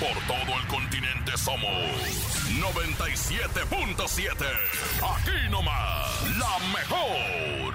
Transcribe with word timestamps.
Por 0.00 0.16
todo 0.26 0.58
el 0.60 0.66
continente 0.68 1.36
somos 1.36 1.70
97.7. 2.60 4.46
Aquí 5.02 5.48
nomás, 5.50 6.36
la 6.38 6.58
mejor. 6.72 7.74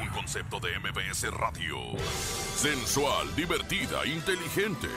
Un 0.00 0.08
concepto 0.08 0.60
de 0.60 0.78
MBS 0.78 1.30
Radio. 1.30 1.78
Sensual, 2.56 3.34
divertida, 3.36 4.06
inteligente. 4.06 4.88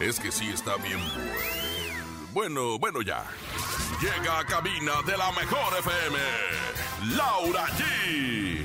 Es 0.00 0.20
que 0.20 0.30
sí 0.30 0.48
está 0.48 0.76
bien 0.76 1.00
bueno. 1.14 1.67
Bueno, 2.32 2.78
bueno 2.78 3.02
ya. 3.02 3.24
Llega 4.00 4.38
a 4.38 4.44
cabina 4.44 4.92
de 5.06 5.16
la 5.16 5.32
mejor 5.32 5.74
FM. 5.78 6.18
Laura 7.16 7.66
G. 7.66 7.84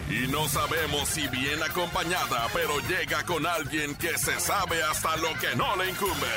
Y 0.10 0.28
no 0.28 0.48
sabemos 0.48 1.08
si 1.10 1.28
bien 1.30 1.62
acompañada, 1.64 2.48
pero 2.54 2.80
llega 2.82 3.24
con 3.26 3.46
alguien 3.46 3.96
que 3.96 4.18
se 4.18 4.40
sabe 4.40 4.84
hasta 4.84 5.16
lo 5.18 5.34
que 5.40 5.56
no 5.56 5.76
le 5.78 5.90
incumbe. 5.90 6.28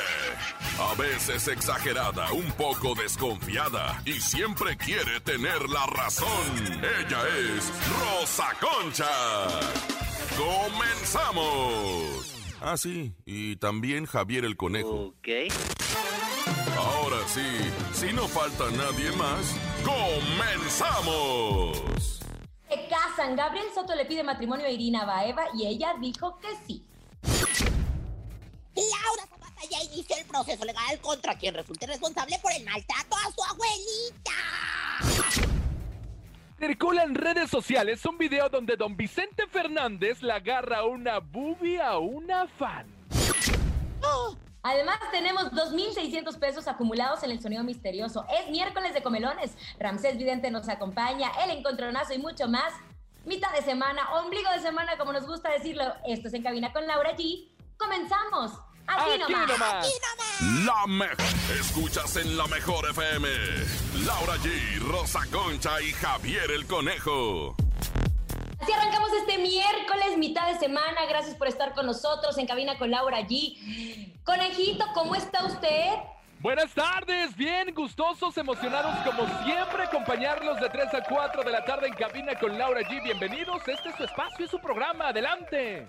A 0.79 0.93
veces 0.95 1.47
exagerada, 1.47 2.31
un 2.31 2.49
poco 2.53 2.95
desconfiada 2.95 4.01
y 4.05 4.13
siempre 4.13 4.77
quiere 4.77 5.19
tener 5.21 5.69
la 5.69 5.85
razón. 5.87 6.27
Ella 6.99 7.21
es 7.55 7.71
Rosa 7.99 8.47
Concha. 8.59 9.05
¡Comenzamos! 10.37 12.36
Ah, 12.61 12.75
sí, 12.75 13.13
y 13.25 13.55
también 13.57 14.05
Javier 14.05 14.43
el 14.43 14.57
Conejo. 14.57 15.07
Ok. 15.07 15.27
Ahora 16.75 17.17
sí, 17.27 17.45
si 17.93 18.11
no 18.13 18.27
falta 18.27 18.65
nadie 18.71 19.11
más, 19.11 19.55
¡comenzamos! 19.83 21.77
Se 22.69 22.87
casan. 22.89 23.35
Gabriel 23.35 23.67
Soto 23.73 23.95
le 23.95 24.05
pide 24.05 24.23
matrimonio 24.23 24.65
a 24.65 24.69
Irina 24.69 25.05
Baeva 25.05 25.45
y 25.53 25.67
ella 25.67 25.95
dijo 25.99 26.39
que 26.39 26.47
sí. 26.65 26.83
Laura 28.75 29.27
Zapata 29.29 29.61
ya 29.69 29.81
inició 29.83 30.17
el 30.17 30.25
proceso 30.25 30.65
legal 30.65 30.99
contra 31.01 31.37
quien 31.37 31.55
resulte 31.55 31.87
responsable 31.87 32.39
por 32.41 32.51
el 32.51 32.63
maltrato 32.63 33.15
a 33.15 33.31
su 33.31 33.43
abuelita. 33.43 34.31
Circula 36.59 37.03
en 37.03 37.13
redes 37.13 37.51
sociales 37.51 38.03
un 38.05 38.17
video 38.17 38.49
donde 38.49 38.75
don 38.75 38.97
Vicente 38.97 39.45
Fernández 39.45 40.23
le 40.23 40.33
agarra 40.33 40.85
una 40.85 41.19
boobie 41.19 41.79
a 41.79 41.99
una 41.99 42.47
fan. 42.47 42.87
Además, 44.63 44.97
tenemos 45.11 45.51
2.600 45.51 46.39
pesos 46.39 46.67
acumulados 46.67 47.21
en 47.21 47.29
el 47.29 47.39
sonido 47.39 47.63
misterioso. 47.63 48.25
Es 48.39 48.49
miércoles 48.49 48.95
de 48.95 49.03
comelones. 49.03 49.55
Ramsés 49.79 50.17
Vidente 50.17 50.49
nos 50.49 50.67
acompaña, 50.67 51.29
el 51.43 51.51
encontronazo 51.51 52.15
y 52.15 52.17
mucho 52.17 52.47
más. 52.47 52.73
Mitad 53.25 53.53
de 53.53 53.61
semana, 53.61 54.01
ombligo 54.15 54.49
de 54.51 54.59
semana, 54.59 54.97
como 54.97 55.13
nos 55.13 55.27
gusta 55.27 55.51
decirlo. 55.51 55.83
Esto 56.07 56.27
es 56.27 56.33
En 56.33 56.41
Cabina 56.41 56.73
con 56.73 56.87
Laura 56.87 57.15
G. 57.15 57.49
¡Comenzamos! 57.77 58.66
Aquí, 58.87 59.21
Aquí 59.21 59.31
nomás. 59.33 59.47
nomás. 59.47 59.87
¡Y 59.87 59.99
no 59.99 60.15
más! 60.17 60.65
La 60.65 60.87
mejor. 60.87 61.25
Escuchas 61.59 62.15
en 62.17 62.37
la 62.37 62.47
mejor 62.47 62.89
FM. 62.89 63.27
Laura 64.05 64.35
G, 64.37 64.79
Rosa 64.79 65.19
Concha 65.31 65.81
y 65.81 65.91
Javier 65.93 66.49
el 66.51 66.65
Conejo. 66.67 67.55
Así 68.59 68.71
arrancamos 68.71 69.09
este 69.13 69.37
miércoles, 69.39 70.17
mitad 70.17 70.47
de 70.51 70.57
semana. 70.59 71.05
Gracias 71.07 71.35
por 71.35 71.47
estar 71.47 71.73
con 71.73 71.85
nosotros 71.85 72.37
en 72.37 72.47
Cabina 72.47 72.77
con 72.77 72.89
Laura 72.91 73.19
G. 73.21 74.13
Conejito, 74.23 74.85
¿cómo 74.93 75.15
está 75.15 75.45
usted? 75.45 75.93
Buenas 76.39 76.71
tardes, 76.73 77.35
bien 77.35 77.73
gustosos, 77.73 78.37
emocionados 78.37 78.95
como 79.03 79.25
siempre, 79.43 79.83
acompañarlos 79.83 80.59
de 80.61 80.69
3 80.69 80.93
a 80.93 81.03
4 81.03 81.43
de 81.43 81.51
la 81.51 81.65
tarde 81.65 81.87
en 81.87 81.93
cabina 81.95 82.37
con 82.39 82.55
Laura 82.59 82.81
G. 82.81 83.01
Bienvenidos, 83.03 83.67
este 83.67 83.89
es 83.89 83.95
su 83.95 84.03
espacio, 84.03 84.45
es 84.45 84.51
su 84.51 84.59
programa, 84.59 85.07
adelante. 85.07 85.87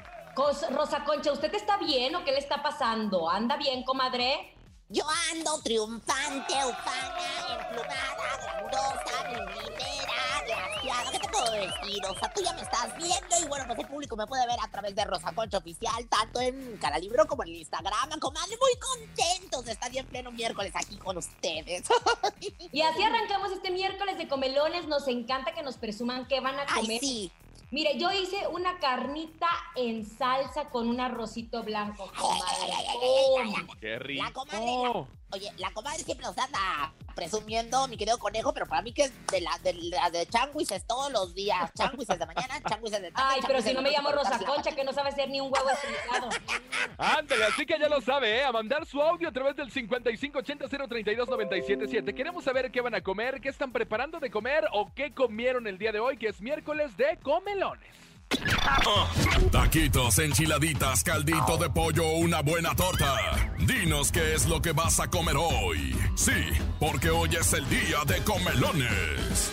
Rosa 0.70 1.02
Concha, 1.04 1.32
¿usted 1.32 1.52
está 1.52 1.76
bien 1.78 2.14
o 2.14 2.24
qué 2.24 2.30
le 2.30 2.38
está 2.38 2.62
pasando? 2.62 3.28
¿Anda 3.28 3.56
bien, 3.56 3.82
comadre? 3.82 4.54
Yo 4.88 5.02
ando 5.32 5.60
triunfante, 5.62 6.54
ufana, 6.64 7.60
emplumada, 7.60 8.38
grandosa, 8.40 9.24
millinera, 9.28 10.44
glaciada. 10.46 11.10
¿Qué 11.10 11.18
te 11.18 11.28
puedo 11.28 11.50
decir? 11.50 12.06
O 12.08 12.14
sea, 12.18 12.32
tú 12.32 12.40
ya 12.42 12.52
me 12.54 12.62
estás 12.62 12.96
viendo 12.96 13.36
y 13.42 13.48
bueno, 13.48 13.64
pues 13.66 13.80
el 13.80 13.86
público 13.88 14.16
me 14.16 14.26
puede 14.28 14.46
ver 14.46 14.56
a 14.62 14.70
través 14.70 14.94
de 14.94 15.04
Rosa 15.04 15.32
Concha 15.34 15.58
Oficial, 15.58 16.08
tanto 16.08 16.40
en 16.40 16.78
Cara 16.78 16.98
Libro 16.98 17.26
como 17.26 17.42
en 17.42 17.56
Instagram. 17.56 18.20
Comadre, 18.20 18.56
muy 18.60 18.72
contentos 18.78 19.64
de 19.64 19.72
estar 19.72 19.90
ya 19.90 20.00
en 20.02 20.06
pleno 20.06 20.30
miércoles 20.30 20.72
aquí 20.76 20.96
con 20.98 21.16
ustedes. 21.18 21.88
Y 22.70 22.82
así 22.82 23.02
arrancamos 23.02 23.50
este 23.50 23.70
miércoles 23.70 24.16
de 24.18 24.28
comelones. 24.28 24.86
Nos 24.86 25.08
encanta 25.08 25.52
que 25.52 25.62
nos 25.62 25.76
presuman 25.78 26.28
qué 26.28 26.38
van 26.40 26.54
a 26.60 26.64
Ay, 26.68 26.82
comer. 26.82 27.00
sí. 27.00 27.32
Mire, 27.70 27.98
yo 27.98 28.10
hice 28.10 28.46
una 28.48 28.78
carnita 28.78 29.48
en 29.76 30.06
salsa 30.06 30.70
con 30.70 30.88
un 30.88 31.00
arrocito 31.00 31.62
blanco, 31.62 32.10
comadre. 32.18 33.66
¡Qué 33.78 33.98
rico! 33.98 34.24
La 34.24 34.32
comadre, 34.32 35.06
oye, 35.30 35.52
la 35.58 35.70
comadre 35.72 36.02
siempre 36.02 36.26
nos 36.26 36.36
anda 36.38 36.92
presumiendo, 37.14 37.86
mi 37.88 37.96
querido 37.96 38.18
conejo, 38.18 38.52
pero 38.54 38.66
para 38.66 38.82
mí 38.82 38.92
que 38.92 39.04
es 39.04 39.12
de 39.26 39.40
la 39.40 39.58
de, 39.64 39.72
la 39.72 40.10
de 40.10 40.26
changuises 40.26 40.86
todos 40.86 41.10
los 41.12 41.34
días. 41.34 41.72
Changuises 41.74 42.16
de 42.18 42.26
mañana, 42.26 42.60
changuises 42.68 43.00
de 43.02 43.10
tarde. 43.10 43.34
Ay, 43.34 43.40
pero 43.46 43.60
si 43.60 43.74
no 43.74 43.82
me 43.82 43.90
llamo 43.90 44.12
Rosa 44.12 44.38
Concha, 44.38 44.70
que 44.72 44.84
no 44.84 44.92
sabe 44.92 45.08
hacer 45.08 45.28
ni 45.28 45.40
un 45.40 45.52
huevo 45.52 45.68
estrellado. 45.70 46.28
Ándale, 46.98 47.46
así 47.46 47.66
que 47.66 47.76
ya 47.78 47.88
lo 47.88 48.00
sabe, 48.00 48.38
¿eh? 48.38 48.44
A 48.44 48.52
mandar 48.52 48.86
su 48.86 49.02
audio 49.02 49.28
a 49.28 49.32
través 49.32 49.56
del 49.56 49.72
5580-032-977. 49.72 52.14
Queremos 52.14 52.44
saber 52.44 52.70
qué 52.70 52.80
van 52.80 52.94
a 52.94 53.00
comer, 53.00 53.40
qué 53.40 53.48
están 53.48 53.72
preparando 53.72 54.20
de 54.20 54.30
comer 54.30 54.68
o 54.72 54.88
qué 54.94 55.12
comieron 55.12 55.66
el 55.66 55.76
día 55.76 55.90
de 55.90 55.98
hoy, 55.98 56.16
que 56.16 56.28
es 56.28 56.40
miércoles 56.40 56.96
de 56.96 57.18
comelones. 57.22 58.07
Taquitos, 59.52 60.18
enchiladitas, 60.18 61.02
caldito 61.02 61.56
de 61.56 61.70
pollo 61.70 62.06
o 62.06 62.16
una 62.18 62.42
buena 62.42 62.74
torta. 62.74 63.16
Dinos 63.58 64.12
qué 64.12 64.34
es 64.34 64.46
lo 64.46 64.60
que 64.60 64.72
vas 64.72 65.00
a 65.00 65.08
comer 65.08 65.36
hoy. 65.36 65.96
Sí, 66.16 66.32
porque 66.78 67.10
hoy 67.10 67.34
es 67.36 67.52
el 67.52 67.68
día 67.68 67.98
de 68.06 68.22
comelones. 68.24 69.52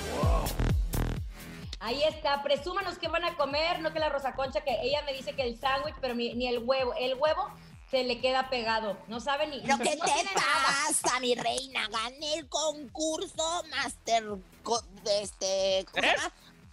Ahí 1.79 2.01
está, 2.03 2.41
presúmanos 2.43 2.97
qué 2.97 3.07
van 3.07 3.23
a 3.25 3.35
comer, 3.35 3.79
no 3.79 3.93
que 3.93 3.99
la 3.99 4.09
Rosa 4.09 4.33
Concha, 4.33 4.61
que 4.61 4.75
ella 4.81 5.01
me 5.05 5.13
dice 5.13 5.33
que 5.33 5.43
el 5.43 5.59
sándwich, 5.59 5.95
pero 6.01 6.15
ni, 6.15 6.33
ni 6.33 6.47
el 6.47 6.59
huevo. 6.59 6.93
El 6.99 7.13
huevo 7.15 7.47
se 7.91 8.03
le 8.03 8.19
queda 8.19 8.49
pegado, 8.49 8.97
no 9.07 9.19
sabe 9.19 9.47
ni... 9.47 9.57
Lo 9.61 9.77
que 9.77 9.95
no 9.95 10.05
te 10.05 10.23
nada. 10.23 10.43
pasa, 10.87 11.19
mi 11.19 11.35
reina, 11.35 11.87
gané 11.89 12.33
el 12.39 12.49
concurso 12.49 13.63
Master, 13.69 14.23
co- 14.63 14.83
este, 15.21 15.85
¿cómo 15.91 16.07
¿Eh? 16.07 16.15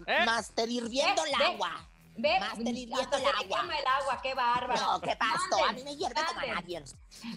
¿Eh? 0.06 0.24
Master 0.24 0.70
hirviendo 0.70 1.24
¿Eh? 1.26 1.28
el 1.36 1.42
agua. 1.42 1.88
Ve, 2.22 2.38
Master 2.38 2.68
hirviendo 2.68 3.00
hasta 3.00 3.18
el 3.18 3.24
agua. 3.26 3.60
quema 3.60 3.78
el 3.78 3.86
agua, 4.00 4.20
qué 4.22 4.34
bárbaro. 4.34 4.80
No, 4.80 5.00
¿qué 5.00 5.16
pasó? 5.16 5.64
A 5.68 5.72
mí 5.72 5.82
me 5.82 5.96
hierve 5.96 6.14
como 6.28 6.38
a 6.38 6.54
nadie. 6.54 6.84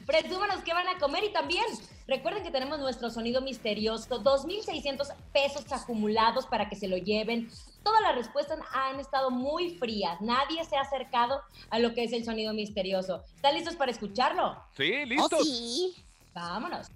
Presúmanos 0.05 0.63
qué 0.63 0.73
van 0.75 0.87
a 0.87 0.99
comer 0.99 1.23
y 1.23 1.33
también 1.33 1.65
recuerden 2.07 2.43
que 2.43 2.51
tenemos 2.51 2.77
nuestro 2.77 3.09
sonido 3.09 3.41
misterioso, 3.41 4.21
2.600 4.23 5.15
pesos 5.33 5.71
acumulados 5.71 6.45
para 6.45 6.69
que 6.69 6.75
se 6.75 6.87
lo 6.87 6.97
lleven. 6.97 7.49
Todas 7.81 7.99
las 8.01 8.13
respuestas 8.13 8.59
han 8.73 8.99
estado 8.99 9.31
muy 9.31 9.75
frías, 9.77 10.21
nadie 10.21 10.63
se 10.65 10.77
ha 10.77 10.81
acercado 10.81 11.41
a 11.71 11.79
lo 11.79 11.95
que 11.95 12.03
es 12.03 12.13
el 12.13 12.23
sonido 12.23 12.53
misterioso. 12.53 13.23
¿Están 13.35 13.55
listos 13.55 13.75
para 13.75 13.91
escucharlo? 13.91 14.55
¿Sí? 14.77 14.93
¿Oh, 15.01 15.05
¿Listos? 15.05 15.43
sí? 15.43 15.95
Vámonos. 16.35 16.87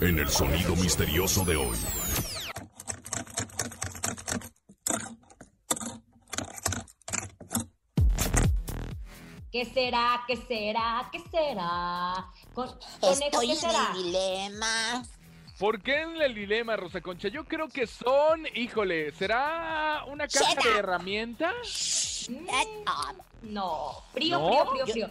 En 0.00 0.18
el 0.18 0.30
sonido 0.30 0.74
misterioso 0.76 1.44
de 1.44 1.56
hoy. 1.56 1.76
¿Qué 9.52 9.66
será? 9.66 10.24
¿Qué 10.26 10.36
será? 10.36 11.08
¿Qué 11.12 11.20
será? 11.30 12.26
Con, 12.54 12.68
conejo, 13.00 13.24
Estoy 13.26 13.46
¿qué 13.48 13.52
en 13.52 13.58
será? 13.58 13.92
el 13.94 14.02
dilema. 14.02 15.02
¿Por 15.58 15.82
qué 15.82 16.00
en 16.00 16.20
el 16.22 16.34
dilema, 16.34 16.74
Rosa 16.76 17.02
Concha? 17.02 17.28
Yo 17.28 17.44
creo 17.44 17.68
que 17.68 17.86
son, 17.86 18.46
híjole, 18.54 19.12
¿será 19.12 20.04
una 20.08 20.26
caja 20.26 20.54
de 20.70 20.78
herramientas? 20.78 22.26
Mm, 22.30 23.52
No, 23.52 24.02
frío, 24.14 24.38
¿No? 24.40 24.48
frío, 24.48 24.66
frío, 24.70 24.86
Yo- 24.86 24.92
frío. 24.92 25.10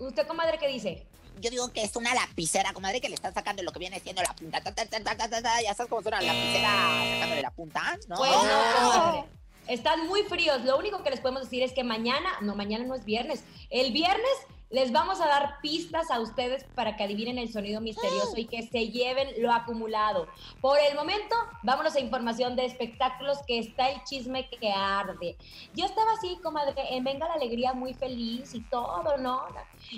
¿Usted, 0.00 0.26
comadre, 0.26 0.58
qué 0.58 0.66
dice? 0.66 1.06
Yo 1.40 1.48
digo 1.50 1.72
que 1.72 1.84
es 1.84 1.94
una 1.94 2.12
lapicera, 2.12 2.72
comadre, 2.72 3.00
que 3.00 3.08
le 3.08 3.14
están 3.14 3.32
sacando 3.32 3.62
lo 3.62 3.70
que 3.72 3.78
viene 3.78 4.00
siendo 4.00 4.20
la 4.22 4.34
punta. 4.34 4.60
Ta, 4.60 4.74
ta, 4.74 4.84
ta, 4.84 5.00
ta, 5.04 5.16
ta, 5.16 5.28
ta, 5.30 5.42
ta. 5.42 5.62
Ya 5.62 5.74
sabes 5.74 5.88
cómo 5.88 6.02
suena 6.02 6.20
la 6.20 6.32
lapicera 6.34 6.68
sacándole 7.14 7.42
la 7.42 7.50
punta, 7.52 7.98
¿no? 8.08 8.16
Pues 8.16 8.30
no, 8.30 8.90
comadre. 8.90 9.24
Están 9.70 10.08
muy 10.08 10.24
fríos. 10.24 10.64
Lo 10.64 10.76
único 10.76 11.04
que 11.04 11.10
les 11.10 11.20
podemos 11.20 11.42
decir 11.42 11.62
es 11.62 11.72
que 11.72 11.84
mañana, 11.84 12.28
no, 12.42 12.56
mañana 12.56 12.84
no 12.84 12.96
es 12.96 13.04
viernes. 13.04 13.44
El 13.70 13.92
viernes 13.92 14.28
Les 14.72 14.92
vamos 14.92 15.20
a 15.20 15.26
dar 15.26 15.56
pistas 15.60 16.12
a 16.12 16.20
ustedes 16.20 16.62
para 16.76 16.96
que 16.96 17.02
adivinen 17.02 17.38
el 17.38 17.52
sonido 17.52 17.80
misterioso 17.80 18.34
y 18.36 18.46
que 18.46 18.62
se 18.62 18.88
lleven 18.88 19.28
lo 19.42 19.52
acumulado. 19.52 20.28
Por 20.60 20.78
el 20.78 20.94
momento, 20.94 21.34
vámonos 21.64 21.96
a 21.96 22.00
información 22.00 22.54
de 22.54 22.66
espectáculos 22.66 23.38
que 23.48 23.58
está 23.58 23.90
el 23.90 24.04
chisme 24.04 24.48
que 24.48 24.70
arde. 24.70 25.36
Yo 25.74 25.86
estaba 25.86 26.12
así, 26.12 26.38
comadre, 26.40 26.74
en 26.90 27.02
Venga 27.02 27.26
la 27.26 27.34
Alegría, 27.34 27.72
muy 27.72 27.94
feliz 27.94 28.54
y 28.54 28.60
todo, 28.60 29.16
¿no? 29.18 29.42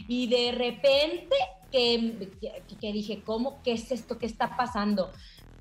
Y 0.08 0.28
de 0.28 0.52
repente 0.52 1.36
que, 1.70 2.30
que, 2.40 2.76
que 2.80 2.92
dije, 2.92 3.22
¿cómo? 3.22 3.62
¿Qué 3.62 3.72
es 3.72 3.92
esto? 3.92 4.16
¿Qué 4.16 4.24
está 4.24 4.56
pasando? 4.56 5.10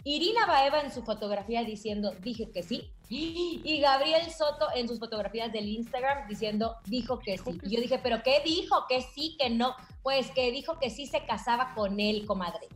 Irina 0.05 0.45
Baeva 0.45 0.79
en 0.79 0.91
su 0.93 1.03
fotografía 1.03 1.65
diciendo, 1.65 2.13
dije 2.21 2.49
que 2.49 2.63
sí. 2.63 2.89
Y 3.13 3.79
Gabriel 3.81 4.31
Soto 4.31 4.67
en 4.73 4.87
sus 4.87 4.97
fotografías 4.97 5.51
del 5.51 5.67
Instagram 5.67 6.27
diciendo, 6.29 6.77
dijo 6.85 7.19
que 7.19 7.37
sí. 7.37 7.59
Y 7.63 7.75
yo 7.75 7.81
dije, 7.81 7.99
¿pero 7.99 8.23
qué 8.23 8.41
dijo? 8.45 8.85
Que 8.87 9.01
sí, 9.01 9.35
que 9.37 9.49
no. 9.49 9.75
Pues 10.01 10.31
que 10.31 10.49
dijo 10.51 10.79
que 10.79 10.89
sí 10.89 11.05
se 11.07 11.25
casaba 11.25 11.73
con 11.75 11.99
él, 11.99 12.25
comadre. 12.25 12.69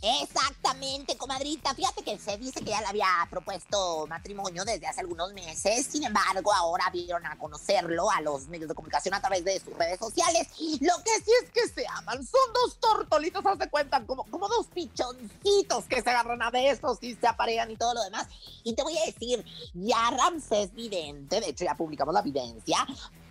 Exactamente, 0.00 1.16
comadrita. 1.16 1.74
Fíjate 1.74 2.04
que 2.04 2.18
se 2.18 2.36
dice 2.38 2.60
que 2.60 2.70
ya 2.70 2.80
le 2.80 2.86
había 2.86 3.08
propuesto 3.30 4.06
matrimonio 4.06 4.64
desde 4.64 4.86
hace 4.86 5.00
algunos 5.00 5.32
meses. 5.32 5.86
Sin 5.86 6.04
embargo, 6.04 6.54
ahora 6.54 6.88
vieron 6.92 7.26
a 7.26 7.36
conocerlo 7.36 8.08
a 8.08 8.20
los 8.20 8.46
medios 8.46 8.68
de 8.68 8.76
comunicación 8.76 9.14
a 9.14 9.20
través 9.20 9.44
de 9.44 9.58
sus 9.58 9.74
redes 9.76 9.98
sociales. 9.98 10.46
Lo 10.80 11.02
que 11.02 11.10
sí 11.24 11.32
es 11.42 11.50
que 11.50 11.68
se 11.68 11.84
aman. 11.88 12.24
Son 12.24 12.52
dos 12.54 12.78
tortolitos, 12.78 13.44
haz 13.44 13.58
de 13.58 13.68
cuenta, 13.68 14.04
como, 14.06 14.22
como 14.30 14.48
dos 14.48 14.68
pichoncitos 14.68 15.84
que 15.88 16.00
se 16.00 16.10
agarran 16.10 16.42
a 16.42 16.50
besos 16.50 16.98
y 17.00 17.16
se 17.16 17.26
aparean 17.26 17.70
y 17.70 17.76
todo 17.76 17.94
lo 17.94 18.04
demás. 18.04 18.28
Y 18.62 18.74
te 18.74 18.84
voy 18.84 18.96
a 18.98 19.06
decir, 19.06 19.44
ya 19.74 20.10
Ramsés 20.10 20.72
Vidente, 20.74 21.40
de 21.40 21.48
hecho 21.48 21.64
ya 21.64 21.76
publicamos 21.76 22.14
la 22.14 22.20
evidencia, 22.20 22.86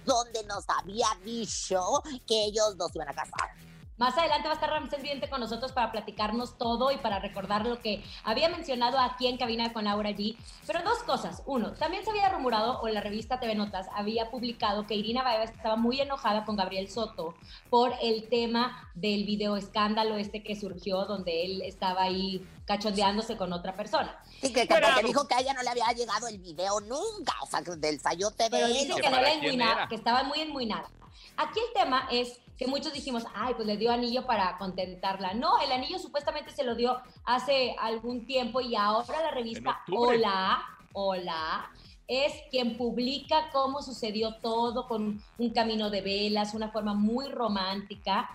donde 0.06 0.44
nos 0.44 0.66
había 0.68 1.08
dicho 1.24 2.04
que 2.28 2.46
ellos 2.46 2.78
dos 2.78 2.94
iban 2.94 3.08
a 3.08 3.14
casar. 3.14 3.52
Más 3.98 4.16
adelante 4.16 4.48
va 4.48 4.52
a 4.52 4.56
estar 4.56 4.70
Ramsés 4.70 5.02
Vidente 5.02 5.28
con 5.28 5.40
nosotros 5.40 5.72
para 5.72 5.92
platicarnos 5.92 6.58
todo 6.60 6.92
y 6.92 6.98
para 6.98 7.18
recordar 7.18 7.66
lo 7.66 7.80
que 7.80 8.04
había 8.24 8.48
mencionado 8.48 9.00
aquí 9.00 9.26
en 9.26 9.38
cabina 9.38 9.74
con 9.74 9.86
Laura 9.86 10.12
G. 10.12 10.38
Pero 10.68 10.84
dos 10.84 11.00
cosas. 11.00 11.42
Uno, 11.48 11.74
también 11.74 12.04
se 12.04 12.12
había 12.12 12.30
rumorado, 12.30 12.80
o 12.82 12.88
la 12.90 13.02
revista 13.02 13.40
TV 13.40 13.56
Notas 13.56 13.88
había 13.96 14.30
publicado 14.30 14.86
que 14.86 14.94
Irina 14.94 15.24
Baeva 15.24 15.46
estaba 15.46 15.78
muy 15.78 16.00
enojada 16.00 16.46
con 16.46 16.56
Gabriel 16.56 16.90
Soto 16.92 17.34
por 17.72 17.92
el 18.00 18.30
tema 18.30 18.92
del 18.94 19.26
video 19.26 19.58
escándalo 19.58 20.18
este 20.18 20.44
que 20.44 20.56
surgió, 20.56 21.06
donde 21.06 21.46
él 21.46 21.62
estaba 21.64 22.04
ahí 22.04 22.48
cachondeándose 22.66 23.36
con 23.36 23.52
otra 23.52 23.76
persona. 23.76 24.16
Sí, 24.42 24.54
que, 24.54 24.68
que 24.68 24.76
porque 24.76 25.08
dijo 25.08 25.28
que 25.28 25.34
a 25.34 25.40
ella 25.40 25.54
no 25.54 25.64
le 25.64 25.70
había 25.70 25.92
llegado 25.94 26.28
el 26.28 26.38
video 26.38 26.80
nunca, 26.82 27.34
o 27.42 27.48
sea, 27.48 27.62
del 27.62 28.00
sayote 28.00 28.44
de 28.44 28.50
Pero 28.52 28.68
dice 28.68 28.94
que, 29.02 29.10
no 29.10 29.18
enmuinada, 29.18 29.74
era. 29.74 29.88
que 29.88 29.96
estaba 29.96 30.22
muy 30.22 30.42
enmuinada. 30.42 30.88
Aquí 31.38 31.60
el 31.60 31.74
tema 31.74 32.08
es 32.12 32.40
que 32.58 32.68
muchos 32.68 32.94
dijimos, 32.94 33.24
ay, 33.36 33.54
pues 33.54 33.68
le 33.68 33.78
dio 33.78 33.92
anillo 33.92 34.26
para 34.26 34.58
contentarla. 34.58 35.34
No, 35.34 35.60
el 35.60 35.72
anillo 35.72 36.00
supuestamente 36.00 36.52
se 36.52 36.64
lo 36.64 36.76
dio 36.76 36.98
hace 37.24 37.76
algún 37.80 38.26
tiempo 38.26 38.62
y 38.62 38.76
ahora 38.76 39.22
la 39.22 39.32
revista. 39.32 39.82
Hola, 39.92 40.64
Hola, 41.00 41.70
es 42.08 42.34
quien 42.50 42.76
publica 42.76 43.52
cómo 43.52 43.84
sucedió 43.84 44.34
todo 44.42 44.88
con 44.88 45.22
un 45.38 45.50
camino 45.52 45.92
de 45.92 46.02
velas, 46.02 46.56
una 46.56 46.72
forma 46.72 46.96
muy 46.96 47.28
romántica. 47.28 48.28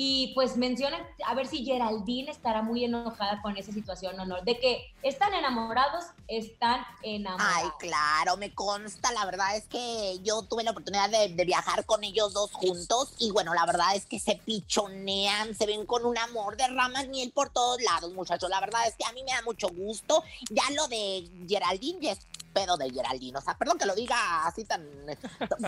Y 0.00 0.30
pues 0.36 0.56
mencionan, 0.56 1.02
a 1.26 1.34
ver 1.34 1.48
si 1.48 1.64
Geraldine 1.64 2.30
estará 2.30 2.62
muy 2.62 2.84
enojada 2.84 3.42
con 3.42 3.56
esa 3.56 3.72
situación 3.72 4.18
o 4.20 4.26
no. 4.26 4.40
De 4.42 4.60
que 4.60 4.94
están 5.02 5.34
enamorados, 5.34 6.04
están 6.28 6.86
enamorados. 7.02 7.52
Ay, 7.52 7.68
claro, 7.80 8.36
me 8.36 8.54
consta. 8.54 9.10
La 9.10 9.24
verdad 9.24 9.56
es 9.56 9.64
que 9.64 10.20
yo 10.22 10.42
tuve 10.42 10.62
la 10.62 10.70
oportunidad 10.70 11.10
de, 11.10 11.34
de 11.34 11.44
viajar 11.44 11.84
con 11.84 12.04
ellos 12.04 12.32
dos 12.32 12.52
juntos 12.52 13.12
y 13.18 13.32
bueno, 13.32 13.54
la 13.54 13.66
verdad 13.66 13.96
es 13.96 14.06
que 14.06 14.20
se 14.20 14.36
pichonean, 14.36 15.56
se 15.56 15.66
ven 15.66 15.84
con 15.84 16.06
un 16.06 16.16
amor, 16.16 16.56
derraman 16.56 17.10
miel 17.10 17.32
por 17.32 17.50
todos 17.50 17.82
lados, 17.82 18.12
muchachos. 18.12 18.48
La 18.50 18.60
verdad 18.60 18.86
es 18.86 18.94
que 18.94 19.04
a 19.04 19.10
mí 19.10 19.24
me 19.24 19.32
da 19.32 19.42
mucho 19.42 19.68
gusto. 19.68 20.22
Ya 20.48 20.62
lo 20.76 20.86
de 20.86 21.28
Geraldine 21.48 21.98
ya 22.00 22.16
pedo 22.52 22.76
de 22.76 22.90
Geraldine. 22.90 23.38
O 23.38 23.40
sea, 23.40 23.56
perdón 23.56 23.78
que 23.78 23.86
lo 23.86 23.94
diga 23.94 24.46
así 24.46 24.64
tan, 24.64 24.86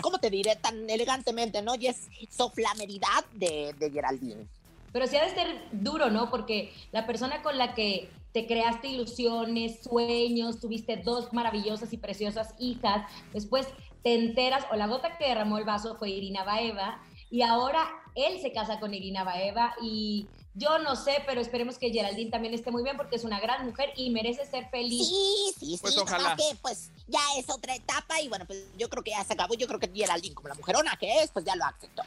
¿cómo 0.01 0.19
te 0.19 0.29
diré? 0.29 0.55
Tan 0.55 0.89
elegantemente, 0.89 1.61
¿no? 1.61 1.75
Y 1.75 1.87
es 1.87 2.09
soflameridad 2.29 3.25
de, 3.33 3.73
de 3.77 3.91
Geraldine. 3.91 4.47
Pero 4.91 5.07
sí 5.07 5.15
ha 5.15 5.23
de 5.23 5.33
ser 5.33 5.61
duro, 5.71 6.09
¿no? 6.09 6.29
Porque 6.29 6.73
la 6.91 7.07
persona 7.07 7.41
con 7.41 7.57
la 7.57 7.73
que 7.73 8.09
te 8.33 8.47
creaste 8.47 8.87
ilusiones, 8.87 9.83
sueños, 9.83 10.59
tuviste 10.59 10.97
dos 10.97 11.33
maravillosas 11.33 11.91
y 11.93 11.97
preciosas 11.97 12.53
hijas, 12.59 13.05
después 13.33 13.67
te 14.03 14.15
enteras, 14.15 14.65
o 14.71 14.75
la 14.75 14.87
gota 14.87 15.17
que 15.17 15.27
derramó 15.27 15.57
el 15.57 15.65
vaso 15.65 15.95
fue 15.95 16.09
Irina 16.09 16.43
Baeva, 16.43 17.01
y 17.29 17.41
ahora 17.41 17.87
él 18.15 18.39
se 18.41 18.51
casa 18.51 18.79
con 18.79 18.93
Irina 18.93 19.23
Baeva, 19.23 19.75
y 19.81 20.27
yo 20.53 20.79
no 20.79 20.95
sé, 20.95 21.23
pero 21.25 21.39
esperemos 21.39 21.77
que 21.77 21.91
Geraldine 21.91 22.29
también 22.29 22.53
esté 22.53 22.71
muy 22.71 22.83
bien 22.83 22.97
porque 22.97 23.15
es 23.15 23.23
una 23.23 23.39
gran 23.39 23.65
mujer 23.65 23.91
y 23.95 24.09
merece 24.09 24.45
ser 24.45 24.69
feliz. 24.69 25.07
Sí, 25.07 25.53
sí, 25.57 25.65
sí. 25.75 25.79
Pues 25.81 25.97
ojalá. 25.97 26.35
que 26.35 26.55
pues 26.61 26.91
ya 27.07 27.21
es 27.37 27.49
otra 27.49 27.75
etapa 27.75 28.19
y 28.21 28.27
bueno, 28.27 28.45
pues 28.45 28.65
yo 28.77 28.89
creo 28.89 29.03
que 29.03 29.11
ya 29.11 29.23
se 29.23 29.33
acabó. 29.33 29.53
Yo 29.53 29.67
creo 29.67 29.79
que 29.79 29.89
Geraldine, 29.93 30.35
como 30.35 30.49
la 30.49 30.55
mujerona 30.55 30.97
que 30.99 31.21
es, 31.21 31.31
pues 31.31 31.45
ya 31.45 31.55
lo 31.55 31.65
aceptó. 31.65 32.03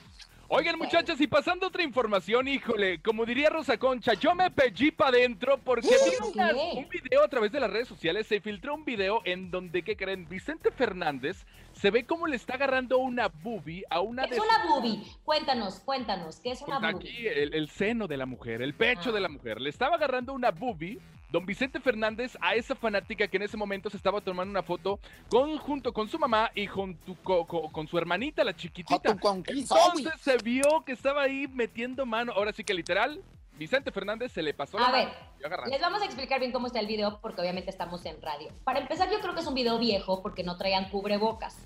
Oigan, 0.48 0.78
muchachas, 0.78 1.18
y 1.20 1.26
pasando 1.26 1.64
a 1.64 1.68
otra 1.70 1.82
información, 1.82 2.46
híjole, 2.46 3.00
como 3.00 3.24
diría 3.24 3.48
Rosa 3.48 3.78
Concha, 3.78 4.12
yo 4.12 4.34
me 4.34 4.50
pellí 4.50 4.90
para 4.90 5.16
adentro 5.16 5.58
porque 5.58 5.88
vi 5.88 6.78
un 6.78 6.88
video 6.88 7.24
a 7.24 7.28
través 7.28 7.50
de 7.50 7.60
las 7.60 7.70
redes 7.70 7.88
sociales, 7.88 8.26
se 8.26 8.40
filtró 8.40 8.74
un 8.74 8.84
video 8.84 9.22
en 9.24 9.50
donde, 9.50 9.82
¿qué 9.82 9.96
creen? 9.96 10.28
Vicente 10.28 10.70
Fernández 10.70 11.46
se 11.84 11.90
ve 11.90 12.06
cómo 12.06 12.26
le 12.26 12.36
está 12.36 12.54
agarrando 12.54 12.96
una 12.96 13.28
boobie 13.28 13.84
a 13.90 14.00
una 14.00 14.22
¿Qué 14.24 14.30
de 14.30 14.36
es 14.36 14.42
una 14.42 14.66
boobie? 14.74 15.02
Cuéntanos, 15.22 15.80
cuéntanos, 15.80 16.40
¿qué 16.40 16.52
es 16.52 16.62
una 16.62 16.80
Pues 16.80 16.92
boobie? 16.94 17.10
aquí 17.10 17.26
el, 17.26 17.52
el 17.52 17.68
seno 17.68 18.06
de 18.08 18.16
la 18.16 18.24
mujer, 18.24 18.62
el 18.62 18.72
pecho 18.72 19.10
Ah. 19.10 19.12
de 19.12 19.20
la 19.20 19.28
mujer. 19.28 19.60
Le 19.60 19.68
estaba 19.68 19.96
agarrando 19.96 20.32
una 20.32 20.50
boobie, 20.50 20.98
don 21.30 21.44
Vicente 21.44 21.80
Fernández, 21.80 22.38
a 22.40 22.54
esa 22.54 22.74
fanática 22.74 23.28
que 23.28 23.36
en 23.36 23.42
ese 23.42 23.58
momento 23.58 23.90
se 23.90 23.98
estaba 23.98 24.22
tomando 24.22 24.50
una 24.50 24.62
foto 24.62 24.98
con, 25.28 25.58
junto 25.58 25.92
con 25.92 26.08
su 26.08 26.18
mamá 26.18 26.50
y 26.54 26.66
junto 26.66 27.16
co- 27.22 27.46
co- 27.46 27.70
con 27.70 27.86
su 27.86 27.98
hermanita, 27.98 28.44
la 28.44 28.56
chiquitita. 28.56 29.18
Con 29.18 29.42
Entonces 29.46 30.14
se 30.22 30.38
vio 30.38 30.82
que 30.86 30.92
estaba 30.92 31.20
ahí 31.20 31.46
metiendo 31.52 32.06
mano. 32.06 32.32
Ahora 32.32 32.54
sí 32.54 32.64
que 32.64 32.72
literal, 32.72 33.20
Vicente 33.56 33.92
Fernández 33.92 34.32
se 34.32 34.42
le 34.42 34.54
pasó 34.54 34.78
la 34.78 34.86
A 34.86 34.92
ver, 34.92 35.06
mano 35.06 35.18
agarrando. 35.44 35.70
Les 35.70 35.80
vamos 35.80 36.02
a 36.02 36.04
explicar 36.04 36.40
bien 36.40 36.52
cómo 36.52 36.66
está 36.66 36.80
el 36.80 36.86
video 36.86 37.20
porque 37.20 37.40
obviamente 37.40 37.70
estamos 37.70 38.04
en 38.06 38.20
radio. 38.20 38.48
Para 38.64 38.80
empezar, 38.80 39.10
yo 39.10 39.20
creo 39.20 39.34
que 39.34 39.40
es 39.40 39.46
un 39.46 39.54
video 39.54 39.78
viejo 39.78 40.22
porque 40.22 40.42
no 40.42 40.56
traían 40.56 40.88
cubrebocas. 40.88 41.58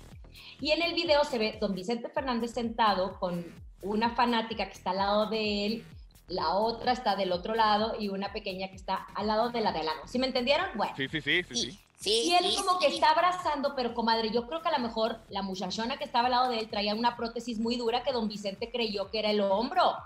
Y 0.59 0.71
en 0.71 0.81
el 0.81 0.93
video 0.93 1.23
se 1.23 1.37
ve 1.37 1.57
don 1.59 1.73
Vicente 1.73 2.09
Fernández 2.09 2.51
sentado 2.51 3.17
con 3.19 3.45
una 3.81 4.09
fanática 4.11 4.65
que 4.65 4.73
está 4.73 4.91
al 4.91 4.97
lado 4.97 5.29
de 5.29 5.65
él, 5.65 5.85
la 6.27 6.49
otra 6.55 6.91
está 6.91 7.15
del 7.15 7.31
otro 7.31 7.55
lado 7.55 7.95
y 7.99 8.09
una 8.09 8.31
pequeña 8.31 8.67
que 8.69 8.75
está 8.75 9.07
al 9.15 9.27
lado 9.27 9.49
de 9.49 9.61
la 9.61 9.71
de 9.71 9.79
Alano. 9.79 10.01
¿Sí 10.05 10.19
me 10.19 10.27
entendieron? 10.27 10.67
Bueno. 10.75 10.93
Sí, 10.95 11.07
sí, 11.07 11.21
sí, 11.21 11.43
sí, 11.43 11.55
sí. 11.55 11.71
Sí, 11.71 11.79
sí. 11.99 12.29
Y 12.29 12.33
él 12.33 12.45
sí, 12.49 12.55
como 12.55 12.79
que 12.79 12.89
sí. 12.89 12.95
está 12.95 13.09
abrazando, 13.09 13.73
pero 13.75 13.93
comadre, 13.93 14.29
yo 14.31 14.47
creo 14.47 14.61
que 14.61 14.69
a 14.69 14.77
lo 14.77 14.79
mejor 14.79 15.19
la 15.29 15.41
muchachona 15.41 15.97
que 15.97 16.05
estaba 16.05 16.27
al 16.27 16.31
lado 16.31 16.49
de 16.49 16.59
él 16.59 16.69
traía 16.69 16.95
una 16.95 17.17
prótesis 17.17 17.59
muy 17.59 17.75
dura 17.75 18.03
que 18.03 18.13
don 18.13 18.29
Vicente 18.29 18.71
creyó 18.71 19.09
que 19.09 19.19
era 19.19 19.31
el 19.31 19.41
hombro. 19.41 19.97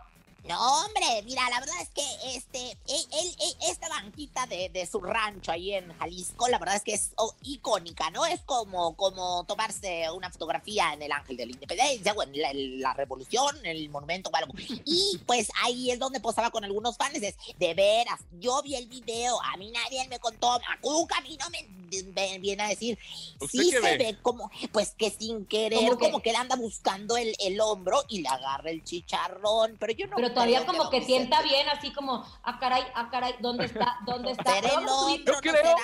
No, 0.47 0.85
hombre, 0.85 1.23
mira, 1.23 1.49
la 1.49 1.59
verdad 1.61 1.75
es 1.81 1.89
que 1.89 2.35
este, 2.35 2.71
él, 2.71 3.05
él- 3.13 3.35
él- 3.39 3.55
esta 3.69 3.87
banquita 3.87 4.45
de, 4.47 4.67
de 4.69 4.85
su 4.85 4.99
rancho 4.99 5.51
ahí 5.51 5.73
en 5.73 5.93
Jalisco, 5.97 6.49
la 6.49 6.59
verdad 6.59 6.75
es 6.75 6.83
que 6.83 6.93
es 6.93 7.11
oh, 7.15 7.33
icónica, 7.43 8.09
¿no? 8.11 8.25
Es 8.25 8.41
como, 8.41 8.95
como 8.97 9.45
tomarse 9.45 10.11
una 10.11 10.29
fotografía 10.29 10.93
en 10.93 11.01
el 11.01 11.11
Ángel 11.13 11.37
de 11.37 11.45
la 11.45 11.51
Independencia 11.53 12.13
o 12.13 12.23
en 12.23 12.81
la, 12.81 12.93
Revolución, 12.93 13.57
en 13.59 13.67
el 13.67 13.89
monumento 13.89 14.29
o 14.29 14.35
algo. 14.35 14.53
Y 14.85 15.17
pues 15.25 15.49
ahí 15.63 15.91
es 15.91 15.99
donde 15.99 16.19
posaba 16.19 16.51
con 16.51 16.63
algunos 16.65 16.97
fans. 16.97 17.15
Es, 17.15 17.35
de 17.57 17.73
veras, 17.73 18.19
yo 18.39 18.61
vi 18.63 18.75
el 18.75 18.87
video, 18.87 19.41
a 19.41 19.55
mí 19.57 19.71
nadie 19.71 20.05
me 20.09 20.19
contó, 20.19 20.59
Macuca, 20.67 21.17
a 21.17 21.21
mí 21.21 21.37
no 21.39 21.49
me, 21.51 22.03
me 22.13 22.39
viene 22.39 22.63
a 22.63 22.67
decir, 22.67 22.97
¿Usted 23.39 23.59
sí 23.59 23.71
se 23.71 23.79
ve? 23.79 23.97
ve 23.97 24.17
como, 24.21 24.51
pues 24.71 24.91
que 24.97 25.09
sin 25.09 25.45
querer, 25.45 25.79
¿Cómo 25.79 25.97
como 25.97 26.17
que? 26.17 26.23
que, 26.23 26.29
él 26.31 26.35
anda 26.35 26.55
buscando 26.55 27.15
el, 27.15 27.35
el 27.39 27.61
hombro 27.61 28.03
y 28.09 28.21
le 28.21 28.27
agarra 28.29 28.69
el 28.71 28.83
chicharrón, 28.83 29.77
pero 29.79 29.93
yo 29.93 30.07
no 30.07 30.15
Pero 30.17 30.32
todavía 30.33 30.65
como 30.65 30.89
que 30.89 30.99
Vicente- 30.99 31.35
bien, 31.43 31.67
así 31.69 31.91
como, 31.93 32.23
ah, 32.43 32.57
caray, 32.59 32.83
ah, 32.95 33.09
caray, 33.11 33.35
¿dónde 33.39 33.65
está? 33.65 33.97
¿Dónde 34.05 34.31
está? 34.31 34.55
¿Será 34.55 34.67
Lo 34.73 34.79
el 34.79 34.85
vamos 34.85 34.91
a 34.91 35.05
subir- 35.05 35.21
otro, 35.21 35.33
Yo 35.35 35.39
creo-? 35.41 35.75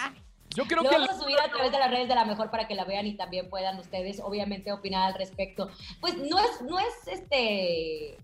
Yo 0.56 0.63
creo 0.65 0.82
lo 0.84 0.89
que... 0.89 0.96
vamos 0.98 1.10
a 1.12 1.20
subir 1.20 1.39
a 1.39 1.48
través 1.50 1.72
de 1.72 1.77
las 1.77 1.91
redes 1.91 2.08
de 2.10 2.15
la 2.15 2.25
mejor 2.25 2.50
para 2.50 2.68
que 2.68 2.74
la 2.74 2.84
vean 2.84 3.06
y 3.06 3.15
también 3.15 3.50
puedan 3.50 3.77
ustedes, 3.79 4.20
obviamente, 4.20 4.72
opinar 4.72 5.08
al 5.08 5.13
respecto. 5.13 5.70
Pues 6.01 6.18
no 6.18 6.39
es, 6.39 6.62
no 6.63 6.79
es 6.79 7.08
este 7.08 8.18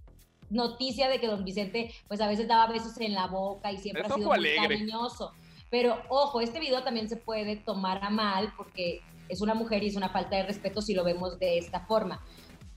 noticia 0.50 1.08
de 1.10 1.20
que 1.20 1.27
don 1.27 1.44
Vicente, 1.44 1.94
pues 2.08 2.22
a 2.22 2.27
veces 2.27 2.48
daba 2.48 2.67
besos 2.72 3.00
en 3.00 3.13
la 3.13 3.27
boca 3.27 3.72
y 3.72 3.77
siempre 3.77 4.03
Es 4.03 4.12
ha 4.12 4.15
sido 4.15 4.27
ojo 4.29 4.38
muy 4.39 4.48
alegre. 4.48 4.75
cariñoso. 4.77 5.34
Pero 5.70 6.01
ojo, 6.10 6.41
este 6.41 6.60
video 6.60 6.84
también 6.84 7.10
se 7.10 7.17
puede 7.17 7.55
tomar 7.58 8.03
a 8.03 8.10
mal 8.10 8.53
porque 8.55 9.01
es 9.29 9.41
una 9.41 9.53
mujer 9.53 9.84
y 9.84 9.88
es 9.88 9.96
una 9.96 10.10
falta 10.10 10.36
de 10.36 10.44
respeto 10.44 10.82
si 10.82 10.94
lo 10.94 11.03
vemos 11.03 11.38
de 11.39 11.58
esta 11.58 11.82
forma. 11.82 12.24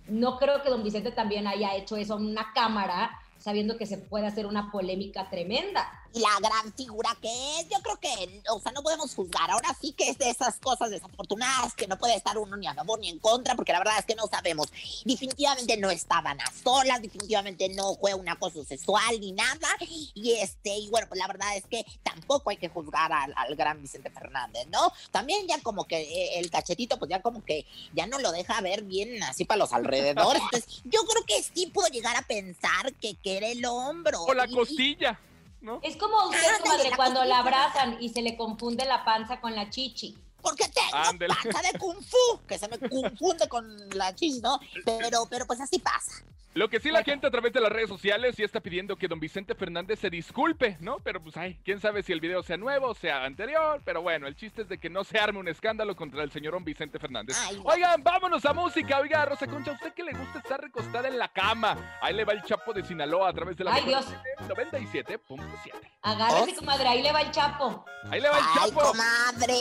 No 0.09 0.38
creo 0.38 0.62
que 0.62 0.71
don 0.71 0.83
Vicente 0.83 1.11
también 1.12 1.47
haya 1.47 1.75
hecho 1.75 1.97
eso 1.97 2.17
en 2.17 2.26
una 2.26 2.52
cámara 2.55 3.19
sabiendo 3.38 3.76
que 3.76 3.87
se 3.87 3.99
puede 3.99 4.26
hacer 4.26 4.47
una 4.47 4.71
polémica 4.71 5.30
tremenda. 5.30 5.88
Y 6.15 6.21
la 6.21 6.38
gran 6.41 6.73
figura 6.75 7.17
que 7.21 7.29
es. 7.61 7.69
Yo 7.69 7.79
creo 7.83 7.97
que, 8.00 8.43
o 8.50 8.61
sea, 8.61 8.73
no 8.73 8.83
podemos 8.83 9.15
juzgar. 9.15 9.50
Ahora 9.50 9.77
sí 9.81 9.93
que 9.93 10.09
es 10.11 10.19
de 10.19 10.31
esas 10.31 10.57
cosas 10.57 10.91
desafortunadas 10.91 11.75
que 11.75 11.87
no 11.87 11.99
puede 11.99 12.15
estar 12.17 12.38
uno 12.38 12.57
ni 12.57 12.67
a 12.67 12.75
favor 12.75 12.99
ni 12.99 13.09
en 13.11 13.19
contra, 13.19 13.55
porque 13.55 13.73
la 13.73 13.79
verdad 13.79 13.99
es 13.99 14.05
que 14.07 14.15
no 14.15 14.27
sabemos. 14.27 14.69
Definitivamente 15.05 15.77
no 15.77 15.91
estaban 15.91 16.41
a 16.41 16.50
solas, 16.53 17.00
definitivamente 17.03 17.69
no 17.71 17.95
fue 17.97 18.15
un 18.15 18.29
acoso 18.29 18.65
sexual 18.65 19.21
ni 19.21 19.33
nada. 19.33 19.69
Y 20.15 20.33
este, 20.41 20.77
y 20.77 20.88
bueno, 20.88 21.07
pues 21.09 21.19
la 21.21 21.27
verdad 21.27 21.57
es 21.57 21.65
que 21.67 21.85
tampoco 22.03 22.50
hay 22.50 22.57
que 22.57 22.69
juzgar 22.69 23.12
al, 23.12 23.33
al 23.37 23.55
gran 23.57 23.81
Vicente 23.83 24.11
Fernández, 24.11 24.67
¿no? 24.69 24.93
También 25.11 25.47
ya 25.47 25.61
como 25.62 25.85
que 25.87 26.00
eh, 26.00 26.38
el 26.38 26.50
cachetito, 26.50 26.99
pues 26.99 27.11
ya 27.11 27.23
como 27.23 27.45
que 27.45 27.67
ya 27.95 28.07
no 28.07 28.19
lo 28.19 28.33
deja 28.33 28.61
ver 28.61 28.83
bien 28.83 29.23
así 29.23 29.45
para 29.45 29.59
los 29.59 29.73
alrededores. 29.73 30.43
Entonces, 30.53 30.81
yo 30.85 31.00
creo 31.05 31.25
que 31.27 31.43
sí 31.43 31.67
puedo 31.67 31.88
llegar 31.88 32.17
a 32.17 32.23
pensar 32.23 32.93
que, 32.95 33.15
que 33.17 33.37
era 33.37 33.49
el 33.49 33.65
hombro. 33.65 34.23
O 34.23 34.35
la 34.35 34.47
Y- 34.47 34.53
y- 34.53 34.55
costilla, 34.55 35.21
¿no? 35.61 35.81
Es 35.83 35.97
como 35.97 36.29
usted, 36.29 36.49
comadre, 36.62 36.91
cuando 36.97 37.25
la 37.25 37.38
abrazan 37.38 37.97
y 38.00 38.11
se 38.11 38.23
le 38.23 38.37
confunde 38.37 38.85
la 38.85 39.05
panza 39.05 39.41
con 39.41 39.55
la 39.55 39.71
chichi. 39.71 40.17
Porque 40.42 40.64
tengo 40.68 40.90
panza 41.35 41.62
de 41.73 41.78
kung 41.78 42.00
fu, 42.02 42.40
que 42.47 42.59
se 42.59 42.68
me 42.68 42.78
confunde 42.78 43.49
con 43.49 43.76
la 43.90 44.14
chis, 44.14 44.40
¿no? 44.42 44.59
Pero, 44.85 45.26
pero 45.28 45.47
pues 45.47 45.61
así 45.61 45.78
pasa. 45.78 46.23
Lo 46.54 46.68
que 46.68 46.80
sí 46.80 46.90
la 46.90 47.04
gente 47.04 47.26
a 47.26 47.30
través 47.30 47.52
de 47.52 47.61
las 47.61 47.71
redes 47.71 47.88
sociales 47.88 48.35
sí 48.35 48.42
está 48.42 48.59
pidiendo 48.61 48.97
que 48.97 49.07
don 49.07 49.21
Vicente 49.21 49.54
Fernández 49.54 50.00
se 50.00 50.11
disculpe, 50.11 50.76
¿no? 50.80 50.99
Pero 51.04 51.23
pues 51.23 51.37
ay, 51.37 51.61
quién 51.64 51.80
sabe 51.80 52.02
si 52.02 52.12
el 52.12 52.21
video 52.21 52.42
sea 52.42 52.57
nuevo 52.57 52.88
o 52.88 52.95
sea 52.95 53.25
anterior, 53.25 53.80
pero 53.85 54.02
bueno, 54.02 54.26
el 54.26 54.35
chiste 54.35 54.62
es 54.62 54.68
de 54.68 54.78
que 54.78 54.90
no 54.90 55.04
se 55.04 55.18
arme 55.18 55.38
un 55.38 55.47
escándalo 55.47 55.95
contra 55.95 56.23
el 56.25 56.33
señor 56.33 56.54
don 56.54 56.64
Vicente 56.64 56.99
Fernández. 56.99 57.37
Ay. 57.47 57.61
Oigan, 57.62 58.02
vámonos 58.02 58.45
a 58.45 58.54
música. 58.54 58.99
Oiga, 58.99 59.25
Rosa 59.26 59.47
Concha, 59.47 59.71
¿a 59.71 59.75
usted 59.75 59.92
que 59.92 60.02
le 60.02 60.12
gusta 60.12 60.38
estar 60.38 60.61
recostada 60.61 61.07
en 61.07 61.18
la 61.18 61.28
cama? 61.28 61.99
Ahí 62.02 62.14
le 62.14 62.25
va 62.25 62.33
el 62.33 62.42
Chapo 62.42 62.73
de 62.73 62.83
Sinaloa 62.83 63.28
a 63.28 63.33
través 63.35 63.57
de 63.57 63.62
la 63.64 63.75
Ay, 63.75 63.85
mejor 63.85 64.04
Dios. 64.07 64.21
FM 64.49 64.71
97.7. 64.73 65.73
Agárrese, 66.02 66.57
comadre, 66.57 66.88
ahí 66.88 67.02
le 67.02 67.12
va 67.12 67.21
el 67.21 67.30
chapo. 67.30 67.85
Ahí 68.11 68.21
le 68.21 68.30
va 68.30 68.38
el 68.38 68.45
Ay, 68.45 68.71
Chapo. 68.71 68.80
comadre. 68.80 69.54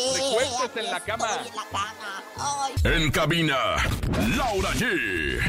En 0.78 0.92
la 0.92 1.00
cama. 1.00 1.28
en 1.48 1.56
la 1.56 1.64
cama. 1.72 2.24
Ay, 2.38 2.74
En 2.84 3.10
cabina, 3.12 3.58
Laura 4.36 4.70
G. 4.74 5.40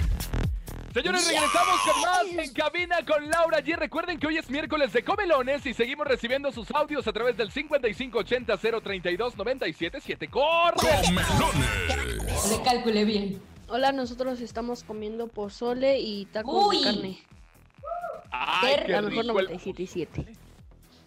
Señores, 0.94 1.26
regresamos 1.28 1.80
con 1.82 2.00
más 2.00 2.24
en 2.46 2.52
cabina 2.54 2.96
con 3.06 3.28
Laura 3.28 3.58
G. 3.60 3.76
Recuerden 3.76 4.18
que 4.18 4.26
hoy 4.26 4.38
es 4.38 4.48
miércoles 4.50 4.92
de 4.92 5.04
comelones 5.04 5.64
y 5.66 5.74
seguimos 5.74 6.06
recibiendo 6.06 6.50
sus 6.50 6.70
audios 6.72 7.06
a 7.06 7.12
través 7.12 7.36
del 7.36 7.52
5580-032-977. 7.52 10.30
¡Corre! 10.30 10.88
Comelones. 11.04 12.50
Le 12.50 12.62
calculé 12.62 13.04
bien. 13.04 13.40
Hola, 13.68 13.92
nosotros 13.92 14.40
estamos 14.40 14.82
comiendo 14.82 15.28
pozole 15.28 15.98
y 16.00 16.24
tacos 16.26 16.66
Uy. 16.68 16.78
de 16.78 16.84
carne. 16.84 17.18
¡Ay, 18.30 18.74
Qué 18.78 18.84
qué 18.86 18.92
La 18.92 19.02
mejor 19.02 19.24
rico! 19.26 19.40
el- 19.40 19.48
97.7. 19.48 20.26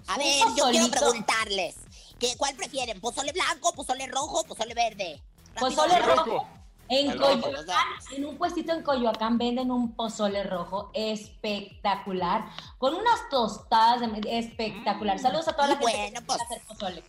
A 0.07 0.17
ver, 0.17 0.25
yo 0.57 0.69
quiero 0.71 0.87
preguntarles. 0.89 1.75
¿Qué, 2.21 2.37
¿Cuál 2.37 2.55
prefieren? 2.55 3.01
¿Pozole 3.01 3.33
blanco, 3.33 3.73
pozole 3.73 4.07
rojo, 4.07 4.43
pozole 4.45 4.73
verde? 4.73 5.21
Rápido, 5.55 5.83
Pozole 5.83 5.99
rojo. 5.99 6.47
En. 6.87 7.17
Coyoacán, 7.17 7.85
en 8.15 8.25
un 8.25 8.37
puestito 8.37 8.73
en 8.73 8.83
Coyoacán 8.83 9.37
venden 9.37 9.71
un 9.71 9.93
pozole 9.95 10.43
rojo 10.43 10.91
espectacular, 10.93 12.43
con 12.77 12.93
unas 12.95 13.29
tostadas 13.29 14.01
de- 14.01 14.37
espectacular. 14.39 15.17
Saludos 15.17 15.47
a 15.47 15.53
toda 15.53 15.67
la 15.69 15.73
Y 15.75 15.77
gente 15.77 15.97
bueno, 15.97 16.19
que 16.19 16.25
pues. 16.25 16.41
hacer 16.41 16.61
pozole. 16.67 17.03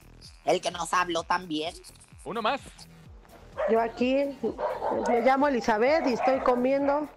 El 0.44 0.60
que 0.60 0.70
nos 0.70 0.92
habló 0.94 1.24
también. 1.24 1.74
Uno 2.24 2.40
más. 2.42 2.60
Yo 3.70 3.80
aquí 3.80 4.14
me 5.08 5.20
llamo 5.22 5.48
Elizabeth 5.48 6.06
y 6.06 6.12
estoy 6.14 6.38
comiendo 6.40 7.08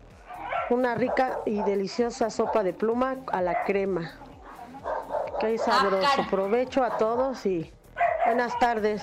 una 0.71 0.95
rica 0.95 1.39
y 1.45 1.61
deliciosa 1.61 2.29
sopa 2.31 2.63
de 2.63 2.73
pluma 2.73 3.17
a 3.31 3.41
la 3.41 3.63
crema. 3.63 4.11
Qué 5.39 5.57
sabroso. 5.59 6.01
cara. 6.01 6.27
Provecho 6.31 6.83
a 6.83 6.97
todos 6.97 7.45
y 7.45 7.71
buenas 8.25 8.57
tardes. 8.59 9.01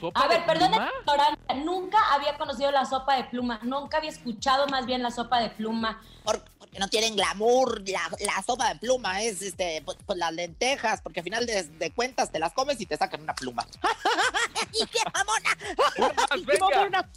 ¿Sopa 0.00 0.20
A 0.24 0.28
de 0.28 0.34
ver, 0.36 0.46
perdón, 0.46 0.70
pluma? 0.72 0.90
ignorancia, 1.00 1.54
nunca 1.64 1.98
había 2.12 2.36
conocido 2.36 2.70
la 2.70 2.84
sopa 2.84 3.16
de 3.16 3.24
pluma, 3.24 3.60
nunca 3.62 3.98
había 3.98 4.10
escuchado 4.10 4.66
más 4.66 4.86
bien 4.86 5.02
la 5.02 5.10
sopa 5.10 5.40
de 5.40 5.50
pluma. 5.50 6.02
Por- 6.24 6.42
porque 6.58 6.78
no 6.78 6.88
tienen 6.88 7.14
glamour. 7.14 7.88
La, 7.88 8.00
la 8.20 8.42
sopa 8.42 8.68
de 8.74 8.80
pluma 8.80 9.22
es 9.22 9.40
este, 9.40 9.82
pues, 9.84 9.96
pues 10.04 10.18
las 10.18 10.32
lentejas, 10.32 11.00
porque 11.00 11.20
al 11.20 11.24
final 11.24 11.46
de, 11.46 11.62
de 11.62 11.90
cuentas 11.92 12.30
te 12.32 12.38
las 12.38 12.52
comes 12.52 12.80
y 12.80 12.86
te 12.86 12.96
sacan 12.96 13.22
una 13.22 13.34
pluma. 13.34 13.66
¡Y 14.72 14.84
qué 14.86 14.98
mamona! 15.14 16.14
Más, 16.16 16.28
¡Qué 16.30 16.40
venga. 16.44 16.68
mamona! 16.70 17.10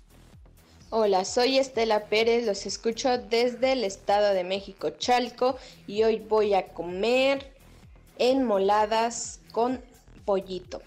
Hola, 0.90 1.26
soy 1.26 1.58
Estela 1.58 2.06
Pérez, 2.06 2.46
los 2.46 2.66
escucho 2.66 3.18
desde 3.18 3.74
el 3.74 3.84
Estado 3.84 4.34
de 4.34 4.46
México, 4.46 4.92
Chalco, 4.92 5.58
y 5.88 6.04
hoy 6.04 6.20
voy 6.20 6.54
a 6.54 6.68
comer 6.70 7.54
enmoladas 8.20 9.42
con 9.52 9.84
pollito. 10.28 10.82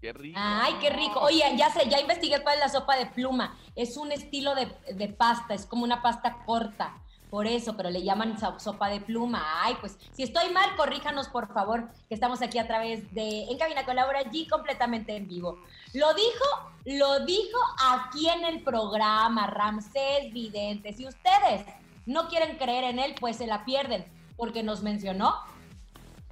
¡Qué 0.00 0.12
rico! 0.12 0.38
Ay, 0.40 0.74
qué 0.80 0.90
rico. 0.90 1.20
Oye, 1.20 1.44
ya 1.56 1.70
sé, 1.70 1.88
ya 1.88 2.00
investigué 2.00 2.42
cuál 2.42 2.54
es 2.54 2.60
la 2.60 2.68
sopa 2.68 2.96
de 2.96 3.06
pluma. 3.06 3.56
Es 3.76 3.96
un 3.96 4.10
estilo 4.12 4.54
de, 4.54 4.66
de 4.94 5.08
pasta, 5.08 5.52
es 5.54 5.66
como 5.66 5.84
una 5.84 6.00
pasta 6.00 6.38
corta. 6.46 6.96
Por 7.28 7.46
eso, 7.46 7.76
pero 7.76 7.88
le 7.88 8.02
llaman 8.02 8.38
so- 8.38 8.58
sopa 8.60 8.88
de 8.88 9.00
pluma. 9.00 9.42
Ay, 9.64 9.76
pues 9.80 9.96
si 10.12 10.22
estoy 10.22 10.50
mal, 10.50 10.76
corríjanos 10.76 11.28
por 11.28 11.52
favor, 11.52 11.88
que 12.08 12.14
estamos 12.14 12.42
aquí 12.42 12.58
a 12.58 12.66
través 12.66 13.12
de 13.14 13.44
En 13.44 13.58
Cabina 13.58 13.82
Laura 13.94 14.22
G 14.24 14.48
completamente 14.48 15.16
en 15.16 15.26
vivo. 15.28 15.58
Lo 15.94 16.12
dijo, 16.14 16.72
lo 16.84 17.20
dijo 17.24 17.58
aquí 17.90 18.28
en 18.28 18.44
el 18.44 18.62
programa 18.62 19.46
Ramsés 19.46 20.32
Vidente. 20.32 20.92
Si 20.92 21.06
ustedes 21.06 21.64
no 22.06 22.28
quieren 22.28 22.58
creer 22.58 22.84
en 22.84 22.98
él, 22.98 23.14
pues 23.18 23.36
se 23.36 23.46
la 23.46 23.64
pierden, 23.64 24.04
porque 24.36 24.62
nos 24.62 24.82
mencionó 24.82 25.34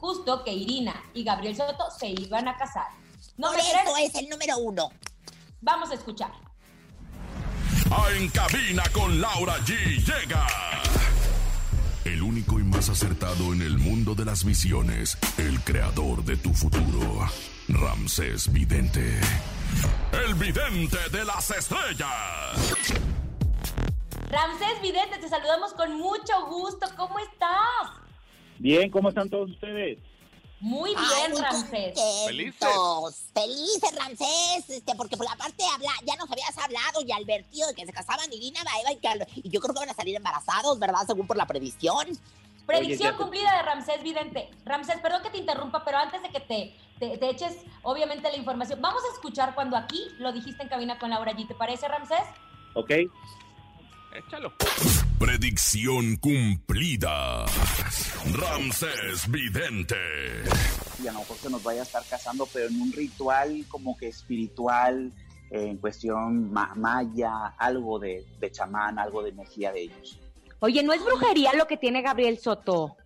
justo 0.00 0.42
que 0.44 0.52
Irina 0.52 1.02
y 1.14 1.22
Gabriel 1.22 1.56
Soto 1.56 1.90
se 1.90 2.08
iban 2.08 2.48
a 2.48 2.56
casar. 2.56 2.88
¿No 3.36 3.48
Por 3.48 3.58
eso 3.58 3.96
es 4.00 4.14
el 4.14 4.28
número 4.28 4.58
uno. 4.58 4.90
Vamos 5.60 5.90
a 5.90 5.94
escuchar. 5.94 6.32
A 7.90 8.10
En 8.16 8.28
cabina 8.30 8.82
con 8.92 9.20
Laura 9.20 9.58
G. 9.58 9.74
Llega. 10.04 10.46
El 12.04 12.22
único 12.22 12.58
y 12.58 12.64
más 12.64 12.88
acertado 12.88 13.52
en 13.52 13.62
el 13.62 13.78
mundo 13.78 14.14
de 14.14 14.24
las 14.24 14.44
visiones. 14.44 15.18
El 15.38 15.60
creador 15.62 16.24
de 16.24 16.36
tu 16.36 16.54
futuro. 16.54 17.28
Ramsés 17.68 18.50
Vidente. 18.52 19.20
El 20.12 20.34
vidente 20.34 20.98
de 21.12 21.24
las 21.24 21.50
estrellas. 21.50 22.08
Ramsés 24.30 24.80
Vidente, 24.80 25.18
te 25.18 25.28
saludamos 25.28 25.72
con 25.74 25.96
mucho 25.98 26.46
gusto. 26.48 26.86
¿Cómo 26.96 27.18
estás? 27.18 27.99
Bien, 28.60 28.90
¿cómo 28.90 29.08
están 29.08 29.30
todos 29.30 29.50
ustedes? 29.50 29.98
Muy 30.60 30.90
Ay, 30.94 31.06
bien, 31.16 31.32
muy 31.32 31.40
Ramsés. 31.40 31.94
contentos. 31.94 33.16
Felices, 33.32 33.96
Ramsés, 33.96 34.68
este, 34.68 34.94
porque 34.94 35.16
por 35.16 35.24
la 35.24 35.34
parte 35.34 35.64
habla, 35.74 35.90
ya 36.04 36.14
nos 36.16 36.30
habías 36.30 36.56
hablado 36.58 37.00
y 37.00 37.10
advertido 37.10 37.68
de 37.68 37.74
que 37.74 37.86
se 37.86 37.92
casaban 37.94 38.30
Irina 38.30 38.60
Baeva 38.62 38.92
y, 38.92 39.06
al- 39.06 39.26
y 39.36 39.48
yo 39.48 39.60
creo 39.60 39.72
que 39.74 39.80
van 39.80 39.88
a 39.88 39.94
salir 39.94 40.14
embarazados, 40.16 40.78
¿verdad? 40.78 41.00
Según 41.06 41.26
por 41.26 41.38
la 41.38 41.46
predicción. 41.46 42.06
Predicción 42.66 43.14
Oye, 43.14 43.16
cumplida 43.16 43.56
de 43.56 43.62
Ramsés 43.62 44.02
Vidente. 44.02 44.50
Ramsés, 44.66 44.98
perdón 45.00 45.22
que 45.22 45.30
te 45.30 45.38
interrumpa, 45.38 45.82
pero 45.82 45.96
antes 45.96 46.22
de 46.22 46.28
que 46.28 46.40
te, 46.40 46.76
te, 46.98 47.16
te 47.16 47.30
eches, 47.30 47.56
obviamente, 47.82 48.30
la 48.30 48.36
información, 48.36 48.82
vamos 48.82 49.02
a 49.10 49.14
escuchar 49.14 49.54
cuando 49.54 49.78
aquí 49.78 50.04
lo 50.18 50.30
dijiste 50.32 50.62
en 50.62 50.68
cabina 50.68 50.98
con 50.98 51.08
Laura 51.08 51.32
G. 51.32 51.48
¿Te 51.48 51.54
parece, 51.54 51.88
Ramsés? 51.88 52.20
¿Ok? 52.74 52.90
Échalo. 54.14 54.52
Predicción 55.18 56.16
cumplida. 56.16 57.44
Ramsés 58.32 59.30
Vidente. 59.30 59.96
y 61.02 61.06
a 61.06 61.12
lo 61.12 61.20
mejor 61.20 61.36
se 61.36 61.50
nos 61.50 61.62
vaya 61.62 61.80
a 61.80 61.84
estar 61.84 62.02
casando, 62.08 62.46
pero 62.52 62.68
en 62.68 62.80
un 62.80 62.92
ritual 62.92 63.64
como 63.68 63.96
que 63.96 64.08
espiritual, 64.08 65.12
eh, 65.50 65.66
en 65.68 65.76
cuestión 65.78 66.52
ma- 66.52 66.74
maya, 66.74 67.46
algo 67.58 67.98
de, 67.98 68.24
de 68.40 68.50
chamán, 68.50 68.98
algo 68.98 69.22
de 69.22 69.30
energía 69.30 69.72
de 69.72 69.82
ellos. 69.82 70.18
Oye, 70.60 70.82
¿no 70.82 70.92
es 70.92 71.02
brujería 71.04 71.54
lo 71.54 71.66
que 71.66 71.76
tiene 71.76 72.02
Gabriel 72.02 72.38
Soto? 72.38 72.96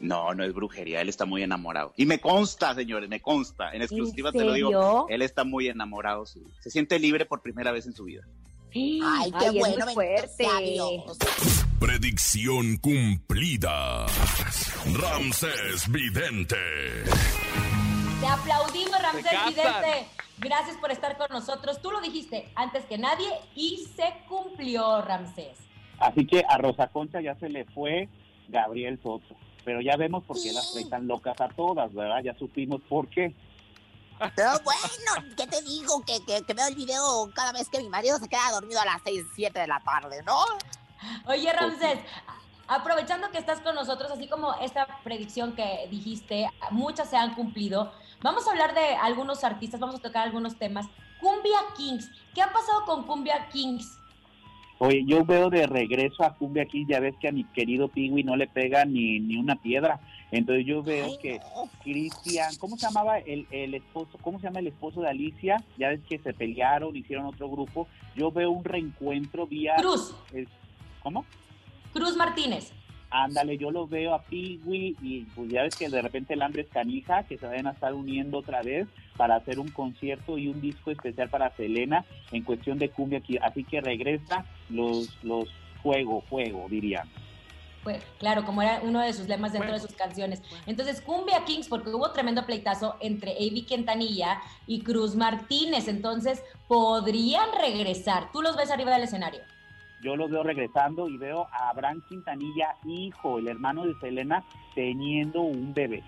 No, 0.00 0.34
no 0.34 0.44
es 0.44 0.52
brujería, 0.52 1.00
él 1.00 1.08
está 1.08 1.24
muy 1.24 1.42
enamorado. 1.42 1.92
Y 1.96 2.04
me 2.04 2.20
consta, 2.20 2.74
señores, 2.74 3.08
me 3.08 3.20
consta, 3.22 3.72
en 3.72 3.82
exclusiva 3.82 4.30
te 4.32 4.44
lo 4.44 4.52
digo, 4.52 5.06
él 5.08 5.22
está 5.22 5.44
muy 5.44 5.68
enamorado, 5.68 6.26
sí. 6.26 6.42
se 6.60 6.70
siente 6.70 6.98
libre 6.98 7.24
por 7.26 7.40
primera 7.40 7.72
vez 7.72 7.86
en 7.86 7.94
su 7.94 8.04
vida. 8.04 8.22
Ay, 8.76 9.30
qué 9.38 9.46
es 9.46 9.54
bueno, 9.54 9.86
fuerte. 9.88 10.28
sea. 10.28 10.48
Predicción 11.78 12.76
cumplida. 12.78 14.06
Ramsés 14.94 15.90
Vidente. 15.92 16.56
Te 18.20 18.26
aplaudimos, 18.26 19.00
Ramsés. 19.00 19.32
Vidente. 19.46 20.06
Gracias 20.38 20.76
por 20.78 20.90
estar 20.90 21.16
con 21.16 21.28
nosotros. 21.30 21.80
Tú 21.80 21.92
lo 21.92 22.00
dijiste 22.00 22.48
antes 22.56 22.84
que 22.86 22.98
nadie 22.98 23.28
y 23.54 23.86
se 23.94 24.12
cumplió, 24.28 25.02
Ramsés. 25.02 25.56
Así 26.00 26.26
que 26.26 26.44
a 26.48 26.58
Rosa 26.58 26.88
Concha 26.88 27.20
ya 27.20 27.36
se 27.36 27.48
le 27.48 27.66
fue 27.66 28.08
Gabriel 28.48 28.98
Soto. 29.00 29.36
Pero 29.64 29.80
ya 29.80 29.96
vemos 29.96 30.24
por 30.24 30.42
qué 30.42 30.52
las 30.52 30.72
trae 30.72 30.84
tan 30.86 31.06
locas 31.06 31.40
a 31.40 31.48
todas, 31.48 31.94
¿verdad? 31.94 32.22
Ya 32.24 32.34
supimos 32.34 32.80
por 32.88 33.06
qué. 33.08 33.32
Pero 34.36 34.52
bueno, 34.64 35.34
¿qué 35.36 35.46
te 35.46 35.62
digo? 35.62 36.02
Que, 36.04 36.24
que, 36.24 36.42
que 36.42 36.54
veo 36.54 36.66
el 36.66 36.74
video 36.74 37.30
cada 37.34 37.52
vez 37.52 37.68
que 37.68 37.80
mi 37.80 37.88
marido 37.88 38.18
se 38.18 38.28
queda 38.28 38.50
dormido 38.52 38.80
a 38.80 38.84
las 38.84 39.02
6, 39.04 39.24
7 39.34 39.58
de 39.58 39.66
la 39.66 39.80
tarde, 39.80 40.22
¿no? 40.22 40.38
Oye, 41.26 41.52
Ramsés, 41.52 41.98
aprovechando 42.66 43.30
que 43.30 43.38
estás 43.38 43.60
con 43.60 43.74
nosotros, 43.74 44.10
así 44.10 44.28
como 44.28 44.54
esta 44.54 44.86
predicción 45.02 45.54
que 45.54 45.86
dijiste, 45.90 46.48
muchas 46.70 47.10
se 47.10 47.16
han 47.16 47.34
cumplido, 47.34 47.92
vamos 48.22 48.46
a 48.46 48.50
hablar 48.50 48.74
de 48.74 48.94
algunos 48.96 49.44
artistas, 49.44 49.80
vamos 49.80 49.96
a 49.96 50.02
tocar 50.02 50.24
algunos 50.24 50.58
temas. 50.58 50.86
Cumbia 51.20 51.58
Kings, 51.76 52.10
¿qué 52.34 52.42
ha 52.42 52.52
pasado 52.52 52.84
con 52.84 53.04
Cumbia 53.04 53.48
Kings? 53.48 53.98
Oye, 54.78 55.04
yo 55.06 55.24
veo 55.24 55.50
de 55.50 55.66
regreso 55.66 56.24
a 56.24 56.34
Cumbia 56.34 56.64
aquí, 56.64 56.84
ya 56.88 57.00
ves 57.00 57.14
que 57.20 57.28
a 57.28 57.32
mi 57.32 57.44
querido 57.44 57.88
Pigui 57.88 58.24
no 58.24 58.36
le 58.36 58.48
pega 58.48 58.84
ni, 58.84 59.20
ni 59.20 59.36
una 59.36 59.56
piedra. 59.56 60.00
Entonces 60.30 60.66
yo 60.66 60.82
veo 60.82 61.06
Ay, 61.06 61.18
que 61.22 61.38
no. 61.38 61.70
Cristian, 61.82 62.56
¿cómo 62.56 62.76
se 62.76 62.86
llamaba 62.86 63.18
el, 63.18 63.46
el 63.50 63.74
esposo? 63.74 64.18
¿Cómo 64.20 64.40
se 64.40 64.46
llama 64.46 64.58
el 64.58 64.66
esposo 64.66 65.00
de 65.00 65.08
Alicia? 65.08 65.62
Ya 65.78 65.90
ves 65.90 66.00
que 66.08 66.18
se 66.18 66.32
pelearon, 66.32 66.96
hicieron 66.96 67.26
otro 67.26 67.48
grupo. 67.48 67.86
Yo 68.16 68.32
veo 68.32 68.50
un 68.50 68.64
reencuentro 68.64 69.46
vía... 69.46 69.76
Cruz, 69.76 70.14
¿Cómo? 71.02 71.24
Cruz 71.92 72.16
Martínez. 72.16 72.72
Ándale, 73.16 73.56
yo 73.58 73.70
lo 73.70 73.86
veo 73.86 74.12
a 74.12 74.22
Pigui 74.22 74.96
y 75.00 75.20
pues 75.36 75.48
ya 75.48 75.62
ves 75.62 75.76
que 75.76 75.88
de 75.88 76.02
repente 76.02 76.34
el 76.34 76.42
hambre 76.42 76.62
es 76.62 76.68
canija, 76.68 77.22
que 77.22 77.38
se 77.38 77.46
vayan 77.46 77.68
a 77.68 77.70
estar 77.70 77.94
uniendo 77.94 78.38
otra 78.38 78.60
vez 78.60 78.88
para 79.16 79.36
hacer 79.36 79.60
un 79.60 79.68
concierto 79.68 80.36
y 80.36 80.48
un 80.48 80.60
disco 80.60 80.90
especial 80.90 81.28
para 81.28 81.54
Selena 81.54 82.04
en 82.32 82.42
cuestión 82.42 82.76
de 82.76 82.88
cumbia 82.88 83.20
aquí. 83.20 83.38
Así 83.40 83.62
que 83.62 83.80
regresa 83.80 84.44
los, 84.68 85.16
los 85.22 85.48
fuego, 85.80 86.22
fuego, 86.22 86.66
dirían. 86.68 87.08
Pues, 87.84 88.02
claro, 88.18 88.44
como 88.44 88.62
era 88.62 88.80
uno 88.82 88.98
de 89.00 89.12
sus 89.12 89.28
lemas 89.28 89.52
dentro 89.52 89.70
Bueno. 89.70 89.80
de 89.80 89.88
sus 89.88 89.96
canciones. 89.96 90.42
Entonces, 90.66 91.00
Cumbia 91.00 91.44
Kings, 91.44 91.68
porque 91.68 91.90
hubo 91.90 92.10
tremendo 92.10 92.44
pleitazo 92.44 92.96
entre 93.00 93.30
Avi 93.32 93.62
Quintanilla 93.62 94.40
y 94.66 94.80
Cruz 94.80 95.14
Martínez. 95.14 95.86
Entonces, 95.86 96.42
podrían 96.66 97.48
regresar. 97.60 98.32
¿Tú 98.32 98.42
los 98.42 98.56
ves 98.56 98.72
arriba 98.72 98.92
del 98.92 99.04
escenario? 99.04 99.42
Yo 100.04 100.16
lo 100.16 100.28
veo 100.28 100.42
regresando 100.42 101.08
y 101.08 101.16
veo 101.16 101.46
a 101.50 101.70
Abraham 101.70 102.02
Quintanilla, 102.08 102.76
hijo, 102.84 103.38
el 103.38 103.48
hermano 103.48 103.84
de 103.86 103.98
Selena, 104.00 104.44
teniendo 104.74 105.40
un 105.40 105.72
bebé. 105.72 106.04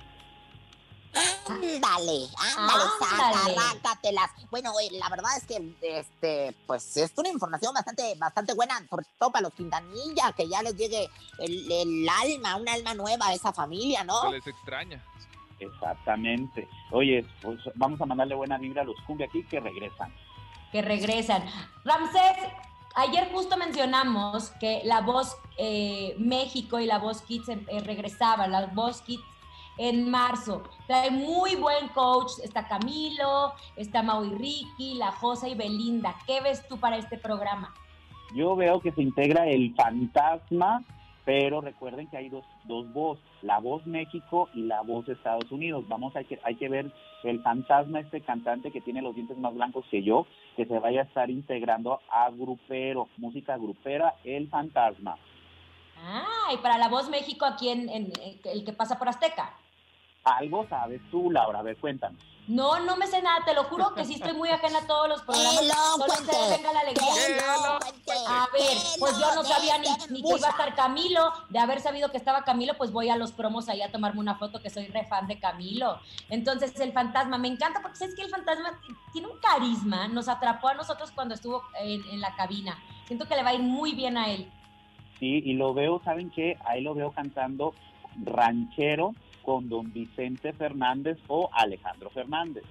Ándale, 1.48 2.26
ándale, 2.36 2.84
Ándale. 3.14 3.54
sácatelas. 3.82 4.30
Bueno, 4.50 4.72
eh, 4.82 4.88
la 4.98 5.08
verdad 5.08 5.30
es 5.38 5.46
que, 5.46 5.74
este, 5.80 6.54
pues 6.66 6.94
es 6.98 7.12
una 7.16 7.30
información 7.30 7.72
bastante, 7.72 8.14
bastante 8.18 8.52
buena, 8.52 8.78
sobre 8.90 9.06
todo 9.18 9.30
para 9.30 9.44
los 9.44 9.54
Quintanilla, 9.54 10.32
que 10.36 10.46
ya 10.46 10.62
les 10.62 10.76
llegue 10.76 11.08
el, 11.38 11.72
el 11.72 12.06
alma, 12.08 12.56
un 12.56 12.68
alma 12.68 12.92
nueva 12.92 13.28
a 13.28 13.32
esa 13.34 13.50
familia, 13.52 14.04
¿no? 14.04 14.20
Se 14.24 14.30
les 14.32 14.46
extraña. 14.46 15.02
Exactamente. 15.58 16.68
Oye, 16.90 17.24
pues 17.40 17.60
vamos 17.76 17.98
a 17.98 18.04
mandarle 18.04 18.34
buena 18.34 18.58
vibra 18.58 18.82
a 18.82 18.84
los 18.84 18.96
cumbia 19.06 19.26
aquí 19.26 19.42
que 19.44 19.58
regresan. 19.58 20.12
que 20.70 20.82
regresan. 20.82 21.44
Ramsés, 21.82 22.36
ayer 22.96 23.28
justo 23.30 23.56
mencionamos 23.56 24.50
que 24.58 24.80
la 24.84 25.02
voz 25.02 25.36
eh, 25.58 26.14
México 26.18 26.80
y 26.80 26.86
la 26.86 26.98
voz 26.98 27.22
Kids 27.22 27.48
eh, 27.48 27.80
regresaban, 27.84 28.50
la 28.50 28.66
voz 28.66 29.02
Kids 29.02 29.22
en 29.78 30.10
marzo. 30.10 30.62
Trae 30.86 31.10
muy 31.10 31.54
buen 31.56 31.88
coach, 31.88 32.32
está 32.42 32.66
Camilo, 32.66 33.52
está 33.76 34.02
Mau 34.02 34.24
Ricky, 34.24 34.94
La 34.94 35.12
Josa 35.12 35.48
y 35.48 35.54
Belinda. 35.54 36.14
¿Qué 36.26 36.40
ves 36.40 36.66
tú 36.66 36.78
para 36.78 36.96
este 36.96 37.18
programa? 37.18 37.74
Yo 38.34 38.56
veo 38.56 38.80
que 38.80 38.90
se 38.92 39.02
integra 39.02 39.46
el 39.46 39.74
fantasma, 39.74 40.82
pero 41.26 41.60
recuerden 41.60 42.06
que 42.06 42.16
hay 42.16 42.28
dos, 42.28 42.44
dos 42.64 42.90
voz, 42.92 43.18
la 43.42 43.58
voz 43.58 43.84
México 43.84 44.48
y 44.54 44.62
la 44.62 44.80
voz 44.82 45.08
Estados 45.08 45.50
Unidos. 45.50 45.84
Vamos, 45.88 46.14
hay 46.14 46.24
que, 46.24 46.38
hay 46.44 46.54
que 46.54 46.68
ver 46.68 46.92
el 47.24 47.42
fantasma, 47.42 47.98
este 47.98 48.20
cantante 48.20 48.70
que 48.70 48.80
tiene 48.80 49.02
los 49.02 49.12
dientes 49.16 49.36
más 49.36 49.52
blancos 49.52 49.84
que 49.90 50.04
yo, 50.04 50.24
que 50.54 50.66
se 50.66 50.78
vaya 50.78 51.00
a 51.00 51.04
estar 51.04 51.28
integrando 51.28 52.00
a 52.08 52.30
grupero, 52.30 53.08
música 53.16 53.56
grupera, 53.58 54.14
el 54.22 54.48
fantasma. 54.48 55.18
Ah, 55.98 56.52
y 56.54 56.58
para 56.58 56.78
la 56.78 56.88
voz 56.88 57.10
México 57.10 57.44
aquí 57.44 57.70
en, 57.70 57.88
en- 57.88 58.12
en- 58.22 58.38
el 58.44 58.64
que 58.64 58.72
pasa 58.72 58.96
por 58.96 59.08
Azteca. 59.08 59.52
Algo 60.22 60.64
sabes 60.68 61.00
tú, 61.10 61.30
Laura, 61.32 61.58
a 61.58 61.62
ver, 61.62 61.76
cuéntanos. 61.78 62.20
No, 62.48 62.78
no 62.78 62.96
me 62.96 63.06
sé 63.08 63.20
nada, 63.22 63.44
te 63.44 63.54
lo 63.54 63.64
juro 63.64 63.92
que 63.94 64.04
sí 64.04 64.14
estoy 64.14 64.32
muy 64.32 64.48
ajena 64.50 64.78
a 64.78 64.86
todos 64.86 65.08
los 65.08 65.22
programas. 65.22 65.54
Solo 65.56 66.06
de 66.06 66.56
Venga 66.56 66.72
la 66.72 66.80
Alegría. 66.80 67.08
A 68.28 68.46
ver, 68.52 68.78
pues 69.00 69.18
yo 69.18 69.34
no 69.34 69.42
sabía 69.42 69.78
ni, 69.78 69.88
ni 70.10 70.22
que 70.22 70.38
iba 70.38 70.46
a 70.46 70.50
estar 70.50 70.74
Camilo. 70.76 71.32
De 71.48 71.58
haber 71.58 71.80
sabido 71.80 72.10
que 72.12 72.16
estaba 72.16 72.44
Camilo, 72.44 72.74
pues 72.78 72.92
voy 72.92 73.08
a 73.08 73.16
los 73.16 73.32
promos 73.32 73.68
ahí 73.68 73.82
a 73.82 73.90
tomarme 73.90 74.20
una 74.20 74.36
foto, 74.36 74.62
que 74.62 74.70
soy 74.70 74.86
re 74.86 75.04
fan 75.06 75.26
de 75.26 75.40
Camilo. 75.40 75.98
Entonces, 76.28 76.78
el 76.78 76.92
fantasma, 76.92 77.36
me 77.36 77.48
encanta 77.48 77.82
porque 77.82 77.96
sabes 77.96 78.14
que 78.14 78.22
el 78.22 78.30
fantasma 78.30 78.80
tiene 79.12 79.26
un 79.26 79.38
carisma, 79.38 80.06
nos 80.06 80.28
atrapó 80.28 80.68
a 80.68 80.74
nosotros 80.74 81.10
cuando 81.10 81.34
estuvo 81.34 81.62
en, 81.80 82.04
en 82.10 82.20
la 82.20 82.36
cabina. 82.36 82.78
Siento 83.06 83.26
que 83.26 83.34
le 83.34 83.42
va 83.42 83.50
a 83.50 83.54
ir 83.54 83.62
muy 83.62 83.92
bien 83.92 84.16
a 84.16 84.30
él. 84.30 84.48
Sí, 85.18 85.42
y 85.44 85.54
lo 85.54 85.74
veo, 85.74 86.00
¿saben 86.04 86.30
qué? 86.30 86.58
Ahí 86.64 86.80
lo 86.80 86.94
veo 86.94 87.10
cantando 87.10 87.74
ranchero 88.24 89.14
con 89.46 89.68
don 89.68 89.90
Vicente 89.92 90.52
Fernández 90.52 91.16
o 91.28 91.48
Alejandro 91.52 92.10
Fernández. 92.10 92.64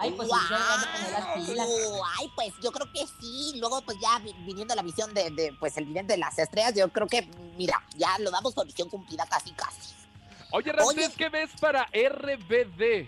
Ay, 0.00 0.10
pues 0.16 0.28
sí, 0.28 0.34
yo 0.50 0.56
las 1.12 1.46
pilas. 1.46 1.68
Ay, 2.18 2.28
pues 2.34 2.52
yo 2.62 2.72
creo 2.72 2.90
que 2.92 3.06
sí. 3.20 3.52
Luego, 3.60 3.80
pues 3.82 3.98
ya 4.00 4.18
vi- 4.18 4.34
viniendo 4.46 4.74
la 4.74 4.82
visión 4.82 5.12
de, 5.14 5.30
de, 5.30 5.52
pues 5.60 5.76
el 5.76 5.84
vidente 5.84 6.14
de 6.14 6.18
las 6.18 6.38
estrellas, 6.38 6.74
yo 6.74 6.88
creo 6.88 7.06
que, 7.06 7.28
mira, 7.56 7.82
ya 7.96 8.18
lo 8.18 8.30
damos 8.30 8.54
por 8.54 8.66
visión 8.66 8.88
cumplida 8.88 9.26
casi, 9.26 9.52
casi. 9.52 9.94
Oye, 10.52 10.72
Ramsés, 10.72 11.14
¿qué 11.16 11.28
ves 11.28 11.50
para 11.60 11.86
RBD? 11.92 13.06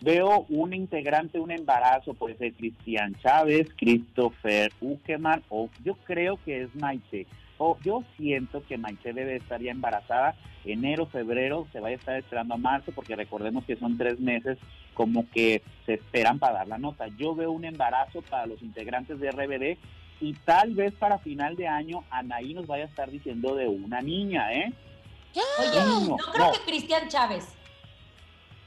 Veo 0.00 0.46
un 0.48 0.74
integrante, 0.74 1.40
un 1.40 1.50
embarazo, 1.50 2.14
puede 2.14 2.36
ser 2.36 2.54
Cristian 2.54 3.14
Chávez, 3.20 3.68
Christopher 3.76 4.72
Ukeman, 4.80 5.42
o 5.48 5.68
yo 5.84 5.94
creo 6.04 6.38
que 6.44 6.62
es 6.62 6.74
Maite. 6.76 7.26
O 7.58 7.76
yo 7.82 8.04
siento 8.16 8.62
que 8.66 8.78
Maite 8.78 9.12
debe 9.12 9.36
estar 9.36 9.60
ya 9.60 9.72
embarazada 9.72 10.34
enero, 10.64 11.06
febrero, 11.06 11.66
se 11.72 11.80
vaya 11.80 11.96
a 11.96 11.98
estar 11.98 12.16
esperando 12.16 12.54
a 12.54 12.56
marzo, 12.58 12.92
porque 12.92 13.16
recordemos 13.16 13.64
que 13.64 13.76
son 13.76 13.96
tres 13.98 14.20
meses 14.20 14.58
como 14.94 15.28
que 15.30 15.62
se 15.86 15.94
esperan 15.94 16.38
para 16.38 16.58
dar 16.58 16.68
la 16.68 16.78
nota. 16.78 17.06
Yo 17.16 17.34
veo 17.34 17.50
un 17.52 17.64
embarazo 17.64 18.22
para 18.22 18.46
los 18.46 18.60
integrantes 18.62 19.18
de 19.18 19.30
RBD 19.30 19.78
y 20.20 20.34
tal 20.44 20.74
vez 20.74 20.92
para 20.94 21.18
final 21.18 21.56
de 21.56 21.68
año 21.68 22.04
Anaí 22.10 22.52
nos 22.54 22.66
vaya 22.66 22.84
a 22.84 22.88
estar 22.88 23.10
diciendo 23.10 23.54
de 23.54 23.66
una 23.68 24.00
niña, 24.02 24.52
¿eh? 24.52 24.72
Oye, 25.60 25.84
No, 25.84 26.00
no 26.00 26.16
creo 26.16 26.46
no. 26.46 26.52
que 26.52 26.60
Cristian 26.60 27.08
Chávez. 27.08 27.48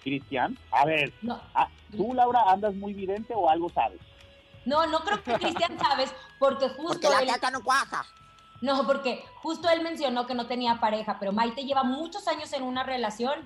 Cristian, 0.04 0.58
a 0.72 0.86
ver, 0.86 1.14
No, 1.22 1.40
ah, 1.54 1.68
¿tú 1.96 2.14
Laura 2.14 2.42
andas 2.48 2.74
muy 2.76 2.94
vidente 2.94 3.34
o 3.36 3.48
algo 3.50 3.70
sabes? 3.70 4.00
no, 4.66 4.86
no 4.88 5.00
creo 5.02 5.22
que 5.24 5.34
Cristian 5.34 5.78
Chávez, 5.78 6.14
porque 6.40 6.68
justo 6.70 6.94
Porque 6.94 7.10
la 7.10 7.22
él- 7.22 7.28
caca 7.30 7.52
no 7.52 7.62
cuaja. 7.64 8.04
No, 8.62 8.86
porque 8.86 9.24
justo 9.41 9.67
él 9.69 9.82
mencionó 9.82 10.28
que 10.28 10.36
no 10.36 10.45
tenía 10.45 10.80
pareja, 10.80 11.17
pero 11.19 11.32
Maite 11.32 11.65
lleva 11.65 11.84
muchos 11.84 12.28
años 12.28 12.54
en 12.54 12.63
una 12.63 12.84
relación. 12.84 13.39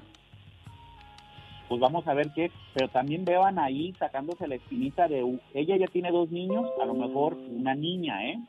pues 1.70 1.80
vamos 1.80 2.08
a 2.08 2.14
ver 2.14 2.32
qué, 2.36 2.52
pero 2.74 2.90
también 2.90 3.26
veo 3.26 3.44
a 3.44 3.48
Anaí 3.48 3.94
sacándose 3.94 4.48
la 4.48 4.56
espinita 4.56 5.08
de, 5.08 5.40
ella 5.54 5.78
ya 5.78 5.88
tiene 5.88 6.12
dos 6.12 6.30
niños, 6.30 6.70
a 6.82 6.86
lo 6.86 6.94
mejor 6.94 7.34
una 7.34 7.74
niña, 7.74 8.26
¿eh? 8.26 8.40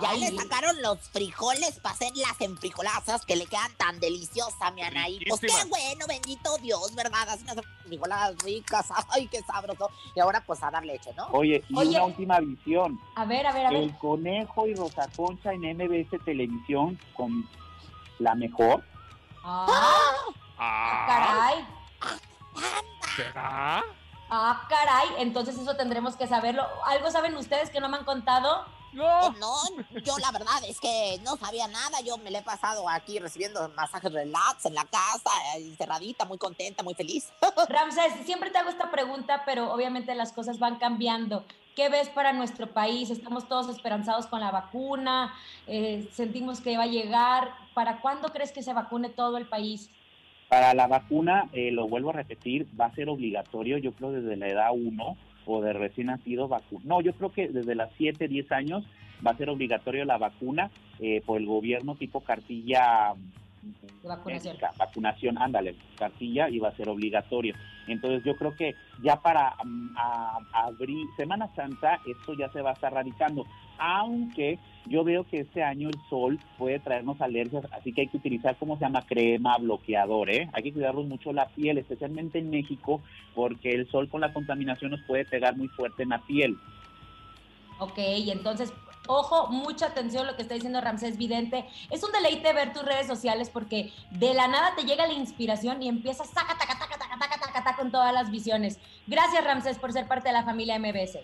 Ya 0.00 0.10
Ay, 0.10 0.20
le 0.20 0.36
sacaron 0.36 0.82
los 0.82 0.98
frijoles 1.10 1.78
para 1.80 1.94
hacer 1.94 2.10
las 2.16 2.40
enfrijoladas 2.40 3.24
que 3.24 3.36
le 3.36 3.46
quedan 3.46 3.72
tan 3.76 4.00
deliciosas 4.00 4.72
mi 4.74 4.82
Anaí. 4.82 5.20
Pues 5.28 5.40
qué 5.40 5.64
bueno, 5.68 6.06
bendito 6.08 6.56
Dios, 6.58 6.94
¿verdad? 6.94 7.28
Hace 7.28 7.44
unas 7.44 7.58
enfrijoladas 7.58 8.36
ricas, 8.44 8.88
ay, 9.10 9.28
qué 9.28 9.40
sabroso. 9.42 9.88
Y 10.16 10.20
ahora 10.20 10.42
pues 10.44 10.62
a 10.62 10.70
dar 10.70 10.84
leche, 10.84 11.10
¿no? 11.16 11.26
Oye, 11.32 11.62
y 11.68 11.76
Oye. 11.78 11.90
una 11.90 12.04
última 12.04 12.40
visión, 12.40 13.00
A 13.14 13.24
ver, 13.24 13.46
a 13.46 13.52
ver, 13.52 13.66
a 13.66 13.70
ver. 13.70 13.82
el 13.84 13.98
conejo 13.98 14.66
y 14.66 14.74
Rosa 14.74 15.08
Concha 15.16 15.52
en 15.52 15.60
MBS 15.76 16.22
Televisión 16.24 16.98
con 17.16 17.48
la 18.18 18.34
mejor, 18.34 18.82
Ah, 19.44 20.14
Ah, 20.58 21.04
caray. 21.06 21.66
¿será? 23.16 23.82
Ah, 24.30 24.66
caray. 24.68 25.08
Entonces 25.18 25.56
eso 25.58 25.76
tendremos 25.76 26.16
que 26.16 26.26
saberlo. 26.26 26.64
¿Algo 26.86 27.10
saben 27.10 27.36
ustedes 27.36 27.70
que 27.70 27.80
no 27.80 27.88
me 27.88 27.98
han 27.98 28.04
contado? 28.04 28.64
No. 28.94 29.32
No, 29.32 29.54
yo 30.04 30.18
la 30.18 30.30
verdad 30.30 30.62
es 30.68 30.80
que 30.80 31.18
no 31.24 31.36
sabía 31.36 31.66
nada. 31.68 32.00
Yo 32.04 32.16
me 32.18 32.30
le 32.30 32.38
he 32.38 32.42
pasado 32.42 32.88
aquí 32.88 33.18
recibiendo 33.18 33.68
masajes 33.76 34.12
relax 34.12 34.66
en 34.66 34.74
la 34.74 34.84
casa, 34.84 35.30
encerradita, 35.56 36.24
muy 36.24 36.38
contenta, 36.38 36.82
muy 36.82 36.94
feliz. 36.94 37.32
Ramsés, 37.68 38.24
siempre 38.24 38.50
te 38.50 38.58
hago 38.58 38.70
esta 38.70 38.90
pregunta, 38.90 39.42
pero 39.44 39.72
obviamente 39.72 40.14
las 40.14 40.32
cosas 40.32 40.58
van 40.58 40.76
cambiando. 40.76 41.44
¿Qué 41.74 41.88
ves 41.88 42.08
para 42.08 42.32
nuestro 42.32 42.68
país? 42.72 43.10
Estamos 43.10 43.48
todos 43.48 43.68
esperanzados 43.68 44.26
con 44.26 44.38
la 44.38 44.52
vacuna, 44.52 45.34
eh, 45.66 46.08
sentimos 46.12 46.60
que 46.60 46.76
va 46.76 46.84
a 46.84 46.86
llegar. 46.86 47.52
¿Para 47.74 48.00
cuándo 48.00 48.28
crees 48.28 48.52
que 48.52 48.62
se 48.62 48.72
vacune 48.72 49.08
todo 49.08 49.36
el 49.38 49.46
país? 49.46 49.90
Para 50.48 50.72
la 50.72 50.86
vacuna, 50.86 51.48
eh, 51.52 51.72
lo 51.72 51.88
vuelvo 51.88 52.10
a 52.10 52.12
repetir, 52.12 52.68
va 52.80 52.86
a 52.86 52.94
ser 52.94 53.08
obligatorio, 53.08 53.78
yo 53.78 53.92
creo 53.92 54.12
desde 54.12 54.36
la 54.36 54.46
edad 54.46 54.70
1 54.72 55.16
o 55.46 55.60
de 55.60 55.72
recién 55.72 56.08
nacido 56.08 56.48
vacuna. 56.48 56.82
No, 56.84 57.00
yo 57.00 57.12
creo 57.14 57.30
que 57.32 57.48
desde 57.48 57.74
las 57.74 57.90
7, 57.96 58.28
10 58.28 58.50
años 58.52 58.84
va 59.26 59.32
a 59.32 59.36
ser 59.36 59.48
obligatorio 59.50 60.04
la 60.04 60.18
vacuna 60.18 60.70
eh, 61.00 61.22
por 61.24 61.38
el 61.40 61.46
gobierno 61.46 61.94
tipo 61.96 62.20
cartilla 62.20 63.14
vacunación. 64.02 64.52
médica, 64.54 64.72
vacunación, 64.78 65.38
ándale, 65.38 65.74
cartilla 65.98 66.48
y 66.50 66.58
va 66.58 66.68
a 66.68 66.76
ser 66.76 66.88
obligatorio. 66.88 67.54
Entonces 67.86 68.22
yo 68.24 68.36
creo 68.36 68.54
que 68.54 68.74
ya 69.02 69.16
para 69.16 69.54
mm, 69.64 69.88
a- 69.96 70.38
abril, 70.52 71.08
Semana 71.16 71.48
Santa, 71.54 72.00
esto 72.06 72.34
ya 72.34 72.48
se 72.50 72.60
va 72.60 72.70
a 72.70 72.74
estar 72.74 72.92
radicando. 72.92 73.46
Aunque 73.78 74.58
yo 74.86 75.02
veo 75.02 75.24
que 75.24 75.40
este 75.40 75.62
año 75.62 75.88
el 75.88 75.98
sol 76.10 76.38
puede 76.58 76.78
traernos 76.78 77.20
alergias, 77.20 77.64
así 77.72 77.92
que 77.92 78.02
hay 78.02 78.08
que 78.08 78.18
utilizar, 78.18 78.56
como 78.56 78.76
se 78.76 78.84
llama? 78.84 79.06
Crema, 79.06 79.56
bloqueador, 79.58 80.30
¿eh? 80.30 80.50
Hay 80.52 80.62
que 80.62 80.72
cuidarnos 80.72 81.06
mucho 81.06 81.32
la 81.32 81.46
piel, 81.48 81.78
especialmente 81.78 82.38
en 82.38 82.50
México, 82.50 83.00
porque 83.34 83.72
el 83.72 83.90
sol 83.90 84.08
con 84.08 84.20
la 84.20 84.32
contaminación 84.32 84.90
nos 84.90 85.00
puede 85.02 85.24
pegar 85.24 85.56
muy 85.56 85.68
fuerte 85.68 86.02
en 86.02 86.10
la 86.10 86.18
piel. 86.18 86.58
Ok, 87.78 87.98
entonces, 87.98 88.72
ojo, 89.06 89.48
mucha 89.48 89.86
atención 89.86 90.26
lo 90.26 90.36
que 90.36 90.42
está 90.42 90.54
diciendo 90.54 90.80
Ramsés 90.80 91.16
Vidente. 91.16 91.64
Es 91.90 92.04
un 92.04 92.12
deleite 92.12 92.52
ver 92.52 92.72
tus 92.72 92.84
redes 92.84 93.06
sociales 93.06 93.50
porque 93.50 93.90
de 94.10 94.34
la 94.34 94.48
nada 94.48 94.74
te 94.76 94.84
llega 94.84 95.06
la 95.06 95.14
inspiración 95.14 95.82
y 95.82 95.88
empiezas 95.88 96.30
taca, 96.30 96.56
taca, 96.58 96.78
taca, 96.78 96.98
taca, 96.98 97.18
taca, 97.18 97.52
taca, 97.52 97.76
con 97.76 97.90
todas 97.90 98.12
las 98.12 98.30
visiones. 98.30 98.78
Gracias, 99.06 99.42
Ramsés, 99.44 99.78
por 99.78 99.92
ser 99.92 100.06
parte 100.06 100.28
de 100.28 100.34
la 100.34 100.44
familia 100.44 100.78
MBS. 100.78 101.18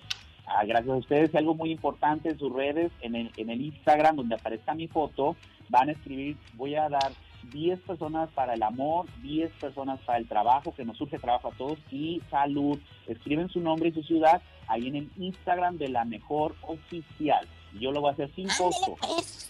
Ah, 0.53 0.65
gracias 0.65 0.93
a 0.93 0.99
ustedes. 0.99 1.31
Y 1.33 1.37
algo 1.37 1.55
muy 1.55 1.71
importante 1.71 2.29
en 2.29 2.39
sus 2.39 2.53
redes, 2.53 2.91
en 3.03 3.15
el, 3.15 3.31
en 3.37 3.51
el 3.51 3.61
Instagram, 3.61 4.17
donde 4.17 4.35
aparezca 4.35 4.75
mi 4.75 4.89
foto, 4.89 5.37
van 5.69 5.89
a 5.89 5.93
escribir, 5.93 6.37
voy 6.55 6.75
a 6.75 6.89
dar 6.89 7.13
10 7.53 7.81
personas 7.81 8.29
para 8.31 8.55
el 8.55 8.63
amor, 8.65 9.07
10 9.23 9.53
personas 9.61 10.01
para 10.01 10.19
el 10.19 10.27
trabajo, 10.27 10.75
que 10.75 10.85
nos 10.85 10.97
surge 10.97 11.19
trabajo 11.19 11.49
a 11.49 11.57
todos, 11.57 11.79
y 11.93 12.21
salud. 12.31 12.79
Escriben 13.07 13.49
su 13.49 13.61
nombre 13.61 13.91
y 13.91 13.93
su 13.93 14.03
ciudad 14.03 14.43
ahí 14.67 14.89
en 14.89 14.97
el 14.97 15.11
Instagram 15.19 15.79
de 15.79 15.89
la 15.89 16.05
mejor 16.05 16.57
oficial. 16.63 17.47
Yo 17.79 17.93
lo 17.93 18.01
voy 18.01 18.11
a 18.11 18.13
hacer 18.15 18.35
sin 18.35 18.49
costo. 18.49 18.97
pues. 19.01 19.47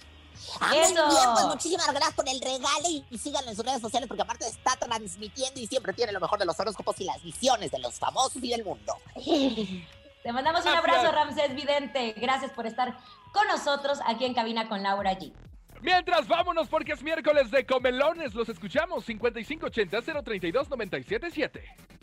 Eso. 0.73 0.95
bien, 0.95 1.29
pues 1.35 1.47
muchísimas 1.47 1.89
gracias 1.93 2.15
por 2.15 2.29
el 2.29 2.41
regalo 2.41 2.89
y, 2.89 3.05
y 3.11 3.19
síganlo 3.19 3.51
en 3.51 3.57
sus 3.57 3.65
redes 3.65 3.81
sociales 3.81 4.09
porque 4.09 4.23
aparte 4.23 4.47
está 4.47 4.75
transmitiendo 4.77 5.61
y 5.61 5.67
siempre 5.67 5.93
tiene 5.93 6.13
lo 6.13 6.21
mejor 6.21 6.39
de 6.39 6.47
los 6.47 6.59
horóscopos 6.59 6.99
y 7.01 7.05
las 7.05 7.23
visiones 7.23 7.71
de 7.71 7.79
los 7.79 7.99
famosos 7.99 8.43
y 8.43 8.49
del 8.49 8.65
mundo. 8.65 8.95
Te 10.23 10.33
mandamos 10.33 10.65
un 10.67 10.73
abrazo, 10.73 11.11
Ramsés 11.13 11.55
Vidente. 11.55 12.13
Gracias 12.17 12.51
por 12.53 12.67
estar 12.67 12.95
con 13.33 13.47
nosotros 13.49 14.01
aquí 14.07 14.25
en 14.27 14.35
Cabina 14.35 14.69
con 14.69 14.83
Laura 14.83 15.19
G. 15.19 15.33
Mientras, 15.81 16.29
vámonos 16.29 16.69
porque 16.69 16.93
es 16.93 17.03
miércoles 17.03 17.51
de 17.51 17.65
comelones. 17.65 18.35
Los 18.35 18.51
escuchamos 18.51 19.09
5580-032-977. 19.09 21.63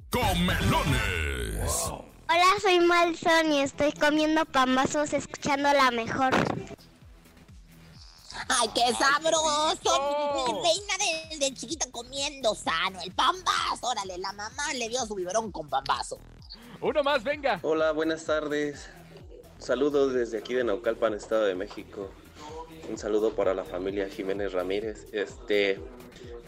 Comelones. 0.09 1.91
Hola, 2.29 2.45
soy 2.61 2.79
Malson 2.79 3.51
y 3.51 3.61
estoy 3.61 3.91
comiendo 3.93 4.45
pambazos 4.45 5.13
escuchando 5.13 5.71
la 5.71 5.91
mejor. 5.91 6.33
¡Ay, 8.49 8.69
qué 8.73 8.91
sabroso! 8.93 10.33
Mi, 10.35 10.43
mi 10.53 10.59
reina 10.63 10.97
de, 10.97 11.37
de 11.37 11.53
chiquita 11.53 11.85
comiendo 11.91 12.55
sano. 12.55 12.99
El 13.01 13.11
pambazo, 13.13 13.87
órale, 13.87 14.17
la 14.17 14.33
mamá 14.33 14.73
le 14.73 14.89
dio 14.89 15.05
su 15.05 15.13
biberón 15.15 15.51
con 15.51 15.69
pambazo. 15.69 16.17
Uno 16.79 17.01
más, 17.01 17.23
venga. 17.23 17.59
Hola, 17.63 17.91
buenas 17.91 18.25
tardes. 18.25 18.87
Saludos 19.57 20.13
desde 20.13 20.37
aquí 20.37 20.53
de 20.53 20.63
Naucalpan, 20.63 21.15
Estado 21.15 21.45
de 21.45 21.55
México. 21.55 22.11
Un 22.87 22.99
saludo 22.99 23.33
para 23.33 23.55
la 23.55 23.63
familia 23.63 24.07
Jiménez 24.07 24.53
Ramírez. 24.53 25.07
Este, 25.11 25.81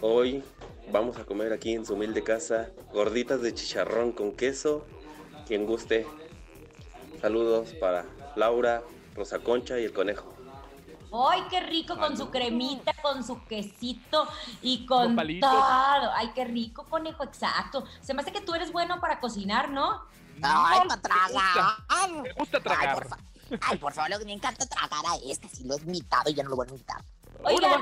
hoy 0.01 0.43
vamos 0.91 1.17
a 1.17 1.25
comer 1.25 1.51
aquí 1.51 1.73
en 1.73 1.83
su 1.83 1.95
humilde 1.95 2.23
casa 2.23 2.69
gorditas 2.93 3.41
de 3.41 3.55
chicharrón 3.55 4.11
con 4.11 4.33
queso. 4.33 4.85
Quien 5.47 5.65
guste. 5.65 6.05
Saludos 7.19 7.73
para 7.79 8.05
Laura, 8.35 8.83
Rosa 9.15 9.39
Concha 9.39 9.79
y 9.79 9.85
el 9.85 9.93
conejo. 9.93 10.31
¡Ay, 11.11 11.41
qué 11.49 11.59
rico 11.61 11.97
con 11.97 12.15
su 12.15 12.29
cremita, 12.29 12.93
con 13.01 13.23
su 13.23 13.43
quesito 13.45 14.27
y 14.61 14.85
con 14.85 15.15
todo! 15.39 16.11
¡Ay, 16.13 16.29
qué 16.35 16.45
rico, 16.45 16.85
conejo! 16.87 17.23
Exacto. 17.23 17.83
Se 17.99 18.13
me 18.13 18.21
hace 18.21 18.31
que 18.31 18.41
tú 18.41 18.53
eres 18.53 18.71
bueno 18.71 19.01
para 19.01 19.19
cocinar, 19.19 19.71
¿no? 19.71 20.03
¡Ay, 20.41 20.87
para 20.87 21.01
tragar! 21.01 22.21
Me 22.23 22.33
gusta 22.33 22.57
Ay, 22.57 22.63
tragar. 22.63 22.93
por, 22.95 23.07
fa- 23.09 23.17
ay, 23.61 23.77
por 23.77 23.93
favor, 23.93 24.09
lo 24.11 24.19
que 24.19 24.25
me 24.25 24.33
encanta 24.33 24.65
tragar 24.65 25.05
a 25.07 25.15
este, 25.31 25.47
si 25.49 25.63
lo 25.65 25.75
he 25.77 25.81
imitado 25.81 26.29
y 26.29 26.33
ya 26.33 26.43
no 26.43 26.49
lo 26.51 26.55
voy 26.57 26.67
a 26.67 26.69
imitar. 26.73 27.01
Oigan. 27.43 27.81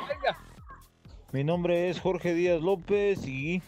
Mi 1.32 1.44
nombre 1.44 1.90
es 1.90 2.00
Jorge 2.00 2.34
Díaz 2.34 2.62
López 2.62 3.26
y 3.28 3.62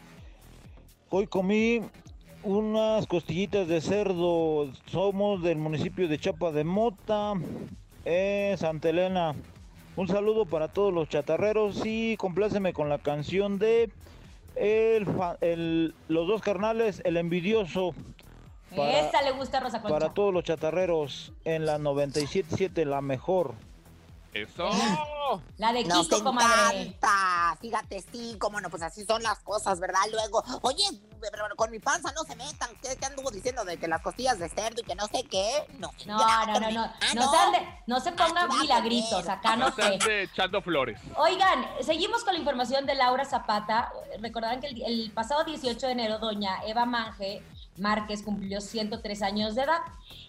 hoy 1.10 1.28
comí 1.28 1.82
unas 2.44 3.06
costillitas 3.08 3.68
de 3.68 3.82
cerdo. 3.82 4.72
Somos 4.86 5.44
del 5.44 5.58
municipio 5.58 6.08
de 6.08 6.18
Chapa 6.20 6.52
de 6.52 6.64
Mota, 6.64 7.34
en 8.06 8.58
Santa 8.58 8.90
Elena. 8.90 9.36
Un 9.96 10.08
saludo 10.08 10.46
para 10.46 10.70
todos 10.70 10.94
los 10.94 11.10
chatarreros 11.10 11.82
y 11.84 12.16
compláceme 12.16 12.72
con 12.72 12.88
la 12.88 13.00
canción 13.00 13.60
de 13.60 13.92
el, 14.56 15.06
fa- 15.06 15.38
el- 15.42 15.94
los 16.08 16.28
dos 16.28 16.42
carnales, 16.42 17.02
el 17.04 17.18
envidioso. 17.18 17.94
Para, 18.76 19.00
esa 19.00 19.22
le 19.22 19.32
gusta 19.32 19.58
a 19.58 19.62
Rosa 19.62 19.82
Concha. 19.82 19.98
para 20.00 20.14
todos 20.14 20.34
los 20.34 20.44
chatarreros 20.44 21.32
en 21.46 21.66
la 21.66 21.78
97.7, 21.78 22.86
la 22.86 23.02
mejor. 23.02 23.56
Eso. 24.34 24.70
La 25.58 25.74
de 25.74 25.84
Nos 25.86 26.08
Kiko, 26.08 26.24
comadre. 26.24 26.82
encanta. 26.84 27.58
Fíjate, 27.60 28.04
sí, 28.12 28.36
cómo 28.40 28.62
no, 28.62 28.70
pues 28.70 28.84
así 28.84 29.04
son 29.04 29.24
las 29.24 29.40
cosas, 29.40 29.80
¿verdad? 29.80 30.00
Luego, 30.12 30.44
oye, 30.62 30.84
pero 31.20 31.46
con 31.56 31.72
mi 31.72 31.80
panza 31.80 32.12
no 32.14 32.24
se 32.24 32.36
metan. 32.36 32.70
¿Qué, 32.82 32.96
qué 32.96 33.06
anduvo 33.08 33.32
diciendo 33.32 33.66
de 33.66 33.78
que 33.78 33.88
las 33.88 34.02
costillas 34.02 34.38
de 34.38 34.48
cerdo 34.50 34.82
y 34.82 34.84
que 34.84 34.94
no 34.94 35.08
sé 35.08 35.24
qué? 35.24 35.66
No, 35.80 35.90
No, 36.06 36.18
no, 36.46 36.60
no, 36.60 36.72
no. 36.72 36.84
Ah, 36.84 36.94
No, 37.16 37.26
no. 37.26 37.32
se, 37.32 37.68
no 37.88 38.00
se 38.00 38.12
pongan 38.12 38.50
Ah, 38.52 38.58
milagritos, 38.62 39.28
acá 39.28 39.56
no 39.56 39.70
No 39.70 39.76
sé. 39.76 40.22
echando 40.24 40.62
flores. 40.62 41.00
Oigan, 41.16 41.66
seguimos 41.82 42.24
con 42.24 42.34
la 42.34 42.40
información 42.40 42.86
de 42.86 42.94
Laura 42.96 43.26
Zapata. 43.26 43.92
Recordarán 44.20 44.62
que 44.62 44.68
el, 44.68 44.82
el 44.84 45.12
pasado 45.12 45.44
18 45.44 45.88
de 45.88 45.92
enero, 45.92 46.20
doña 46.20 46.64
Eva 46.68 46.86
Manje 46.86 47.42
Márquez 47.80 48.24
cumplió 48.24 48.62
103 48.62 49.22
años 49.22 49.56
de 49.56 49.64
edad 49.64 49.80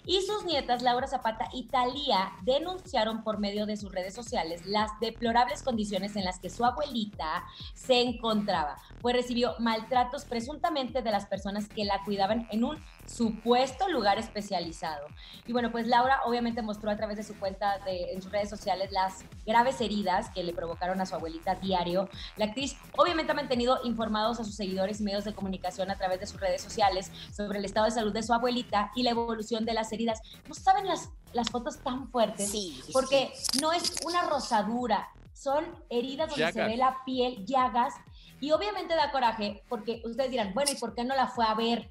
y 0.04 0.20
sus 0.22 0.44
nietas 0.44 0.82
Laura 0.82 1.06
Zapata 1.06 1.48
y 1.52 1.64
Talía 1.64 2.32
denunciaron 2.42 3.22
por 3.22 3.38
medio 3.38 3.66
de 3.66 3.76
sus 3.76 3.92
redes 3.92 4.14
sociales 4.14 4.64
las 4.66 4.90
deplorables 5.00 5.62
condiciones 5.62 6.16
en 6.16 6.24
las 6.24 6.38
que 6.38 6.50
su 6.50 6.64
abuelita 6.64 7.44
se 7.74 8.00
encontraba, 8.00 8.76
pues 9.00 9.14
recibió 9.14 9.54
maltratos 9.58 10.24
presuntamente 10.24 11.02
de 11.02 11.10
las 11.10 11.26
personas 11.26 11.68
que 11.68 11.84
la 11.84 12.02
cuidaban 12.04 12.48
en 12.50 12.64
un 12.64 12.82
supuesto 13.10 13.88
lugar 13.88 14.18
especializado. 14.18 15.06
Y 15.46 15.52
bueno, 15.52 15.72
pues 15.72 15.86
Laura 15.86 16.20
obviamente 16.24 16.62
mostró 16.62 16.90
a 16.90 16.96
través 16.96 17.16
de 17.16 17.22
su 17.22 17.38
cuenta 17.38 17.78
de, 17.80 18.12
en 18.12 18.22
sus 18.22 18.30
redes 18.30 18.48
sociales 18.48 18.92
las 18.92 19.24
graves 19.46 19.80
heridas 19.80 20.30
que 20.30 20.44
le 20.44 20.52
provocaron 20.52 21.00
a 21.00 21.06
su 21.06 21.14
abuelita 21.14 21.56
diario. 21.56 22.08
La 22.36 22.46
actriz 22.46 22.76
obviamente 22.96 23.32
ha 23.32 23.34
mantenido 23.34 23.80
informados 23.84 24.38
a 24.40 24.44
sus 24.44 24.54
seguidores 24.54 25.00
y 25.00 25.04
medios 25.04 25.24
de 25.24 25.34
comunicación 25.34 25.90
a 25.90 25.96
través 25.96 26.20
de 26.20 26.26
sus 26.26 26.40
redes 26.40 26.62
sociales 26.62 27.10
sobre 27.34 27.58
el 27.58 27.64
estado 27.64 27.86
de 27.86 27.92
salud 27.92 28.12
de 28.12 28.22
su 28.22 28.32
abuelita 28.32 28.90
y 28.94 29.02
la 29.02 29.10
evolución 29.10 29.64
de 29.64 29.74
las 29.74 29.92
heridas. 29.92 30.20
¿No 30.48 30.54
saben 30.54 30.86
las, 30.86 31.10
las 31.32 31.50
fotos 31.50 31.78
tan 31.78 32.08
fuertes? 32.10 32.50
Sí, 32.50 32.80
sí, 32.84 32.92
Porque 32.92 33.32
no 33.60 33.72
es 33.72 33.94
una 34.04 34.22
rosadura, 34.22 35.08
son 35.34 35.64
heridas 35.88 36.30
donde 36.30 36.52
se 36.52 36.62
ve 36.62 36.76
la 36.76 36.98
piel, 37.04 37.44
llagas, 37.44 37.94
y 38.40 38.52
obviamente 38.52 38.94
da 38.94 39.10
coraje 39.10 39.62
porque 39.68 40.00
ustedes 40.04 40.30
dirán, 40.30 40.54
bueno, 40.54 40.70
¿y 40.72 40.76
por 40.76 40.94
qué 40.94 41.04
no 41.04 41.14
la 41.14 41.26
fue 41.26 41.44
a 41.44 41.54
ver? 41.54 41.90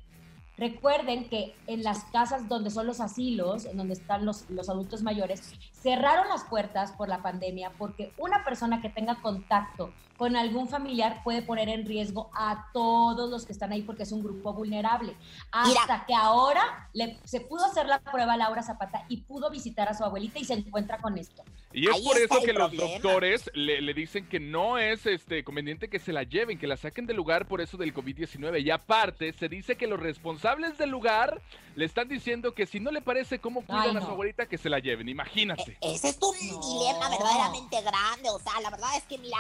Recuerden 0.60 1.30
que 1.30 1.56
en 1.68 1.84
las 1.84 2.04
casas 2.06 2.50
donde 2.50 2.70
son 2.70 2.86
los 2.86 3.00
asilos, 3.00 3.66
en 3.66 3.78
donde 3.78 3.94
están 3.94 4.26
los, 4.26 4.50
los 4.50 4.68
adultos 4.70 5.02
mayores, 5.04 5.54
cerraron 5.72 6.28
las 6.28 6.44
puertas 6.44 6.92
por 6.92 7.08
la 7.08 7.22
pandemia 7.22 7.72
porque 7.78 8.12
una 8.18 8.44
persona 8.44 8.82
que 8.82 8.90
tenga 8.90 9.16
contacto 9.22 9.94
con 10.18 10.36
algún 10.36 10.68
familiar 10.68 11.22
puede 11.24 11.42
poner 11.42 11.70
en 11.70 11.86
riesgo 11.86 12.30
a 12.34 12.66
todos 12.74 13.30
los 13.30 13.46
que 13.46 13.54
están 13.54 13.72
ahí 13.72 13.84
porque 13.84 14.04
es 14.04 14.12
un 14.12 14.22
grupo 14.22 14.52
vulnerable. 14.52 15.16
Hasta 15.50 16.06
que 16.06 16.14
ahora 16.14 16.90
le- 16.92 17.18
se 17.24 17.40
pudo 17.40 17.64
hacer 17.66 17.86
la 17.88 18.00
prueba 18.00 18.34
a 18.34 18.38
Laura 18.38 18.62
Zapata 18.62 19.06
y 19.08 19.22
pudo 19.22 19.50
visitar 19.50 19.88
a 19.88 19.94
su 19.94 20.04
abuelita 20.04 20.38
y 20.38 20.44
se 20.44 20.56
encuentra 20.56 20.98
con 20.98 21.18
esto. 21.18 21.42
Y 21.72 21.88
es 21.88 21.96
Ahí 21.96 22.04
por 22.04 22.18
eso 22.18 22.42
que 22.44 22.52
los 22.52 22.76
doctores 22.76 23.50
le, 23.54 23.80
le 23.82 23.94
dicen 23.94 24.28
que 24.28 24.42
no 24.42 24.78
es 24.78 25.06
este 25.06 25.44
conveniente 25.46 25.88
que 25.88 26.00
se 26.00 26.12
la 26.12 26.24
lleven, 26.24 26.58
que 26.60 26.68
la 26.68 26.76
saquen 26.76 27.06
del 27.06 27.16
lugar 27.16 27.48
por 27.48 27.62
eso 27.62 27.78
del 27.78 27.94
COVID-19. 27.94 28.62
Y 28.62 28.72
aparte, 28.72 29.32
se 29.32 29.48
dice 29.48 29.78
que 29.78 29.88
los 29.88 30.00
responsables 30.02 30.49
del 30.58 30.90
lugar 30.90 31.42
le 31.76 31.86
están 31.86 32.10
diciendo 32.10 32.54
que 32.54 32.66
si 32.66 32.80
no 32.82 32.92
le 32.92 33.00
parece 33.02 33.40
cómo 33.40 33.62
cuidan 33.66 33.84
Ay, 33.84 33.90
a 33.92 34.00
no. 34.00 34.06
su 34.06 34.12
abuelita, 34.12 34.48
que 34.48 34.58
se 34.58 34.70
la 34.70 34.80
lleven. 34.80 35.08
Imagínate. 35.08 35.78
Ese 35.80 36.10
es 36.10 36.18
un 36.22 36.36
No. 36.50 36.60
dilema 36.60 37.08
verdaderamente 37.10 37.82
grande. 37.82 38.30
O 38.32 38.40
sea, 38.40 38.60
la 38.60 38.70
verdad 38.70 38.90
es 38.98 39.04
que, 39.04 39.18
mira, 39.18 39.38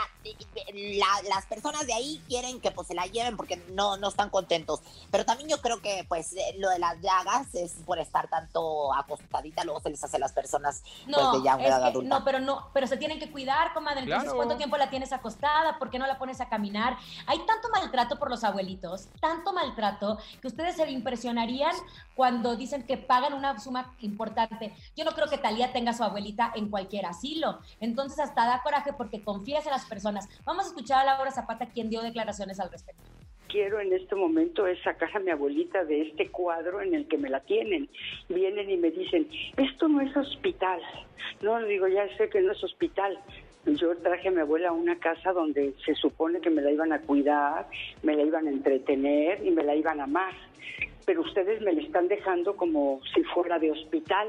la- 0.73 1.29
las 1.35 1.45
personas 1.47 1.85
de 1.85 1.93
ahí 1.93 2.21
quieren 2.29 2.61
que 2.61 2.71
pues 2.71 2.87
se 2.87 2.93
la 2.93 3.07
lleven 3.07 3.35
porque 3.35 3.57
no, 3.71 3.97
no 3.97 4.07
están 4.07 4.29
contentos. 4.29 4.79
Pero 5.11 5.25
también 5.25 5.49
yo 5.49 5.59
creo 5.61 5.81
que, 5.81 6.05
pues, 6.07 6.31
eh, 6.33 6.55
lo 6.59 6.69
de 6.69 6.79
las 6.79 7.01
llagas 7.01 7.53
es 7.55 7.73
por 7.85 7.99
estar 7.99 8.29
tanto 8.29 8.93
acostadita, 8.93 9.65
luego 9.65 9.81
se 9.81 9.89
les 9.89 10.01
hace 10.03 10.15
a 10.15 10.19
las 10.19 10.31
personas 10.31 10.83
No, 11.07 11.17
pues, 11.31 11.41
de 11.43 11.49
ya 11.49 11.55
edad 11.55 11.83
adulta. 11.83 12.19
no, 12.19 12.23
pero 12.23 12.39
no, 12.39 12.69
pero 12.73 12.87
se 12.87 12.95
tienen 12.95 13.19
que 13.19 13.29
cuidar, 13.31 13.73
comadre. 13.73 14.01
Entonces, 14.01 14.23
Claro. 14.25 14.37
¿cuánto 14.37 14.55
tiempo 14.55 14.77
la 14.77 14.89
tienes 14.89 15.11
acostada? 15.11 15.77
¿Por 15.77 15.89
qué 15.89 15.99
no 15.99 16.07
la 16.07 16.17
pones 16.17 16.39
a 16.39 16.47
caminar? 16.47 16.95
Hay 17.25 17.39
tanto 17.39 17.67
maltrato 17.69 18.17
por 18.17 18.29
los 18.29 18.45
abuelitos, 18.45 19.07
tanto 19.19 19.51
maltrato, 19.51 20.19
que 20.41 20.47
ustedes 20.47 20.77
se 20.77 20.85
impresionarían 20.99 21.73
cuando 22.15 22.55
dicen 22.55 22.83
que 22.83 22.97
pagan 22.97 23.33
una 23.33 23.57
suma 23.59 23.95
importante. 24.01 24.73
Yo 24.95 25.05
no 25.05 25.11
creo 25.11 25.27
que 25.27 25.37
Talía 25.37 25.71
tenga 25.71 25.93
su 25.93 26.03
abuelita 26.03 26.51
en 26.55 26.69
cualquier 26.69 27.05
asilo. 27.05 27.59
Entonces, 27.79 28.19
hasta 28.19 28.45
da 28.45 28.61
coraje 28.61 28.93
porque 28.93 29.23
confías 29.23 29.65
en 29.65 29.71
las 29.71 29.85
personas. 29.85 30.27
Vamos 30.45 30.65
a 30.65 30.67
escuchar 30.69 30.99
a 30.99 31.05
Laura 31.05 31.31
Zapata, 31.31 31.65
quien 31.67 31.89
dio 31.89 32.01
declaraciones 32.01 32.59
al 32.59 32.69
respecto. 32.71 33.03
quiero 33.47 33.79
en 33.79 33.91
este 33.93 34.15
momento 34.15 34.67
es 34.67 34.79
sacar 34.83 35.09
a 35.15 35.19
mi 35.19 35.31
abuelita 35.31 35.83
de 35.83 36.03
este 36.03 36.29
cuadro 36.29 36.81
en 36.81 36.93
el 36.93 37.07
que 37.07 37.17
me 37.17 37.29
la 37.29 37.39
tienen. 37.39 37.89
Vienen 38.29 38.69
y 38.69 38.77
me 38.77 38.91
dicen, 38.91 39.27
esto 39.57 39.87
no 39.87 40.01
es 40.01 40.15
hospital. 40.15 40.79
No, 41.41 41.59
digo, 41.63 41.87
ya 41.87 42.07
sé 42.15 42.29
que 42.29 42.41
no 42.41 42.51
es 42.51 42.63
hospital. 42.63 43.17
Yo 43.65 43.95
traje 43.97 44.29
a 44.29 44.31
mi 44.31 44.39
abuela 44.39 44.69
a 44.69 44.71
una 44.71 44.97
casa 44.99 45.33
donde 45.33 45.73
se 45.85 45.93
supone 45.95 46.39
que 46.39 46.49
me 46.49 46.61
la 46.61 46.71
iban 46.71 46.93
a 46.93 47.01
cuidar, 47.01 47.67
me 48.03 48.15
la 48.15 48.23
iban 48.23 48.47
a 48.47 48.51
entretener 48.51 49.45
y 49.45 49.51
me 49.51 49.63
la 49.63 49.75
iban 49.75 49.99
a 49.99 50.05
amar. 50.05 50.33
Pero 51.09 51.21
ustedes 51.21 51.59
me 51.61 51.73
la 51.73 51.81
están 51.81 52.07
dejando 52.07 52.55
como 52.55 53.01
si 53.15 53.23
fuera 53.23 53.57
de 53.57 53.71
hospital. 53.71 54.27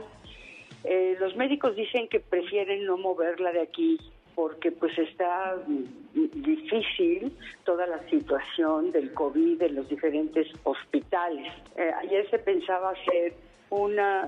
Eh, 0.85 1.15
los 1.21 1.37
médicos 1.37 1.77
dicen 1.77 2.09
que 2.09 2.21
prefieren 2.21 2.87
no 2.87 2.97
moverla 2.97 3.53
de 3.53 3.61
aquí 3.61 3.99
porque 4.35 4.73
pues 4.73 4.97
está 4.97 5.59
difícil 6.15 7.37
toda 7.65 7.87
la 7.87 8.03
situación 8.09 8.93
del 8.93 9.13
COVID 9.13 9.61
en 9.61 9.75
los 9.75 9.91
diferentes 9.91 10.49
hospitales. 10.65 11.53
Eh, 11.77 11.91
ayer 12.01 12.31
se 12.31 12.39
pensaba 12.39 12.93
hacer 12.93 13.35
una 13.69 14.27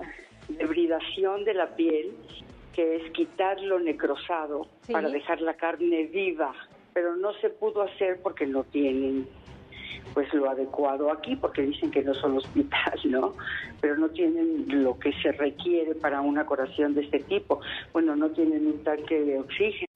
debridación 0.50 1.46
de 1.46 1.54
la 1.54 1.74
piel, 1.74 2.12
que 2.74 2.96
es 2.96 3.12
quitar 3.12 3.62
lo 3.62 3.78
necrosado 3.78 4.66
para 4.92 5.08
dejar 5.08 5.40
la 5.40 5.54
carne 5.54 6.04
viva, 6.04 6.52
pero 6.92 7.16
no 7.16 7.32
se 7.40 7.48
pudo 7.48 7.80
hacer 7.80 8.20
porque 8.22 8.44
no 8.44 8.64
tienen 8.64 9.26
pues 10.14 10.32
lo 10.34 10.50
adecuado 10.50 11.10
aquí, 11.10 11.36
porque 11.36 11.62
dicen 11.62 11.90
que 11.90 12.02
no 12.02 12.14
son 12.14 12.36
hospital, 12.36 12.98
¿no? 13.04 13.34
Pero 13.80 13.96
no 13.96 14.08
tienen 14.10 14.66
lo 14.82 14.98
que 14.98 15.12
se 15.22 15.32
requiere 15.32 15.94
para 15.94 16.20
una 16.20 16.44
curación 16.46 16.94
de 16.94 17.02
este 17.02 17.20
tipo. 17.20 17.60
Bueno, 17.92 18.16
no 18.16 18.30
tienen 18.30 18.66
un 18.66 18.82
tanque 18.84 19.20
de 19.20 19.38
oxígeno. 19.38 19.86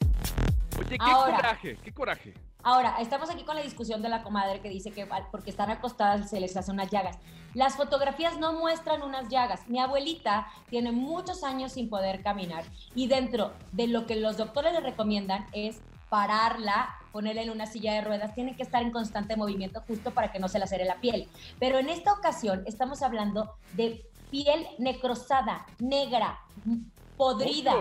Oye, 0.79 0.91
qué 0.91 0.97
Ahora. 1.01 1.37
coraje, 1.37 1.77
qué 1.83 1.93
coraje. 1.93 2.35
Ahora, 2.63 2.97
estamos 3.01 3.31
aquí 3.31 3.45
con 3.45 3.55
la 3.55 3.63
discusión 3.63 4.03
de 4.03 4.09
la 4.09 4.25
comadre 4.25 4.61
que 4.61 4.69
dice 4.69 4.91
que 4.91 5.07
porque 5.31 5.51
están 5.51 5.71
acostadas 5.71 6.29
se 6.29 6.41
les 6.41 6.57
hacen 6.57 6.75
unas 6.75 6.91
llagas. 6.91 7.17
Las 7.55 7.77
fotografías 7.77 8.41
no 8.41 8.55
muestran 8.55 9.03
unas 9.03 9.29
llagas. 9.29 9.69
Mi 9.69 9.79
abuelita 9.79 10.49
tiene 10.69 10.91
muchos 10.91 11.45
años 11.45 11.73
sin 11.73 11.89
poder 11.89 12.25
caminar 12.25 12.65
y 12.95 13.07
dentro 13.07 13.53
de 13.71 13.87
lo 13.87 14.07
que 14.07 14.17
los 14.17 14.37
doctores 14.37 14.73
le 14.73 14.81
recomiendan 14.81 15.47
es 15.53 15.81
pararla, 16.09 16.97
ponerla 17.17 17.41
en 17.41 17.49
una 17.49 17.65
silla 17.65 17.95
de 17.95 18.03
ruedas, 18.03 18.35
tiene 18.35 18.55
que 18.55 18.63
estar 18.63 18.83
en 18.83 18.91
constante 18.91 19.37
movimiento 19.37 19.83
justo 19.89 20.11
para 20.11 20.31
que 20.31 20.39
no 20.39 20.49
se 20.49 20.59
le 20.59 20.65
acere 20.65 20.85
la 20.85 21.01
piel. 21.01 21.31
Pero 21.59 21.79
en 21.79 21.89
esta 21.89 22.13
ocasión 22.13 22.63
estamos 22.67 23.01
hablando 23.01 23.57
de 23.73 24.07
piel 24.31 24.67
necrosada, 24.77 25.65
negra, 25.79 26.39
podrida. 27.17 27.73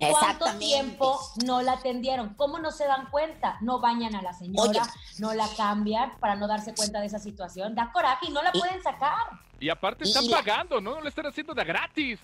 ¿Cuánto 0.00 0.46
tiempo 0.58 1.16
no 1.46 1.62
la 1.62 1.74
atendieron? 1.74 2.34
¿Cómo 2.34 2.58
no 2.58 2.72
se 2.72 2.84
dan 2.86 3.08
cuenta? 3.08 3.56
No 3.60 3.78
bañan 3.78 4.16
a 4.16 4.22
la 4.22 4.32
señora, 4.32 4.82
no 5.20 5.32
la 5.32 5.46
cambian 5.56 6.18
para 6.18 6.34
no 6.34 6.48
darse 6.48 6.74
cuenta 6.74 6.98
de 6.98 7.06
esa 7.06 7.20
situación. 7.20 7.76
Da 7.76 7.92
coraje 7.92 8.26
y 8.26 8.32
no 8.32 8.42
la 8.42 8.50
pueden 8.50 8.82
sacar. 8.82 9.14
Y 9.60 9.68
aparte 9.68 10.02
están 10.02 10.24
Y 10.24 10.28
pagando, 10.28 10.80
¿no? 10.80 10.96
No 10.96 11.02
le 11.02 11.08
están 11.08 11.26
haciendo 11.26 11.54
de 11.54 11.62
gratis. 11.62 12.18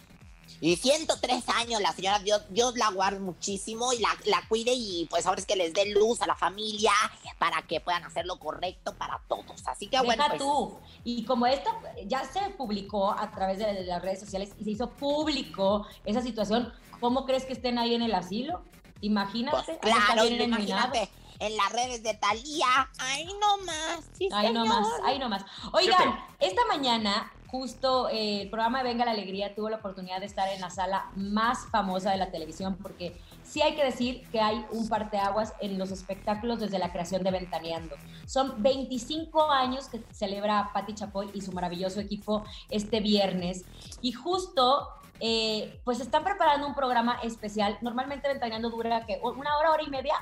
Y 0.60 0.76
103 0.76 1.48
años, 1.50 1.80
la 1.80 1.92
señora, 1.92 2.18
Dios, 2.18 2.42
Dios 2.50 2.76
la 2.76 2.90
guarde 2.90 3.20
muchísimo 3.20 3.92
y 3.92 3.98
la, 3.98 4.08
la 4.24 4.42
cuide 4.48 4.72
y 4.74 5.06
pues 5.08 5.26
ahora 5.26 5.40
es 5.40 5.46
que 5.46 5.54
les 5.56 5.72
dé 5.72 5.86
luz 5.86 6.20
a 6.20 6.26
la 6.26 6.34
familia 6.34 6.92
para 7.38 7.62
que 7.62 7.80
puedan 7.80 8.04
hacer 8.04 8.26
lo 8.26 8.38
correcto 8.38 8.94
para 8.94 9.20
todos. 9.28 9.66
Así 9.66 9.86
que 9.86 9.98
bueno, 9.98 10.24
Deja 10.24 10.28
pues, 10.30 10.40
tú. 10.40 10.78
Y 11.04 11.24
como 11.24 11.46
esto 11.46 11.70
ya 12.06 12.24
se 12.24 12.40
publicó 12.50 13.12
a 13.12 13.30
través 13.30 13.58
de 13.58 13.84
las 13.84 14.02
redes 14.02 14.20
sociales 14.20 14.50
y 14.58 14.64
se 14.64 14.70
hizo 14.72 14.90
público 14.90 15.86
esa 16.04 16.22
situación, 16.22 16.72
¿cómo 17.00 17.24
crees 17.24 17.44
que 17.44 17.52
estén 17.52 17.78
ahí 17.78 17.94
en 17.94 18.02
el 18.02 18.14
asilo? 18.14 18.62
Imagínate. 19.00 19.56
pues, 19.64 19.78
claro, 19.80 20.26
imagínate 20.26 21.08
en 21.38 21.56
las 21.56 21.72
redes 21.72 22.02
de 22.02 22.14
Talía. 22.14 22.90
Ay, 22.98 23.28
no 23.40 23.58
más. 23.64 24.04
sí, 24.16 24.28
Ahí 24.32 24.48
señor. 24.48 24.66
nomás, 24.66 24.88
ahí 25.04 25.18
nomás. 25.18 25.44
Oigan, 25.72 26.18
esta 26.40 26.64
mañana, 26.66 27.32
justo 27.48 28.08
eh, 28.10 28.42
el 28.42 28.50
programa 28.50 28.78
de 28.78 28.90
Venga 28.90 29.04
la 29.04 29.12
Alegría 29.12 29.54
tuvo 29.54 29.70
la 29.70 29.76
oportunidad 29.78 30.20
de 30.20 30.26
estar 30.26 30.48
en 30.48 30.60
la 30.60 30.70
sala 30.70 31.10
más 31.16 31.66
famosa 31.70 32.10
de 32.10 32.18
la 32.18 32.30
televisión, 32.30 32.76
porque 32.80 33.18
sí 33.42 33.62
hay 33.62 33.74
que 33.74 33.84
decir 33.84 34.28
que 34.30 34.40
hay 34.40 34.64
un 34.70 34.88
parteaguas 34.88 35.54
en 35.60 35.78
los 35.78 35.90
espectáculos 35.90 36.60
desde 36.60 36.78
la 36.78 36.92
creación 36.92 37.22
de 37.22 37.30
Ventaneando. 37.30 37.96
Son 38.26 38.62
25 38.62 39.50
años 39.50 39.88
que 39.88 40.00
celebra 40.12 40.70
Patti 40.74 40.94
Chapoy 40.94 41.30
y 41.32 41.40
su 41.40 41.52
maravilloso 41.52 42.00
equipo 42.00 42.44
este 42.70 43.00
viernes. 43.00 43.64
Y 44.02 44.12
justo. 44.12 44.88
eh, 45.20 45.80
pues 45.82 45.98
están 45.98 46.22
preparando 46.22 46.68
un 46.68 46.76
programa 46.76 47.18
especial. 47.24 47.76
Normalmente 47.80 48.28
Ventaneando 48.28 48.70
dura 48.70 49.04
que 49.04 49.18
una 49.20 49.58
hora, 49.58 49.72
hora 49.72 49.82
y 49.82 49.90
media. 49.90 50.14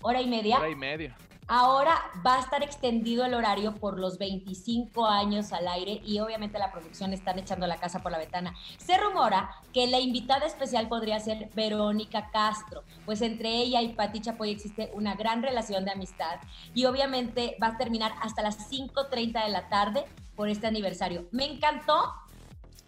Hora 0.00 0.22
y 0.22 0.26
media. 0.26 0.56
Hora 0.56 0.70
y 0.70 0.74
media. 0.74 1.16
Ahora 1.46 2.10
va 2.26 2.36
a 2.36 2.40
estar 2.40 2.62
extendido 2.62 3.26
el 3.26 3.34
horario 3.34 3.74
por 3.74 3.98
los 3.98 4.16
25 4.16 5.06
años 5.06 5.52
al 5.52 5.68
aire 5.68 6.00
y 6.02 6.18
obviamente 6.20 6.58
la 6.58 6.72
producción 6.72 7.12
están 7.12 7.38
echando 7.38 7.66
la 7.66 7.76
casa 7.76 8.02
por 8.02 8.12
la 8.12 8.18
ventana. 8.18 8.54
Se 8.78 8.96
rumora 8.96 9.50
que 9.74 9.86
la 9.86 10.00
invitada 10.00 10.46
especial 10.46 10.88
podría 10.88 11.20
ser 11.20 11.50
Verónica 11.54 12.30
Castro, 12.32 12.82
pues 13.04 13.20
entre 13.20 13.50
ella 13.50 13.82
y 13.82 13.92
Pati 13.92 14.20
Chapoy 14.20 14.50
existe 14.50 14.90
una 14.94 15.16
gran 15.16 15.42
relación 15.42 15.84
de 15.84 15.90
amistad 15.90 16.40
y 16.72 16.86
obviamente 16.86 17.56
va 17.62 17.68
a 17.68 17.76
terminar 17.76 18.12
hasta 18.22 18.40
las 18.40 18.70
5.30 18.70 19.44
de 19.44 19.50
la 19.50 19.68
tarde 19.68 20.06
por 20.36 20.48
este 20.48 20.66
aniversario. 20.66 21.26
Me 21.30 21.44
encantó, 21.44 22.10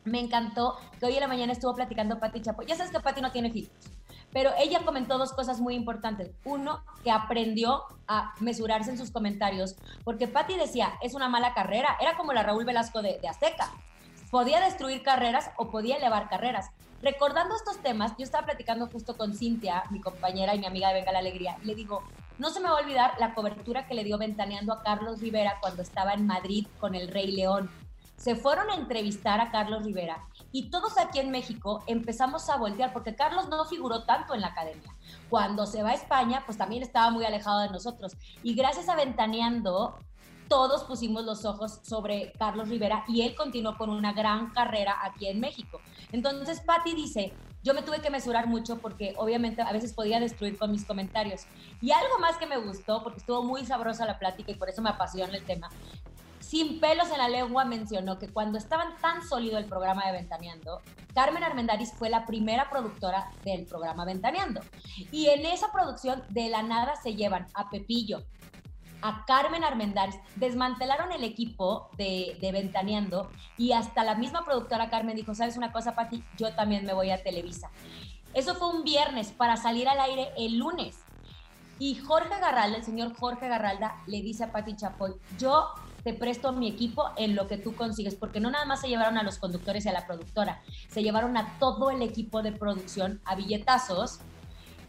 me 0.05 0.19
encantó 0.19 0.79
que 0.99 1.05
hoy 1.05 1.15
en 1.15 1.21
la 1.21 1.29
mañana 1.29 1.53
estuvo 1.53 1.75
platicando 1.75 2.19
Pati 2.19 2.41
Chapoy. 2.41 2.65
Ya 2.65 2.75
sabes 2.75 2.91
que 2.91 3.01
Pati 3.01 3.21
no 3.21 3.33
tiene 3.33 3.51
filtros. 3.51 3.96
Pero 4.33 4.51
ella 4.59 4.85
comentó 4.85 5.19
dos 5.19 5.33
cosas 5.33 5.61
muy 5.61 5.75
importantes. 5.75 6.31
Uno, 6.45 6.83
que 7.03 7.11
aprendió 7.11 7.85
a 8.07 8.35
mesurarse 8.41 8.91
en 8.91 8.99
sus 8.99 9.11
comentarios, 9.11 9.77
porque 10.05 10.29
Patti 10.29 10.57
decía, 10.57 10.95
es 11.03 11.15
una 11.15 11.29
mala 11.29 11.55
carrera. 11.55 11.97
Era 12.01 12.17
como 12.17 12.33
la 12.33 12.43
Raúl 12.43 12.65
Velasco 12.65 13.03
de, 13.03 13.19
de 13.21 13.29
Azteca. 13.29 13.71
Podía 14.31 14.61
destruir 14.61 15.03
carreras 15.03 15.51
o 15.57 15.71
podía 15.71 15.97
elevar 15.97 16.29
carreras. 16.29 16.71
Recordando 17.03 17.55
estos 17.55 17.79
temas, 17.83 18.13
yo 18.19 18.25
estaba 18.25 18.47
platicando 18.47 18.89
justo 18.89 19.17
con 19.17 19.35
Cintia, 19.35 19.85
mi 19.91 20.01
compañera 20.01 20.55
y 20.55 20.59
mi 20.59 20.67
amiga 20.67 20.89
de 20.89 20.95
Venga 20.95 21.13
la 21.13 21.19
Alegría, 21.19 21.59
y 21.63 21.67
le 21.67 21.75
digo, 21.75 22.03
no 22.39 22.51
se 22.51 22.61
me 22.61 22.69
va 22.69 22.79
a 22.79 22.83
olvidar 22.83 23.13
la 23.19 23.35
cobertura 23.35 23.87
que 23.87 23.95
le 23.95 24.05
dio 24.05 24.19
ventaneando 24.19 24.73
a 24.73 24.83
Carlos 24.83 25.21
Rivera 25.21 25.59
cuando 25.61 25.83
estaba 25.83 26.15
en 26.15 26.27
Madrid 26.27 26.67
con 26.81 26.95
el 26.95 27.09
Rey 27.09 27.33
León. 27.33 27.71
Se 28.17 28.35
fueron 28.35 28.71
a 28.71 28.75
entrevistar 28.75 29.41
a 29.41 29.51
Carlos 29.51 29.85
Rivera 29.85 30.27
y 30.51 30.71
todos 30.71 30.99
aquí 30.99 31.19
en 31.19 31.31
México 31.31 31.83
empezamos 31.87 32.49
a 32.49 32.57
voltear 32.57 32.93
porque 32.93 33.15
Carlos 33.15 33.49
no 33.49 33.65
figuró 33.67 34.05
tanto 34.05 34.35
en 34.35 34.41
la 34.41 34.49
academia. 34.49 34.95
Cuando 35.29 35.67
se 35.67 35.83
va 35.83 35.91
a 35.91 35.95
España, 35.95 36.43
pues 36.47 36.59
también 36.59 36.83
estaba 36.83 37.11
muy 37.11 37.25
alejado 37.25 37.61
de 37.61 37.69
nosotros. 37.69 38.17
Y 38.43 38.55
gracias 38.55 38.89
a 38.89 38.97
Ventaneando, 38.97 39.99
todos 40.49 40.85
pusimos 40.85 41.25
los 41.25 41.45
ojos 41.45 41.81
sobre 41.83 42.33
Carlos 42.39 42.69
Rivera 42.69 43.05
y 43.09 43.23
él 43.23 43.35
continuó 43.35 43.77
con 43.77 43.91
una 43.91 44.13
gran 44.13 44.51
carrera 44.51 44.97
aquí 45.03 45.27
en 45.29 45.41
México. 45.41 45.81
Entonces, 46.13 46.61
Patti 46.61 46.95
dice, 46.95 47.33
yo 47.63 47.75
me 47.75 47.83
tuve 47.83 48.01
que 48.01 48.11
mesurar 48.11 48.47
mucho 48.47 48.79
porque 48.79 49.15
obviamente 49.17 49.63
a 49.63 49.73
veces 49.73 49.93
podía 49.93 50.21
destruir 50.21 50.57
con 50.57 50.71
mis 50.71 50.85
comentarios. 50.85 51.47
Y 51.81 51.91
algo 51.91 52.19
más 52.21 52.37
que 52.37 52.47
me 52.47 52.59
gustó, 52.59 53.03
porque 53.03 53.19
estuvo 53.19 53.43
muy 53.43 53.67
sabrosa 53.67 54.07
la 54.07 54.19
plática 54.19 54.53
y 54.53 54.55
por 54.55 54.69
eso 54.69 54.83
me 54.83 54.91
apasiona 54.91 55.37
el 55.37 55.45
tema, 55.45 55.69
sin 56.49 56.79
pelos 56.79 57.11
en 57.11 57.19
la 57.19 57.29
lengua 57.29 57.65
mencionó 57.65 58.21
que 58.21 58.29
cuando 58.29 58.57
estaban 58.57 58.97
tan 59.01 59.27
sólido 59.27 59.59
el 59.59 59.65
programa 59.65 60.07
de 60.07 60.13
Ventaneando, 60.13 60.81
Carmen 61.13 61.43
Armendáriz 61.43 61.93
fue 61.93 62.09
la 62.09 62.25
primera 62.25 62.71
productora 62.71 63.33
del 63.45 63.67
programa 63.67 64.05
Ventaneando. 64.05 64.61
Y 65.11 65.27
en 65.27 65.45
esa 65.45 65.73
producción 65.73 66.23
de 66.29 66.49
la 66.49 66.63
nada 66.63 66.95
se 67.03 67.17
llevan 67.17 67.49
a 67.53 67.69
Pepillo, 67.69 68.23
a 69.03 69.25
Carmen 69.27 69.65
Armendáriz, 69.65 70.15
desmantelaron 70.37 71.11
el 71.11 71.25
equipo 71.25 71.91
de, 71.97 72.39
de 72.41 72.53
Ventaneando 72.53 73.29
y 73.59 73.73
hasta 73.73 74.05
la 74.05 74.15
misma 74.15 74.45
productora 74.45 74.89
Carmen 74.89 75.17
dijo, 75.17 75.35
¿sabes 75.35 75.57
una 75.57 75.73
cosa, 75.73 75.97
Pati? 75.97 76.23
Yo 76.39 76.55
también 76.55 76.87
me 76.87 76.95
voy 76.95 77.11
a 77.11 77.25
Televisa. 77.25 77.71
Eso 78.35 78.55
fue 78.55 78.69
un 78.69 78.85
viernes 78.85 79.33
para 79.33 79.57
salir 79.57 79.89
al 79.89 79.99
aire 79.99 80.31
el 80.37 80.59
lunes. 80.59 80.97
Y 81.81 81.97
Jorge 81.97 82.39
Garralda, 82.41 82.79
el 82.79 82.85
señor 82.85 83.17
Jorge 83.17 83.49
Garralda, 83.49 83.97
le 84.07 84.23
dice 84.23 84.45
a 84.45 84.53
Pati 84.53 84.77
Chapoy, 84.77 85.13
yo 85.39 85.75
te 86.07 86.15
presto 86.15 86.53
mi 86.53 86.69
equipo 86.69 87.11
en 87.17 87.35
lo 87.35 87.49
que 87.49 87.59
tú 87.59 87.75
consigues, 87.75 88.15
porque 88.15 88.39
no 88.39 88.49
nada 88.49 88.65
más 88.65 88.81
se 88.81 88.87
llevaron 88.87 89.19
a 89.19 89.25
los 89.25 89.39
conductores 89.39 89.85
y 89.85 89.89
a 89.89 89.93
la 89.93 90.07
productora, 90.07 90.63
se 90.89 91.03
llevaron 91.03 91.37
a 91.37 91.59
todo 91.59 91.91
el 91.91 92.01
equipo 92.01 92.43
de 92.43 92.53
producción 92.53 93.21
a 93.25 93.35
billetazos 93.35 94.21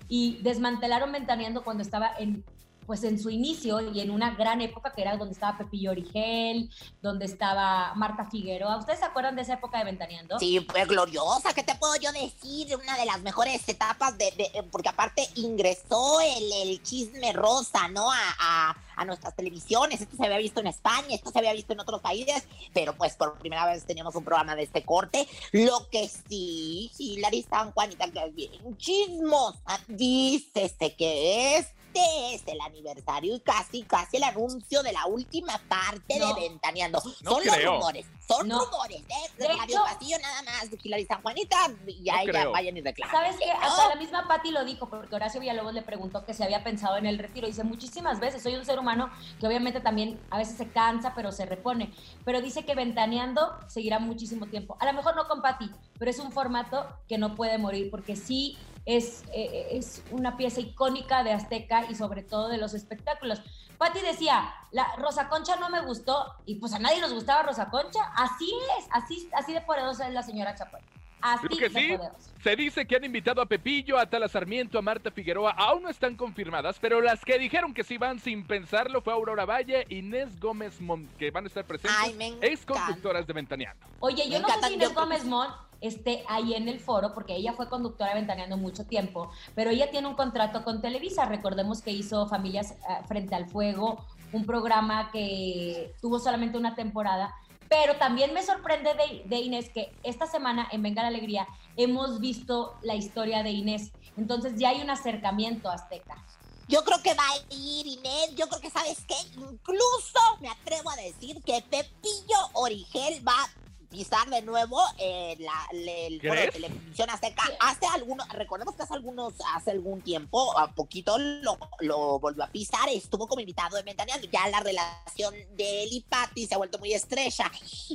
y 0.08 0.38
desmantelaron 0.44 1.12
Ventaneando 1.12 1.64
cuando 1.64 1.82
estaba 1.82 2.12
en 2.20 2.44
pues 2.88 3.04
en 3.04 3.20
su 3.22 3.30
inicio 3.30 3.82
y 3.94 4.00
en 4.00 4.10
una 4.10 4.34
gran 4.36 4.62
época 4.62 4.94
que 4.94 5.02
era 5.02 5.18
donde 5.18 5.34
estaba 5.34 5.58
Pepillo 5.58 5.92
Origel, 5.92 6.72
donde 7.02 7.26
estaba 7.26 7.94
Marta 7.96 8.30
Figueroa. 8.32 8.78
¿Ustedes 8.78 9.00
se 9.00 9.06
acuerdan 9.06 9.36
de 9.36 9.42
esa 9.42 9.56
época 9.56 9.78
de 9.78 9.84
Ventaneando? 9.84 10.40
Sí, 10.40 10.62
pues 10.62 10.88
gloriosa, 10.88 11.54
¿qué 11.54 11.64
te 11.64 11.76
puedo 11.76 11.96
yo 11.98 12.12
decir? 12.14 12.74
Una 12.82 12.98
de 12.98 13.06
las 13.06 13.22
mejores 13.22 13.68
etapas 13.68 14.18
de, 14.18 14.32
de- 14.32 14.64
porque 14.72 14.88
aparte 14.90 15.28
ingresó 15.36 16.22
el, 16.22 16.82
chisme 16.82 17.34
rosa, 17.34 17.90
¿no? 17.90 18.10
A, 18.10 18.18
a- 18.40 18.76
a 18.96 19.06
nuestras 19.06 19.36
televisiones. 19.36 20.02
Esto 20.02 20.16
se 20.18 20.26
había 20.26 20.38
visto 20.40 20.60
en 20.60 20.68
España, 20.68 21.08
esto 21.10 21.30
se 21.30 21.38
había 21.38 21.54
visto 21.54 21.74
en 21.74 21.80
otros 21.80 22.02
países, 22.02 22.48
pero 22.74 22.96
pues 22.96 23.16
por 23.16 23.38
primera 23.38 23.66
vez 23.68 23.86
teníamos 23.86 24.16
un 24.16 24.24
programa 24.24 24.56
de 24.56 24.64
este 24.64 24.84
corte. 24.84 25.28
Lo 25.52 25.88
que 25.90 26.08
sí, 26.10 26.90
Larry 27.20 27.44
San 27.44 27.72
Juanita, 27.74 28.10
que 28.10 28.24
es 28.26 28.34
bien 28.34 28.78
chismosa, 28.78 29.80
dícese 29.88 30.96
que 30.96 31.58
es 31.58 31.68
es 31.94 32.44
el 32.48 32.60
aniversario 32.62 33.36
y 33.36 33.40
casi, 33.40 33.84
casi 33.84 34.18
el 34.18 34.24
anuncio 34.24 34.84
de 34.84 34.92
la 34.92 35.06
última 35.08 35.58
parte 35.68 36.20
No. 36.20 36.34
de 36.34 36.42
Ventaneando. 36.42 37.02
No 37.24 37.32
son 37.32 37.42
creo. 37.42 37.56
los 37.56 37.66
rumores, 37.76 38.06
son 38.28 38.48
No. 38.48 38.66
rumores, 38.66 39.02
¿eh? 39.02 39.32
De 39.38 39.48
Radio 39.48 39.82
Pasillo 39.84 40.18
nada 40.20 40.42
más, 40.44 40.70
de 40.70 40.78
Hilary 40.84 41.06
San 41.06 41.22
Juanita, 41.22 41.58
y 41.88 42.04
ya 42.04 42.14
No 42.16 42.20
ella 42.22 42.32
creo. 42.32 42.52
vayan 42.52 42.78
y 42.78 42.82
reclamen. 42.82 43.16
¿Sabes 43.16 43.36
qué? 43.40 43.48
¿no? 43.54 43.62
Hasta 43.62 43.90
la 43.90 43.96
misma 43.96 44.28
Patti 44.28 44.52
lo 44.52 44.64
dijo, 44.66 44.90
porque 44.90 45.16
Horacio 45.16 45.40
Villalobos 45.40 45.74
le 45.74 45.82
preguntó 45.82 46.26
que 46.26 46.34
se 46.34 46.44
había 46.44 46.64
pensado 46.64 46.98
en 46.98 47.06
el 47.06 47.18
retiro. 47.20 47.48
Dice, 47.48 47.64
muchísimas 47.64 48.20
veces, 48.20 48.44
soy 48.44 48.56
un 48.56 48.66
ser 48.66 48.80
humano 48.80 49.10
que 49.40 49.48
obviamente 49.48 49.80
también 49.82 50.20
a 50.30 50.38
veces 50.38 50.58
se 50.58 50.70
cansa, 50.70 51.14
pero 51.16 51.32
se 51.32 51.46
repone. 51.46 51.94
Pero 52.26 52.42
dice 52.42 52.66
que 52.66 52.76
ventaneando 52.76 53.58
seguirá 53.68 54.00
muchísimo 54.00 54.48
tiempo. 54.48 54.78
A 54.80 54.86
lo 54.86 54.94
mejor 54.94 55.16
no 55.16 55.28
con 55.28 55.42
Patti, 55.42 55.70
pero 55.98 56.12
es 56.12 56.20
un 56.20 56.32
formato 56.32 56.86
que 57.08 57.18
no 57.18 57.36
puede 57.36 57.58
morir, 57.58 57.90
porque 57.90 58.16
sí 58.16 58.58
es, 58.88 59.24
eh, 59.34 59.68
es 59.72 60.02
una 60.12 60.38
pieza 60.38 60.62
icónica 60.62 61.24
de 61.24 61.34
Azteca 61.34 61.86
y 61.90 61.94
sobre 61.96 62.24
todo 62.24 62.48
de 62.48 62.58
los 62.58 62.74
espectáculos. 62.74 63.42
Patti 63.78 64.00
decía, 64.00 64.52
la 64.72 64.88
Rosa 64.96 65.28
Concha 65.30 65.58
no 65.58 65.70
me 65.70 65.82
gustó, 65.82 66.34
y 66.48 66.56
pues 66.56 66.74
a 66.74 66.80
nadie 66.80 67.00
nos 67.02 67.14
gustaba 67.14 67.44
Rosa 67.44 67.70
Concha. 67.70 68.00
Así 68.16 68.52
es, 68.80 68.88
así, 68.92 69.30
así 69.34 69.54
de 69.54 69.62
poderosa 69.62 70.08
es 70.08 70.14
la 70.14 70.24
señora 70.24 70.56
Chapoy. 70.56 70.82
Así 71.20 71.48
Creo 71.48 71.60
que 71.60 71.70
de 71.70 71.80
sí. 71.80 71.98
poderosa. 71.98 72.32
Se 72.44 72.56
dice 72.56 72.88
que 72.88 72.96
han 72.96 73.04
invitado 73.04 73.42
a 73.42 73.46
Pepillo, 73.46 74.00
a 74.00 74.06
Tala 74.06 74.28
Sarmiento, 74.30 74.80
a 74.80 74.82
Marta 74.82 75.12
Figueroa. 75.12 75.52
Aún 75.52 75.84
no 75.84 75.90
están 75.90 76.16
confirmadas, 76.16 76.78
pero 76.80 77.02
las 77.02 77.26
que 77.26 77.38
dijeron 77.38 77.74
que 77.74 77.84
sí 77.84 77.98
van 77.98 78.20
sin 78.20 78.48
pensarlo 78.48 79.02
fue 79.02 79.14
Aurora 79.14 79.46
Valle, 79.46 79.86
Inés 79.90 80.40
Gómez 80.40 80.80
Mon, 80.80 81.08
que 81.20 81.30
van 81.32 81.44
a 81.44 81.48
estar 81.48 81.66
presentes, 81.66 81.98
Ay, 82.00 82.14
me 82.14 82.30
ex 82.42 82.66
conductoras 82.66 83.28
de 83.28 83.34
Ventaneando. 83.34 83.86
Oye, 84.00 84.24
yo 84.30 84.40
Me 84.40 84.48
no 84.48 84.48
sé 84.48 84.68
si 84.68 84.74
Inés 84.76 84.90
yo- 84.90 84.96
Gómez 84.96 85.26
Mon 85.26 85.48
esté 85.82 86.24
ahí 86.28 86.54
en 86.54 86.68
el 86.68 86.80
foro, 86.80 87.14
porque 87.14 87.36
ella 87.36 87.54
fue 87.54 87.70
conductora 87.70 88.14
ventaneando 88.14 88.58
mucho 88.58 88.86
tiempo, 88.86 89.30
pero 89.56 89.70
ella 89.70 89.90
tiene 89.92 90.08
un 90.08 90.16
contrato 90.16 90.64
con 90.64 90.82
Televisa. 90.82 91.26
Recordemos 91.26 91.82
que 91.82 91.92
hizo 91.92 92.28
Familias 92.28 92.72
eh, 92.72 93.04
Frente 93.08 93.36
al 93.36 93.48
Fuego, 93.48 94.06
un 94.32 94.46
programa 94.46 95.10
que 95.12 95.94
tuvo 96.02 96.20
solamente 96.20 96.58
una 96.58 96.76
temporada. 96.76 97.34
Pero 97.70 97.98
también 97.98 98.34
me 98.34 98.44
sorprende 98.44 98.92
de, 99.26 99.38
Inés 99.40 99.70
que 99.70 99.94
esta 100.04 100.26
semana 100.26 100.68
en 100.72 100.82
Venga 100.82 101.02
la 101.02 101.10
Alegría 101.10 101.48
hemos 101.76 102.20
visto 102.20 102.76
la 102.82 102.96
historia 102.96 103.44
de 103.44 103.52
Inés. 103.52 103.92
Entonces 104.16 104.54
ya 104.58 104.70
hay 104.70 104.82
un 104.82 104.90
acercamiento 104.90 105.70
azteca. 105.70 106.24
Yo 106.70 106.84
creo 106.84 107.02
que 107.02 107.14
va 107.14 107.24
a 107.24 107.54
ir 107.54 107.88
Inés, 107.88 108.36
yo 108.36 108.48
creo 108.48 108.62
que 108.62 108.70
sabes 108.70 109.04
qué, 109.08 109.16
incluso 109.38 110.20
me 110.42 110.50
atrevo 110.50 110.90
a 110.90 110.96
decir 110.98 111.42
que 111.44 111.62
Pepillo 111.62 112.38
Origel 112.54 113.26
va 113.26 113.42
a 113.42 113.67
pisar 113.90 114.30
de 114.30 114.42
nuevo 114.42 114.82
eh, 114.98 115.36
la, 115.40 115.68
le- 115.72 116.08
el 116.08 116.20
foro 116.22 116.34
de 116.34 116.40
¿Crees? 116.50 116.54
televisión 116.54 117.10
azteca. 117.10 117.44
Hace 117.60 117.86
algunos, 117.94 118.28
recordemos 118.30 118.76
que 118.76 118.84
hace 118.84 118.94
algunos, 118.94 119.34
hace 119.56 119.72
algún 119.72 120.02
tiempo, 120.02 120.58
a 120.58 120.72
poquito 120.74 121.18
lo, 121.18 121.58
lo 121.80 122.20
volvió 122.20 122.44
a 122.44 122.48
pisar, 122.48 122.90
estuvo 122.90 123.28
como 123.28 123.42
invitado 123.42 123.78
de 123.78 123.84
Ventaneando, 123.84 124.28
ya 124.32 124.48
la 124.50 124.60
relación 124.60 125.34
de 125.56 125.84
él 125.84 125.90
y 125.92 126.02
Patty 126.02 126.48
se 126.48 126.56
ha 126.56 126.58
vuelto 126.58 126.80
muy 126.80 126.94
estrecha, 126.94 127.50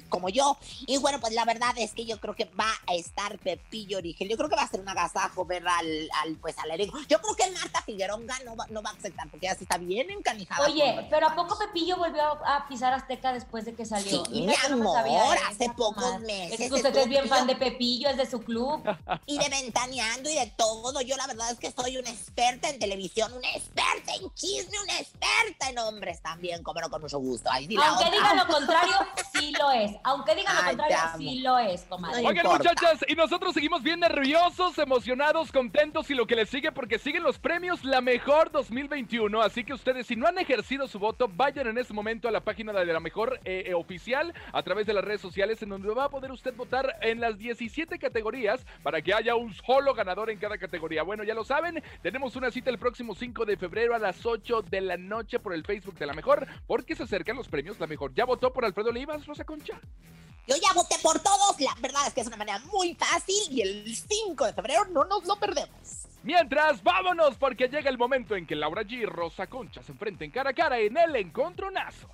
como 0.08 0.28
yo. 0.28 0.56
Y 0.86 0.98
bueno, 0.98 1.20
pues 1.20 1.32
la 1.34 1.44
verdad 1.44 1.72
es 1.76 1.92
que 1.92 2.04
yo 2.04 2.18
creo 2.20 2.34
que 2.34 2.46
va 2.46 2.70
a 2.86 2.94
estar 2.94 3.38
Pepillo 3.38 3.98
Origel. 3.98 4.28
Yo 4.28 4.36
creo 4.36 4.48
que 4.48 4.56
va 4.56 4.62
a 4.62 4.68
ser 4.68 4.80
un 4.80 4.88
agasajo 4.88 5.44
ver 5.44 5.66
al, 5.66 6.08
al 6.22 6.36
pues 6.36 6.58
al 6.58 6.70
elenco. 6.70 6.98
Yo 7.08 7.20
creo 7.20 7.34
que 7.34 7.50
Marta 7.50 7.82
Figueronga 7.82 8.38
no 8.44 8.56
va, 8.56 8.66
no 8.68 8.82
va 8.82 8.90
a 8.90 8.94
aceptar, 8.94 9.30
porque 9.30 9.46
ya 9.46 9.54
sí 9.54 9.64
está 9.64 9.78
bien 9.78 10.10
encanijada. 10.10 10.66
Oye, 10.66 11.06
pero 11.10 11.28
¿a 11.28 11.34
poco 11.34 11.58
Pepillo 11.58 11.96
volvió 11.96 12.22
a 12.46 12.66
pisar 12.68 12.92
Azteca 12.92 13.32
después 13.32 13.64
de 13.64 13.74
que 13.74 13.84
salió? 13.84 14.24
Sí, 14.24 14.30
mi 14.42 14.46
no 14.46 14.54
amor, 14.66 15.38
hace 15.46 15.64
eso, 15.64 15.74
pocos 15.82 16.20
meses 16.20 16.60
Es 16.60 16.68
que 16.70 16.74
usted 16.76 16.96
es 16.96 17.08
bien 17.08 17.28
fan 17.28 17.46
de 17.46 17.56
Pepillo. 17.56 18.08
Es 18.08 18.16
de 18.16 18.26
su 18.26 18.40
club. 18.40 18.82
y 19.26 19.38
de 19.38 19.48
ventaneando 19.48 20.30
y 20.30 20.34
de 20.34 20.52
todo. 20.56 21.00
Yo 21.00 21.16
la 21.16 21.26
verdad 21.26 21.50
es 21.50 21.58
que 21.58 21.70
soy 21.72 21.96
una 21.96 22.10
experta 22.10 22.68
en 22.68 22.78
televisión, 22.78 23.32
una 23.32 23.50
experta 23.50 24.14
en 24.14 24.32
chisme, 24.34 24.76
una 24.82 24.98
experta 24.98 25.70
en 25.70 25.78
hombres 25.78 26.20
también, 26.22 26.62
como 26.62 26.80
no 26.80 26.90
con 26.90 27.02
mucho 27.02 27.18
gusto. 27.18 27.48
Ay, 27.50 27.68
Aunque 27.76 28.04
otra. 28.04 28.10
diga 28.10 28.34
lo 28.34 28.46
contrario, 28.52 28.94
sí 29.32 29.52
lo 29.58 29.70
es. 29.70 29.92
Aunque 30.04 30.34
diga 30.34 30.54
lo 30.54 30.66
contrario, 30.68 30.98
sí 31.18 31.40
lo 31.40 31.58
es, 31.58 31.82
comadre. 31.82 32.22
No 32.22 32.28
Oigan, 32.28 32.46
importa. 32.46 32.70
muchachas, 32.70 33.04
y 33.08 33.14
nosotros 33.14 33.54
seguimos 33.54 33.82
bien 33.82 34.00
nerviosos, 34.00 34.78
emocionados, 34.78 35.50
contentos 35.50 36.10
y 36.10 36.14
lo 36.14 36.26
que 36.26 36.36
les 36.36 36.48
sigue 36.48 36.72
porque 36.72 36.98
siguen 36.98 37.22
los 37.22 37.38
premios 37.38 37.84
La 37.84 38.00
Mejor 38.00 38.50
2021. 38.52 39.40
Así 39.42 39.64
que 39.64 39.74
ustedes, 39.74 40.06
si 40.06 40.16
no 40.16 40.26
han 40.26 40.38
ejercido 40.38 40.86
su 40.86 40.98
voto, 40.98 41.28
vayan 41.28 41.66
en 41.66 41.78
este 41.78 41.92
momento 41.92 42.28
a 42.28 42.30
la 42.30 42.40
página 42.40 42.72
de 42.72 42.84
La 42.86 43.00
Mejor 43.00 43.40
eh, 43.44 43.64
eh, 43.66 43.74
oficial 43.74 44.32
a 44.52 44.62
través 44.62 44.86
de 44.86 44.94
las 44.94 45.04
redes 45.04 45.20
sociales, 45.20 45.62
en 45.62 45.71
donde 45.72 45.94
va 45.94 46.04
a 46.04 46.08
poder 46.10 46.30
usted 46.30 46.54
votar 46.54 46.98
en 47.00 47.20
las 47.20 47.38
17 47.38 47.98
categorías 47.98 48.64
para 48.82 49.00
que 49.00 49.14
haya 49.14 49.34
un 49.34 49.54
solo 49.54 49.94
ganador 49.94 50.30
en 50.30 50.38
cada 50.38 50.58
categoría. 50.58 51.02
Bueno, 51.02 51.24
ya 51.24 51.34
lo 51.34 51.44
saben, 51.44 51.82
tenemos 52.02 52.36
una 52.36 52.50
cita 52.50 52.70
el 52.70 52.78
próximo 52.78 53.14
5 53.14 53.46
de 53.46 53.56
febrero 53.56 53.94
a 53.94 53.98
las 53.98 54.24
8 54.24 54.62
de 54.62 54.80
la 54.82 54.96
noche 54.96 55.38
por 55.38 55.54
el 55.54 55.64
Facebook 55.64 55.98
de 55.98 56.06
La 56.06 56.12
Mejor, 56.12 56.46
porque 56.66 56.94
se 56.94 57.04
acercan 57.04 57.36
los 57.36 57.48
premios 57.48 57.80
La 57.80 57.86
Mejor. 57.86 58.12
¿Ya 58.14 58.26
votó 58.26 58.52
por 58.52 58.64
Alfredo 58.64 58.90
Olivas, 58.90 59.26
Rosa 59.26 59.44
Concha? 59.44 59.80
Yo 60.46 60.56
ya 60.56 60.72
voté 60.74 60.96
por 61.02 61.18
todos. 61.20 61.58
La 61.60 61.74
verdad 61.80 62.02
es 62.06 62.12
que 62.12 62.20
es 62.20 62.26
una 62.26 62.36
manera 62.36 62.58
muy 62.70 62.94
fácil 62.94 63.34
y 63.50 63.62
el 63.62 63.96
5 63.96 64.44
de 64.44 64.52
febrero 64.52 64.84
no 64.86 65.04
nos 65.04 65.24
lo 65.24 65.36
perdemos. 65.36 66.06
Mientras, 66.22 66.82
vámonos 66.82 67.36
porque 67.36 67.68
llega 67.68 67.88
el 67.88 67.98
momento 67.98 68.36
en 68.36 68.46
que 68.46 68.54
Laura 68.54 68.82
G 68.82 68.92
y 68.92 69.06
Rosa 69.06 69.46
Concha 69.46 69.82
se 69.82 69.92
enfrenten 69.92 70.30
cara 70.30 70.50
a 70.50 70.54
cara 70.54 70.78
en 70.78 70.96
el 70.96 71.16
encontronazo. 71.16 72.08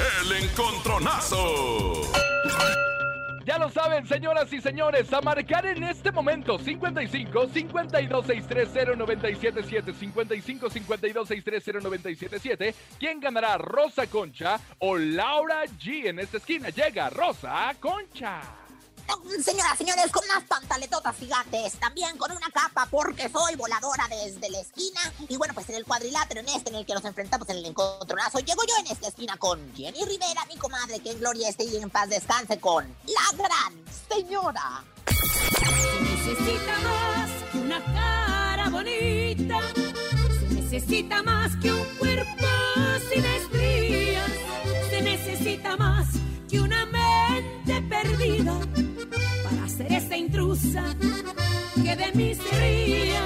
El 0.00 0.32
encontronazo. 0.44 2.02
Ya 3.44 3.58
lo 3.58 3.68
saben, 3.70 4.06
señoras 4.06 4.52
y 4.52 4.60
señores, 4.60 5.12
a 5.12 5.20
marcar 5.20 5.66
en 5.66 5.82
este 5.82 6.12
momento 6.12 6.58
55 6.58 7.48
52 7.48 8.26
630 8.26 8.96
977 8.96 9.92
55 9.92 10.70
52 10.70 11.28
630 11.28 11.88
977 11.88 12.74
¿Quién 12.98 13.18
ganará, 13.18 13.58
Rosa 13.58 14.06
Concha 14.06 14.60
o 14.78 14.96
Laura 14.96 15.64
G? 15.64 16.06
En 16.06 16.20
esta 16.20 16.36
esquina 16.36 16.68
llega 16.68 17.10
Rosa 17.10 17.74
Concha. 17.80 18.59
Señoras, 19.44 19.78
señores, 19.78 20.10
con 20.12 20.22
unas 20.24 20.44
pantaletotas 20.44 21.16
gigantes, 21.16 21.72
también 21.78 22.16
con 22.16 22.30
una 22.30 22.48
capa 22.50 22.86
porque 22.90 23.28
soy 23.28 23.56
voladora 23.56 24.06
desde 24.08 24.50
la 24.50 24.60
esquina. 24.60 25.00
Y 25.28 25.36
bueno, 25.36 25.54
pues 25.54 25.68
en 25.68 25.76
el 25.76 25.84
cuadrilátero 25.84 26.40
en 26.40 26.48
este 26.48 26.70
en 26.70 26.76
el 26.76 26.86
que 26.86 26.94
nos 26.94 27.04
enfrentamos 27.04 27.48
en 27.48 27.56
el 27.58 27.66
encontronazo, 27.66 28.38
llego 28.40 28.62
yo 28.68 28.74
en 28.78 28.92
esta 28.92 29.08
esquina 29.08 29.36
con 29.36 29.74
Jenny 29.74 30.04
Rivera, 30.04 30.44
mi 30.48 30.56
comadre, 30.56 31.00
que 31.00 31.10
en 31.12 31.18
gloria 31.18 31.48
esté 31.48 31.64
y 31.64 31.76
en 31.76 31.90
paz 31.90 32.08
descanse 32.08 32.60
con 32.60 32.84
la 33.06 33.36
gran 33.36 33.84
señora. 34.08 34.84
Se 35.06 36.00
necesita 36.02 36.78
más 36.80 37.30
que 37.50 37.58
una 37.58 37.84
cara 37.84 38.68
bonita. 38.68 39.60
Se 40.38 40.54
necesita 40.54 41.22
más 41.22 41.56
que 41.56 41.72
un 41.72 41.84
cuerpo 41.98 42.46
sin 43.12 43.24
estrías. 43.24 44.30
Se 44.90 45.02
necesita 45.02 45.76
más 45.76 46.06
que 46.48 46.60
una 46.60 46.86
mente 46.86 47.82
perdida 47.82 48.60
ser 49.80 49.92
esa 49.92 50.16
intrusa 50.16 50.84
que 51.82 51.96
de 51.96 52.12
mí 52.12 52.34
se 52.34 52.58
ría. 52.58 53.24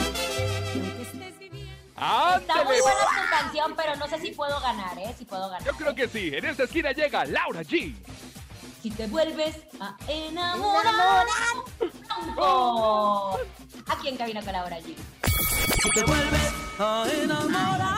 Está 2.37 2.64
muy 2.64 2.81
buena 2.81 3.01
su 3.01 3.31
canción, 3.31 3.75
pero 3.77 3.97
no 3.97 4.07
sé 4.09 4.21
si 4.21 4.31
puedo 4.33 4.61
ganar, 4.61 4.99
¿eh? 4.99 5.14
Si 5.19 5.25
puedo 5.25 5.49
ganar. 5.49 5.64
Yo 5.64 5.73
creo 5.73 5.95
que 5.95 6.07
sí, 6.09 6.33
en 6.35 6.45
esta 6.45 6.64
esquina 6.64 6.93
llega 6.93 7.25
Laura 7.25 7.62
G. 7.62 7.95
Si 8.83 8.90
te 8.90 9.07
vuelves 9.07 9.57
a 9.81 9.97
enamorar. 10.09 11.27
¡Bronco! 12.35 13.38
Aquí 13.87 14.09
en 14.09 14.17
cabina 14.17 14.43
con 14.43 14.53
Laura 14.53 14.79
G. 14.79 14.95
Si 15.83 15.90
te 15.90 16.05
vuelves 16.05 16.53
a 16.79 17.07
enamorar, 17.23 17.94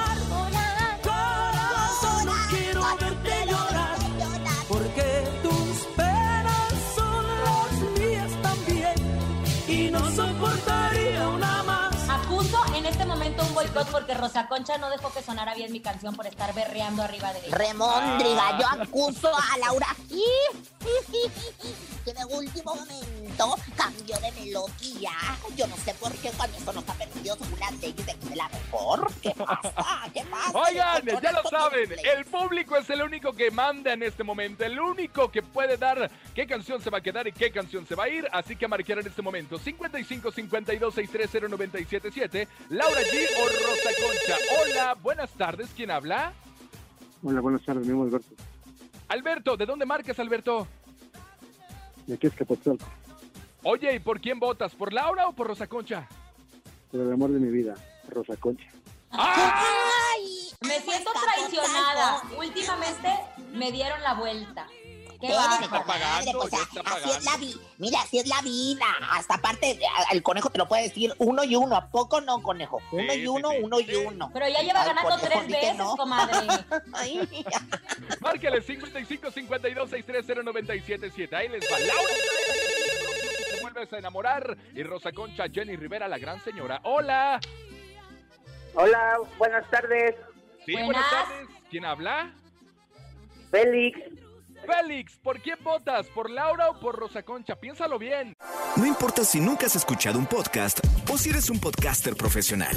porque 13.85 14.15
Rosa 14.15 14.49
Concha 14.49 14.79
no 14.79 14.89
dejó 14.89 15.13
que 15.13 15.23
sonara 15.23 15.55
bien 15.55 15.73
mi 15.73 15.81
canción 15.81 16.15
por 16.15 16.27
estar 16.27 16.55
berreando 16.55 17.03
arriba 17.03 17.33
de 17.33 17.47
ella. 17.47 17.57
Remóndriga, 17.57 18.59
yo 18.59 18.67
acuso 18.83 19.29
a 19.29 19.59
Laura 19.59 19.89
de 22.17 22.25
último 22.35 22.75
momento 22.75 23.57
cambió 23.77 24.17
de 24.19 24.33
melodía. 24.33 25.11
Yo 25.57 25.67
no 25.67 25.77
sé 25.77 25.95
por 25.95 26.13
qué 26.13 26.31
cuando 26.37 26.57
eso 26.57 26.73
nos 26.73 26.89
ha 26.89 26.95
permitido 26.95 27.37
según 27.37 27.61
las 27.61 27.73
leyes 27.81 28.07
de, 28.07 28.15
de 28.29 28.37
la 28.37 28.49
mejor. 28.49 29.11
¿Qué 29.21 29.31
pasa? 29.31 30.11
¿Qué 30.13 30.25
pasa? 30.25 30.59
Oigan, 30.59 31.23
ya 31.23 31.33
lo 31.33 31.43
saben, 31.49 31.93
el 32.17 32.25
público 32.25 32.77
es 32.77 32.89
el 32.91 33.03
único 33.03 33.33
que 33.33 33.51
manda 33.51 33.93
en 33.93 34.03
este 34.03 34.25
momento, 34.25 34.65
el 34.65 34.81
único 34.81 35.31
que 35.31 35.43
puede 35.43 35.77
dar 35.77 36.11
qué 36.35 36.47
canción 36.47 36.81
se 36.81 36.91
va 36.91 36.99
a 36.99 37.01
quedar 37.01 37.27
y 37.27 37.33
qué 37.33 37.51
canción 37.51 37.87
se 37.87 37.95
va 37.95 38.05
a 38.05 38.09
ir, 38.09 38.27
así 38.33 38.57
que 38.57 38.67
marcar 38.67 38.99
en 38.99 39.07
este 39.07 39.23
momento 39.23 39.59
55 39.59 40.33
52 40.33 40.95
630 40.95 41.49
977 41.49 42.49
Laura 42.71 43.01
G 43.01 43.27
o 43.39 43.49
Rosa 43.49 43.91
Concha. 44.01 44.37
Hola, 44.61 44.95
buenas 45.03 45.31
tardes, 45.33 45.69
¿quién 45.77 45.91
habla? 45.91 46.33
Hola, 47.23 47.41
buenas 47.41 47.63
tardes, 47.63 47.87
mi 47.87 47.93
nombre 47.93 48.09
es 48.09 48.15
Alberto. 48.15 48.45
Alberto, 49.09 49.57
¿de 49.57 49.67
dónde 49.67 49.87
marcas, 49.87 50.19
Alberto? 50.19 50.67
De 52.07 52.15
aquí 52.15 52.27
es 52.29 52.35
Capotzalco, 52.35 52.87
Oye, 53.63 53.95
¿y 53.97 53.99
por 53.99 54.21
quién 54.21 54.39
votas? 54.39 54.75
¿Por 54.75 54.93
Laura 54.93 55.27
o 55.29 55.33
por 55.33 55.49
Rosa 55.49 55.67
Concha? 55.67 56.07
por 56.91 57.01
el 57.01 57.13
amor 57.13 57.33
de 57.33 57.41
mi 57.41 57.51
vida. 57.51 57.75
Rosa 58.09 58.37
Concha. 58.37 58.69
¡Ay! 59.11 60.51
Me 60.61 60.81
siento 60.81 61.11
traicionada. 61.13 62.23
Últimamente 62.39 63.09
me 63.53 63.73
dieron 63.73 64.01
la 64.03 64.15
vuelta. 64.15 64.69
Qué 65.21 65.29
bárbaro. 65.33 65.83
comadre, 65.83 66.33
pues, 66.33 66.51
ya 66.51 66.59
está 66.59 66.81
así 66.95 67.11
es 67.11 67.25
la 67.25 67.31
pagando. 67.33 67.47
vida. 67.47 67.61
Mira, 67.79 68.01
así 68.03 68.19
es 68.19 68.27
la 68.29 68.41
vida. 68.43 68.85
Hasta 69.11 69.35
aparte, 69.35 69.79
a- 70.09 70.13
el 70.13 70.23
conejo 70.23 70.51
te 70.51 70.59
lo 70.59 70.69
puede 70.69 70.83
decir 70.85 71.15
uno 71.19 71.45
y 71.45 71.57
uno. 71.57 71.77
¿A 71.77 71.89
poco 71.89 72.21
no, 72.21 72.43
conejo? 72.43 72.81
Uno 72.93 73.13
Sí, 73.13 73.19
y 73.19 73.23
sí, 73.23 73.27
uno, 73.29 73.51
sí. 73.51 73.57
uno 73.63 73.81
y 73.81 73.95
uno. 73.95 74.31
Pero 74.33 74.49
ya 74.49 74.61
lleva 74.63 74.81
Ay, 74.83 74.89
ganando 74.89 75.11
conejo, 75.11 75.27
tres 75.29 75.47
veces, 75.49 75.77
no. 75.77 75.97
comadre. 75.97 76.37
Ay, 76.95 77.29
Márquele 78.21 78.63
55 78.63 79.31
52 79.31 79.91
630 79.91 80.43
977. 80.43 81.37
Ahí 81.37 81.49
les 81.49 81.65
va 81.71 81.79
Laura. 81.79 82.13
Te 83.55 83.61
vuelves 83.61 83.93
a 83.93 83.99
enamorar. 83.99 84.57
Y 84.75 84.83
Rosa 84.83 85.13
Concha, 85.13 85.45
Jenny 85.53 85.77
Rivera, 85.77 86.09
la 86.09 86.19
gran 86.19 86.43
señora. 86.45 86.81
Hola. 86.85 87.41
Hola, 88.75 89.19
buenas 89.39 89.69
tardes. 89.71 90.15
Sí, 90.67 90.73
Buenas. 90.73 90.87
buenas 90.87 91.11
tardes. 91.11 91.49
¿Quién 91.71 91.85
habla? 91.85 92.35
Félix. 93.51 93.99
Félix, 94.67 95.17
¿por 95.19 95.41
quién 95.41 95.59
votas? 95.63 96.07
¿Por 96.09 96.31
Laura 96.31 96.71
o 96.71 96.81
por 96.81 96.97
Rosa 96.97 97.23
Concha? 97.23 97.57
Piénsalo 97.57 97.99
bien. 97.99 98.35
No 98.77 98.87
importa 98.87 99.25
si 99.25 99.41
nunca 99.41 99.67
has 99.67 99.77
escuchado 99.77 100.19
un 100.19 100.27
podcast 100.27 100.81
o 101.11 101.17
si 101.17 101.31
eres 101.31 101.51
un 101.51 101.61
podcaster 101.61 102.17
profesional. 102.17 102.77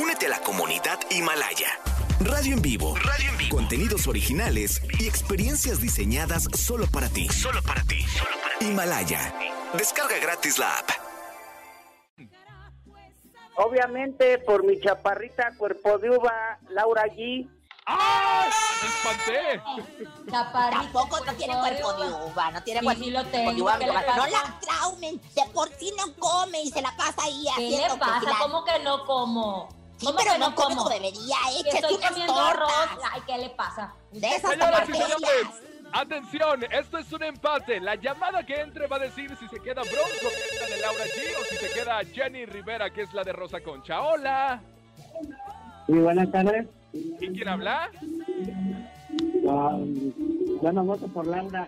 Únete 0.00 0.26
a 0.26 0.30
la 0.30 0.40
comunidad 0.40 0.98
Himalaya. 1.10 1.68
Radio 2.20 2.54
en 2.54 2.62
vivo. 2.62 2.94
Radio 2.96 3.30
en 3.30 3.38
vivo. 3.38 3.56
Contenidos 3.56 4.06
originales 4.06 4.80
y 4.98 5.06
experiencias 5.06 5.80
diseñadas 5.80 6.44
solo 6.54 6.86
para 6.86 7.08
ti. 7.08 7.28
Solo 7.28 7.60
para 7.62 7.82
ti. 7.82 8.04
Himalaya. 8.60 9.34
Descarga 9.74 10.18
gratis 10.18 10.58
la 10.58 10.78
app. 10.78 10.90
Obviamente 13.56 14.38
por 14.38 14.64
mi 14.64 14.80
chaparrita 14.80 15.52
cuerpo 15.58 15.98
de 15.98 16.10
uva, 16.10 16.58
Laura 16.70 17.04
G. 17.06 17.48
¡Ah! 17.86 18.48
¡Me 18.82 18.88
espanté! 18.88 19.62
Chaparrita, 20.30 20.82
Tampoco 20.82 21.24
no 21.24 21.34
tiene 21.34 21.58
cuerpo 21.58 21.92
de 21.94 22.08
uva, 22.30 22.50
no 22.52 22.62
tiene 22.62 22.80
Sí, 22.80 22.86
cuerpo 22.86 23.04
sí 23.04 23.10
lo 23.10 23.20
cuerpo 23.22 23.38
de 23.38 23.44
tengo, 23.46 23.62
uva, 23.64 23.72
¿qué 23.78 23.84
mi 23.86 23.90
le 23.92 24.04
comadre. 24.04 24.16
No 24.16 24.26
la 24.38 24.60
traumen, 24.60 25.20
de 25.34 25.42
por 25.52 25.68
sí 25.70 25.92
no 25.98 26.14
come 26.18 26.62
y 26.62 26.70
se 26.70 26.80
la 26.82 26.96
pasa 26.96 27.22
ahí 27.24 27.44
¿Qué 27.44 27.50
haciendo 27.66 27.94
le 27.94 28.00
pasa? 28.00 28.30
¿Cómo 28.40 28.64
que 28.64 28.78
no 28.80 29.04
como? 29.04 29.68
Sí, 29.98 30.06
¿Cómo 30.06 30.18
pero 30.18 30.32
que 30.32 30.38
no 30.38 30.54
como? 30.54 30.76
como 30.76 30.88
debería, 30.90 31.36
Que 31.62 31.68
estoy 31.70 31.94
unas 31.94 32.10
comiendo 32.10 32.34
tortas. 32.34 32.56
arroz. 32.56 32.98
Ay, 33.12 33.20
¿qué 33.26 33.38
le 33.38 33.50
pasa? 33.50 33.94
De 34.12 34.28
esas 34.28 34.50
Señoras 34.52 34.88
y 34.88 34.92
tapatías. 34.92 35.18
señores, 35.18 35.46
atención, 35.92 36.64
esto 36.70 36.98
es 36.98 37.12
un 37.12 37.22
empate. 37.24 37.80
La 37.80 37.96
llamada 37.96 38.46
que 38.46 38.60
entre 38.60 38.86
va 38.86 38.96
a 38.96 39.00
decir 39.00 39.36
si 39.38 39.48
se 39.48 39.60
queda 39.60 39.82
Bronco, 39.82 40.08
que 40.20 40.54
es 40.54 40.60
la 40.60 40.66
de 40.76 40.80
Laura 40.82 41.04
G, 41.04 41.40
o 41.40 41.44
si 41.46 41.56
se 41.56 41.70
queda 41.72 42.00
Jenny 42.04 42.46
Rivera, 42.46 42.90
que 42.90 43.02
es 43.02 43.12
la 43.12 43.24
de 43.24 43.32
Rosa 43.32 43.60
Concha. 43.60 44.02
Hola. 44.02 44.60
Sí, 45.86 45.92
buenas 45.94 46.30
tardes. 46.30 46.66
¿Y 46.92 47.16
quién 47.18 47.48
habla? 47.48 47.90
Ah, 49.48 49.78
yo 50.62 50.72
no 50.72 50.84
voto 50.84 51.08
por 51.08 51.26
Laura. 51.26 51.66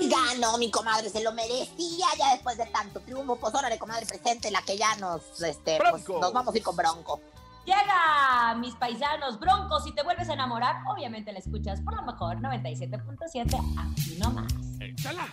Ganó 0.00 0.58
mi 0.58 0.70
comadre, 0.70 1.08
se 1.08 1.22
lo 1.22 1.32
merecía 1.32 2.06
ya 2.18 2.32
después 2.32 2.56
de 2.56 2.66
tanto 2.66 3.00
triunfo. 3.00 3.36
Pues 3.36 3.54
órale, 3.54 3.78
comadre, 3.78 4.06
presente 4.06 4.50
la 4.50 4.62
que 4.62 4.76
ya 4.76 4.96
nos, 4.96 5.40
este, 5.42 5.78
pues, 5.78 6.04
Bronco. 6.04 6.20
nos 6.20 6.32
vamos 6.32 6.54
a 6.54 6.58
ir 6.58 6.62
con 6.64 6.76
Bronco. 6.76 7.20
Llega, 7.64 8.56
mis 8.58 8.74
paisanos 8.74 9.38
broncos, 9.38 9.84
si 9.84 9.94
te 9.94 10.02
vuelves 10.02 10.28
a 10.28 10.32
enamorar, 10.32 10.76
obviamente 10.88 11.32
la 11.32 11.38
escuchas 11.38 11.80
por 11.82 11.94
lo 11.94 12.02
mejor 12.02 12.38
97.7, 12.38 13.54
aquí 13.78 14.18
nomás. 14.18 14.52
Échala. 14.80 15.28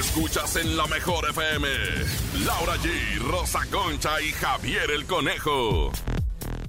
Escuchas 0.00 0.56
en 0.56 0.78
la 0.78 0.86
mejor 0.86 1.28
FM. 1.28 1.68
Laura 2.46 2.76
G, 2.76 3.18
Rosa 3.18 3.60
Concha 3.70 4.18
y 4.22 4.32
Javier 4.32 4.90
el 4.90 5.06
Conejo. 5.06 5.90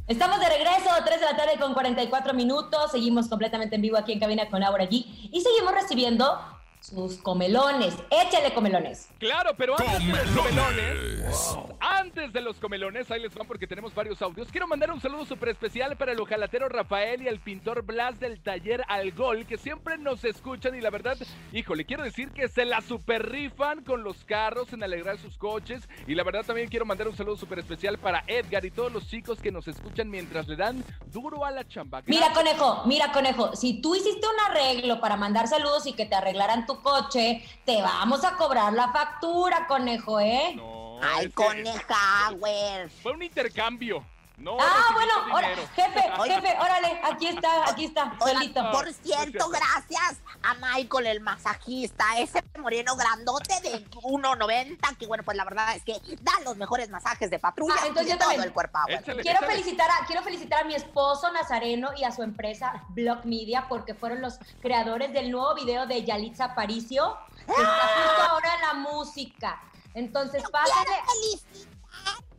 Estamos 0.08 0.40
de 0.40 0.48
regreso, 0.48 0.90
3 1.04 1.20
de 1.20 1.26
la 1.26 1.36
tarde 1.36 1.58
con 1.60 1.74
44 1.74 2.34
minutos. 2.36 2.92
Seguimos 2.92 3.28
completamente 3.28 3.76
en 3.76 3.82
vivo 3.82 3.98
aquí 3.98 4.12
en 4.12 4.20
cabina 4.20 4.48
con 4.52 4.60
Laura 4.60 4.86
G. 4.86 5.04
Y 5.32 5.42
seguimos 5.42 5.74
recibiendo 5.74 6.40
sus 6.80 7.18
comelones. 7.18 7.96
Échale 8.12 8.54
comelones. 8.54 9.08
Claro, 9.18 9.56
pero 9.58 9.74
antes 9.80 10.06
de 10.06 10.12
los 10.14 10.36
Comelones. 10.36 11.38
comelones, 11.56 11.75
antes 11.86 12.34
de 12.34 12.42
los 12.42 12.60
comelones, 12.60 13.12
ahí 13.12 13.22
les 13.22 13.36
van 13.36 13.46
porque 13.46 13.68
tenemos 13.68 13.94
varios 13.94 14.20
audios. 14.24 14.48
Quiero 14.52 14.68
mandar 14.68 14.92
un 14.92 15.00
saludo 15.00 15.24
súper 15.24 15.50
especial 15.50 15.96
para 15.96 16.14
el 16.14 16.20
ojalatero 16.20 16.68
Rafael 16.68 17.22
y 17.22 17.28
el 17.28 17.40
pintor 17.40 17.84
Blas 17.84 18.20
del 18.20 18.42
taller 18.42 18.84
Al 18.88 19.12
Gol, 19.12 19.46
que 19.46 19.58
siempre 19.58 20.00
nos 20.00 20.24
escuchan 20.26 20.74
y 20.74 20.82
la 20.82 20.90
verdad, 20.90 21.16
híjole, 21.52 21.86
quiero 21.86 22.04
decir 22.04 22.32
que 22.32 22.48
se 22.48 22.66
la 22.66 22.82
super 22.82 23.30
rifan 23.30 23.84
con 23.84 24.04
los 24.04 24.24
carros 24.24 24.74
en 24.74 24.84
alegrar 24.84 25.20
sus 25.20 25.38
coches. 25.38 25.88
Y 26.08 26.16
la 26.16 26.24
verdad 26.24 26.44
también 26.44 26.70
quiero 26.70 26.86
mandar 26.86 27.08
un 27.08 27.16
saludo 27.16 27.38
súper 27.38 27.60
especial 27.60 28.00
para 28.00 28.24
Edgar 28.26 28.66
y 28.66 28.72
todos 28.72 28.92
los 28.92 29.08
chicos 29.08 29.40
que 29.40 29.52
nos 29.52 29.68
escuchan 29.68 30.10
mientras 30.10 30.48
le 30.48 30.56
dan 30.56 30.84
duro 31.14 31.46
a 31.46 31.52
la 31.52 31.68
chamba. 31.68 32.02
Mira, 32.08 32.34
conejo, 32.34 32.82
mira, 32.86 33.12
conejo. 33.12 33.56
Si 33.56 33.80
tú 33.80 33.94
hiciste 33.94 34.26
un 34.26 34.52
arreglo 34.52 35.00
para 35.00 35.18
mandar 35.18 35.48
saludos 35.48 35.86
y 35.86 35.94
que 35.94 36.08
te 36.08 36.16
arreglaran 36.16 36.66
tu 36.66 36.82
coche, 36.82 37.44
te 37.64 37.80
vamos 37.84 38.24
a 38.24 38.36
cobrar 38.38 38.74
la 38.74 38.92
factura, 38.92 39.68
conejo, 39.68 40.20
¿eh? 40.20 40.54
No, 40.56 40.85
Ay, 41.02 41.30
coneja, 41.32 42.32
güey. 42.38 42.90
Fue 43.02 43.12
un 43.14 43.24
intercambio. 43.24 44.06
No, 44.38 44.58
ah, 44.60 44.90
bueno, 44.94 45.14
ahora, 45.34 45.48
jefe, 45.78 46.02
jefe, 46.26 46.58
órale, 46.60 47.00
aquí 47.06 47.28
está, 47.28 47.70
aquí 47.70 47.86
está, 47.86 48.12
solito. 48.20 48.70
por 48.70 48.92
cierto, 48.92 49.48
gracias 49.48 50.18
a 50.44 50.54
Michael, 50.56 51.08
el 51.08 51.22
masajista, 51.22 52.04
ese 52.18 52.44
moreno 52.60 52.98
grandote 52.98 53.62
de 53.62 53.86
1.90, 53.92 54.98
que 54.98 55.08
bueno, 55.08 55.24
pues 55.24 55.38
la 55.38 55.46
verdad 55.46 55.74
es 55.78 55.84
que 55.86 55.94
da 56.20 56.34
los 56.44 56.58
mejores 56.58 56.90
masajes 56.90 57.30
de 57.30 57.40
patrulla 57.40 57.76
Ah, 57.80 57.88
entonces 57.88 58.12
yo 58.12 58.18
todo 58.18 58.28
también. 58.28 58.44
el 58.50 58.52
cuerpo. 58.54 58.78
bueno. 58.86 59.00
Échale, 59.00 59.22
Quiero 59.22 59.40
échale. 59.40 59.54
felicitar, 59.54 59.90
a, 59.90 60.06
quiero 60.06 60.22
felicitar 60.22 60.64
a 60.64 60.66
mi 60.66 60.76
esposo 60.76 61.32
Nazareno 61.32 61.92
y 61.96 62.04
a 62.04 62.12
su 62.12 62.22
empresa 62.22 62.84
Block 62.90 63.24
Media 63.24 63.68
porque 63.70 63.94
fueron 63.94 64.20
los 64.20 64.38
creadores 64.62 65.14
del 65.14 65.32
nuevo 65.32 65.56
video 65.56 65.88
de 65.88 66.04
Yalitza 66.04 66.44
Aparicio, 66.46 67.18
que 67.46 67.54
está 67.54 67.88
justo 67.88 68.22
ahora 68.32 68.50
en 68.56 68.62
la 68.64 68.74
música. 68.74 69.62
Entonces, 69.96 70.44
pásenle, 70.52 70.98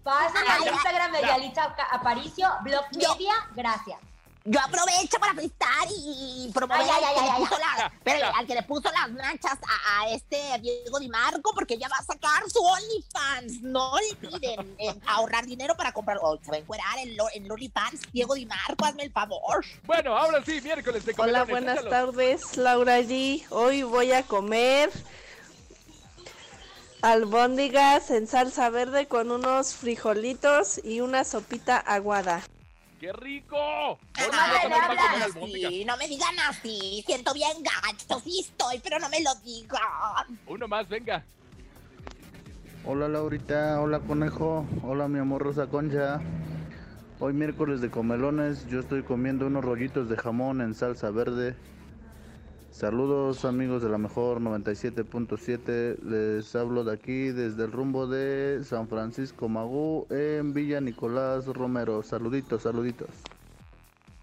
pásenle 0.03 0.51
al 0.51 0.73
Instagram 0.75 1.13
de 1.13 1.21
ya. 1.23 1.27
Yalitza 1.29 1.75
Aparicio, 1.91 2.49
Yo- 2.93 3.15
Media, 3.15 3.35
gracias. 3.55 3.99
Yo 4.49 4.61
aprovecho 4.61 5.19
para 5.19 5.35
felicitar 5.35 5.89
y 5.91 6.49
promover 6.55 6.83
Ay, 6.83 6.89
ay, 6.89 7.05
al, 7.05 7.15
que 7.15 7.21
ay, 7.21 7.43
espérame, 7.97 8.21
ya. 8.21 8.31
al 8.39 8.47
que 8.47 8.55
le 8.55 8.63
puso 8.63 8.89
las 8.93 9.11
manchas 9.11 9.55
a, 9.55 10.03
a 10.03 10.11
este 10.11 10.41
Diego 10.61 11.01
Di 11.01 11.09
Marco, 11.09 11.53
porque 11.53 11.77
ya 11.77 11.89
va 11.89 11.97
a 11.97 12.05
sacar 12.05 12.49
su 12.49 12.63
OnlyFans. 12.63 13.63
No 13.63 13.91
olviden 13.91 14.77
eh, 14.79 14.95
ahorrar 15.09 15.47
dinero 15.47 15.77
para 15.77 15.91
comprar. 15.91 16.19
Oh, 16.23 16.39
se 16.41 16.49
va 16.53 16.59
a 16.59 16.61
encuerar 16.61 16.97
en, 16.99 17.17
en 17.35 17.51
OnlyFans. 17.51 18.03
Diego 18.13 18.35
Di 18.37 18.47
Marco, 18.47 18.85
hazme 18.85 19.03
el 19.03 19.11
favor. 19.11 19.65
Bueno, 19.83 20.17
ahora 20.17 20.41
sí, 20.45 20.61
miércoles 20.61 21.05
de 21.05 21.15
Hola, 21.19 21.43
buenas 21.43 21.83
tardes, 21.89 22.57
Laura 22.57 23.01
G. 23.01 23.45
Hoy 23.51 23.83
voy 23.83 24.13
a 24.13 24.23
comer 24.23 24.93
albóndigas 27.07 28.11
en 28.11 28.27
salsa 28.27 28.69
verde 28.69 29.07
con 29.07 29.31
unos 29.31 29.77
frijolitos 29.77 30.85
y 30.85 31.01
una 31.01 31.23
sopita 31.23 31.79
aguada. 31.79 32.43
¡Qué 32.99 33.13
rico! 33.13 33.57
No, 33.57 34.69
me 34.69 34.75
albóndigas. 35.23 35.71
así, 35.71 35.85
no 35.85 35.97
me 35.99 36.09
digan 36.09 36.37
así. 36.49 37.05
Siento 37.07 37.33
bien 37.33 37.53
gacho, 37.63 38.21
sí 38.25 38.41
estoy, 38.41 38.81
pero 38.81 38.99
no 38.99 39.09
me 39.09 39.23
lo 39.23 39.33
digan. 39.45 40.41
Uno 40.49 40.67
más, 40.67 40.89
venga. 40.89 41.25
Hola 42.85 43.09
Laurita, 43.09 43.81
hola 43.81 44.01
conejo, 44.01 44.67
hola 44.83 45.07
mi 45.07 45.21
amor 45.21 45.43
Rosa 45.43 45.69
Concha. 45.69 46.21
Hoy 47.21 47.33
miércoles 47.33 47.81
de 47.81 47.89
comelones, 47.89 48.67
yo 48.69 48.81
estoy 48.81 49.05
comiendo 49.05 49.47
unos 49.47 49.65
rollitos 49.65 50.09
de 50.09 50.17
jamón 50.17 50.61
en 50.61 50.75
salsa 50.75 51.11
verde. 51.11 51.55
Saludos 52.77 53.47
amigos 53.47 53.81
de 53.81 53.89
la 53.89 53.97
mejor 53.97 54.39
97.7, 54.39 55.99
les 56.03 56.55
hablo 56.55 56.85
de 56.85 56.93
aquí 56.93 57.31
desde 57.31 57.65
el 57.65 57.73
rumbo 57.73 58.07
de 58.07 58.63
San 58.65 58.87
Francisco 58.87 59.49
Magú 59.49 60.07
en 60.11 60.53
Villa 60.53 60.79
Nicolás 60.83 61.47
Romero. 61.47 62.03
Saluditos, 62.03 62.65
saluditos. 62.65 63.09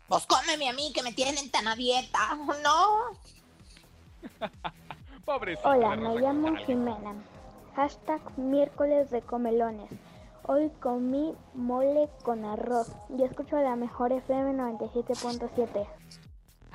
Pues 0.07 0.27
cómeme 0.27 0.69
a 0.69 0.73
mí 0.73 0.91
que 0.93 1.01
me 1.01 1.13
tienen 1.13 1.49
tan 1.49 1.67
a 1.67 1.75
dieta, 1.75 2.19
¿no? 2.63 3.17
Pobrecito. 5.25 5.67
Hola, 5.67 5.95
me 5.95 6.19
llamo. 6.19 6.55
Jimena. 6.57 7.15
Hashtag 7.75 8.21
miércoles 8.37 9.09
de 9.09 9.23
comelones. 9.23 9.89
Hoy 10.43 10.69
comí 10.79 11.33
mole 11.55 12.07
con 12.21 12.45
arroz 12.45 12.91
y 13.17 13.23
escucho 13.23 13.55
la 13.55 13.75
mejor 13.75 14.11
FM 14.11 14.53
97.7. 14.53 15.87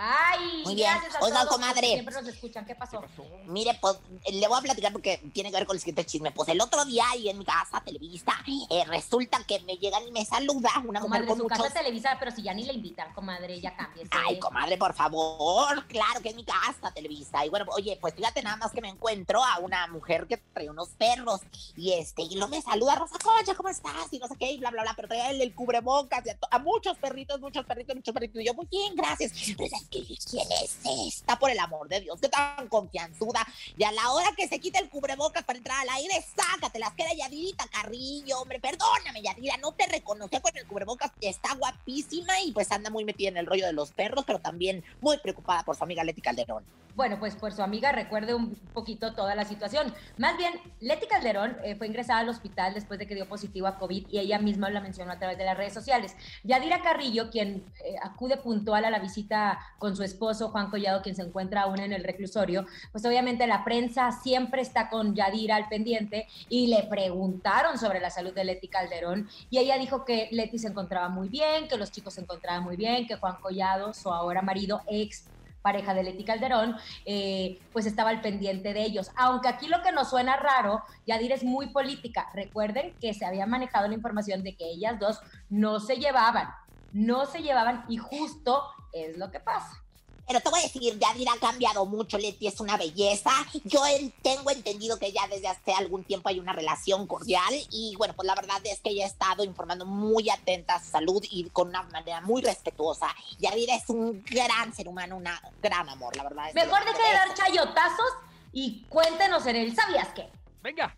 Ay, 0.00 0.62
Muy 0.64 0.76
bien. 0.76 0.90
gracias 0.92 1.16
a 1.16 1.24
Oiga, 1.24 1.40
todos 1.40 1.56
comadre. 1.56 1.88
Siempre 1.88 2.14
nos 2.14 2.28
escuchan. 2.28 2.64
¿Qué 2.64 2.76
pasó? 2.76 3.02
Mire, 3.46 3.76
pues 3.80 3.98
le 4.32 4.46
voy 4.46 4.58
a 4.58 4.62
platicar 4.62 4.92
porque 4.92 5.18
tiene 5.32 5.50
que 5.50 5.56
ver 5.56 5.66
con 5.66 5.74
el 5.74 5.80
siguiente 5.80 6.06
chisme. 6.06 6.30
Pues 6.30 6.48
el 6.50 6.60
otro 6.60 6.84
día 6.84 7.04
ahí 7.10 7.28
en 7.28 7.38
mi 7.38 7.44
casa, 7.44 7.82
Televisa, 7.84 8.32
eh, 8.70 8.84
resulta 8.86 9.42
que 9.44 9.58
me 9.60 9.76
llegan 9.76 10.06
y 10.06 10.12
me 10.12 10.24
saluda 10.24 10.70
una 10.86 11.00
mujer 11.00 11.02
Comadre, 11.02 11.26
con 11.26 11.36
su 11.38 11.42
muchos... 11.42 11.58
casa 11.58 11.74
Televisa, 11.74 12.16
pero 12.20 12.30
si 12.30 12.42
ya 12.42 12.54
ni 12.54 12.64
la 12.64 12.72
invitan, 12.72 13.12
comadre, 13.12 13.60
ya 13.60 13.76
cámbiese. 13.76 14.08
Ay, 14.12 14.38
comadre, 14.38 14.76
por 14.76 14.94
favor. 14.94 15.84
Claro 15.88 16.20
que 16.22 16.28
es 16.28 16.36
mi 16.36 16.44
casa, 16.44 16.92
Televisa. 16.94 17.44
Y 17.44 17.48
bueno, 17.48 17.66
oye, 17.72 17.98
pues 18.00 18.14
fíjate 18.14 18.40
nada 18.42 18.56
más 18.56 18.70
que 18.70 18.80
me 18.80 18.88
encuentro 18.88 19.44
a 19.44 19.58
una 19.58 19.88
mujer 19.88 20.28
que 20.28 20.36
trae 20.36 20.70
unos 20.70 20.90
perros. 20.90 21.40
Y 21.76 21.92
este, 21.92 22.22
y 22.22 22.36
luego 22.36 22.50
me 22.50 22.62
saluda, 22.62 22.94
Rosa 22.94 23.16
Concha, 23.18 23.54
¿cómo 23.56 23.68
estás? 23.68 24.12
Y 24.12 24.20
no 24.20 24.28
sé 24.28 24.36
qué, 24.36 24.52
y 24.52 24.58
bla, 24.58 24.70
bla, 24.70 24.82
bla. 24.82 24.94
Pero 24.94 25.08
trae 25.08 25.30
el, 25.30 25.40
el 25.40 25.54
cubrebocas 25.54 26.24
y 26.24 26.30
a, 26.30 26.58
muchos 26.60 26.96
perritos, 26.98 27.40
muchos 27.40 27.66
perritos, 27.66 27.96
muchos 27.96 28.14
perritos. 28.14 28.40
Y 28.40 28.46
yo, 28.46 28.54
muy 28.54 28.66
bien, 28.70 28.94
gracias. 28.94 29.32
Pero 29.56 29.64
es 29.64 29.87
que, 29.87 29.87
¿quién 29.90 30.46
es 30.62 30.78
esta? 30.84 31.38
Por 31.38 31.50
el 31.50 31.58
amor 31.58 31.88
de 31.88 32.00
Dios, 32.00 32.20
qué 32.20 32.28
tan 32.28 32.68
confianzuda. 32.68 33.46
Y 33.76 33.84
a 33.84 33.92
la 33.92 34.10
hora 34.12 34.28
que 34.36 34.48
se 34.48 34.58
quita 34.60 34.78
el 34.78 34.88
cubrebocas 34.88 35.44
para 35.44 35.58
entrar 35.58 35.80
al 35.80 35.88
aire, 35.96 36.24
sácatelas. 36.36 36.92
Que 36.94 37.02
era 37.04 37.14
Yadirita 37.14 37.66
Carrillo, 37.68 38.40
hombre. 38.40 38.60
Perdóname, 38.60 39.22
Yadira, 39.22 39.56
no 39.58 39.72
te 39.72 39.86
reconocía 39.86 40.40
con 40.40 40.56
el 40.56 40.66
cubrebocas. 40.66 41.12
Está 41.20 41.54
guapísima 41.54 42.40
y 42.40 42.52
pues 42.52 42.70
anda 42.72 42.90
muy 42.90 43.04
metida 43.04 43.28
en 43.28 43.36
el 43.36 43.46
rollo 43.46 43.66
de 43.66 43.72
los 43.72 43.92
perros, 43.92 44.24
pero 44.26 44.40
también 44.40 44.84
muy 45.00 45.18
preocupada 45.18 45.62
por 45.62 45.76
su 45.76 45.84
amiga 45.84 46.04
Leti 46.04 46.20
Calderón. 46.20 46.64
Bueno, 46.98 47.20
pues 47.20 47.36
por 47.36 47.52
su 47.52 47.62
amiga 47.62 47.92
recuerde 47.92 48.34
un 48.34 48.56
poquito 48.74 49.14
toda 49.14 49.36
la 49.36 49.44
situación. 49.44 49.94
Más 50.16 50.36
bien, 50.36 50.54
Leti 50.80 51.06
Calderón 51.06 51.56
eh, 51.62 51.76
fue 51.76 51.86
ingresada 51.86 52.18
al 52.18 52.28
hospital 52.28 52.74
después 52.74 52.98
de 52.98 53.06
que 53.06 53.14
dio 53.14 53.28
positivo 53.28 53.68
a 53.68 53.78
COVID 53.78 54.08
y 54.10 54.18
ella 54.18 54.40
misma 54.40 54.68
la 54.68 54.80
mencionó 54.80 55.12
a 55.12 55.18
través 55.20 55.38
de 55.38 55.44
las 55.44 55.56
redes 55.56 55.72
sociales. 55.72 56.16
Yadira 56.42 56.82
Carrillo, 56.82 57.30
quien 57.30 57.64
eh, 57.84 57.94
acude 58.02 58.36
puntual 58.38 58.84
a 58.84 58.90
la 58.90 58.98
visita 58.98 59.60
con 59.78 59.96
su 59.96 60.02
esposo 60.02 60.50
Juan 60.50 60.70
Collado, 60.70 61.02
quien 61.02 61.14
se 61.14 61.22
encuentra 61.22 61.62
aún 61.62 61.80
en 61.80 61.92
el 61.92 62.04
reclusorio, 62.04 62.66
pues 62.92 63.04
obviamente 63.04 63.46
la 63.46 63.64
prensa 63.64 64.12
siempre 64.12 64.62
está 64.62 64.88
con 64.88 65.14
Yadira 65.14 65.56
al 65.56 65.68
pendiente 65.68 66.26
y 66.48 66.66
le 66.66 66.84
preguntaron 66.84 67.78
sobre 67.78 68.00
la 68.00 68.10
salud 68.10 68.34
de 68.34 68.44
Leti 68.44 68.68
Calderón 68.68 69.28
y 69.50 69.58
ella 69.58 69.78
dijo 69.78 70.04
que 70.04 70.28
Leti 70.32 70.58
se 70.58 70.68
encontraba 70.68 71.08
muy 71.08 71.28
bien, 71.28 71.68
que 71.68 71.76
los 71.76 71.90
chicos 71.90 72.14
se 72.14 72.20
encontraban 72.20 72.64
muy 72.64 72.76
bien, 72.76 73.06
que 73.06 73.16
Juan 73.16 73.36
Collado, 73.40 73.94
su 73.94 74.10
ahora 74.10 74.42
marido, 74.42 74.82
ex 74.88 75.24
pareja 75.62 75.92
de 75.92 76.02
Leti 76.02 76.24
Calderón, 76.24 76.76
eh, 77.04 77.58
pues 77.72 77.86
estaba 77.86 78.10
al 78.10 78.20
pendiente 78.20 78.72
de 78.72 78.82
ellos. 78.84 79.10
Aunque 79.16 79.48
aquí 79.48 79.66
lo 79.66 79.82
que 79.82 79.92
nos 79.92 80.10
suena 80.10 80.36
raro, 80.36 80.82
Yadira 81.06 81.34
es 81.34 81.44
muy 81.44 81.68
política. 81.68 82.30
Recuerden 82.34 82.94
que 83.00 83.12
se 83.12 83.26
había 83.26 83.46
manejado 83.46 83.88
la 83.88 83.94
información 83.94 84.42
de 84.42 84.56
que 84.56 84.66
ellas 84.66 84.98
dos 84.98 85.20
no 85.50 85.80
se 85.80 85.96
llevaban, 85.96 86.48
no 86.92 87.26
se 87.26 87.42
llevaban 87.42 87.84
y 87.88 87.98
justo 87.98 88.62
es 88.92 89.16
lo 89.16 89.30
que 89.30 89.40
pasa. 89.40 89.82
Pero 90.26 90.40
te 90.40 90.50
voy 90.50 90.60
a 90.60 90.64
decir, 90.64 90.98
Yadira 90.98 91.32
ha 91.32 91.38
cambiado 91.40 91.86
mucho, 91.86 92.18
Leti 92.18 92.48
es 92.48 92.60
una 92.60 92.76
belleza. 92.76 93.30
Yo 93.64 93.86
en- 93.86 94.10
tengo 94.22 94.50
entendido 94.50 94.98
que 94.98 95.10
ya 95.10 95.26
desde 95.26 95.48
hace 95.48 95.72
algún 95.72 96.04
tiempo 96.04 96.28
hay 96.28 96.38
una 96.38 96.52
relación 96.52 97.06
cordial 97.06 97.54
y 97.70 97.94
bueno, 97.96 98.12
pues 98.14 98.26
la 98.26 98.34
verdad 98.34 98.58
es 98.64 98.78
que 98.80 98.90
ella 98.90 99.04
ha 99.06 99.08
estado 99.08 99.42
informando 99.42 99.86
muy 99.86 100.28
atenta 100.28 100.74
a 100.74 100.84
su 100.84 100.90
salud 100.90 101.24
y 101.30 101.48
con 101.48 101.68
una 101.68 101.82
manera 101.84 102.20
muy 102.20 102.42
respetuosa. 102.42 103.08
Yadira 103.38 103.74
es 103.74 103.88
un 103.88 104.22
gran 104.24 104.74
ser 104.74 104.88
humano, 104.88 105.16
un 105.16 105.24
gran 105.62 105.88
amor, 105.88 106.14
la 106.14 106.24
verdad. 106.24 106.48
Es 106.50 106.54
Mejor 106.54 106.84
lo 106.84 106.92
deje 106.92 107.06
de 107.08 107.14
dar 107.14 107.34
chayotazos 107.34 108.12
y 108.52 108.82
cuéntenos 108.90 109.46
en 109.46 109.56
el 109.56 109.74
¿sabías 109.74 110.08
qué? 110.14 110.28
Venga. 110.60 110.94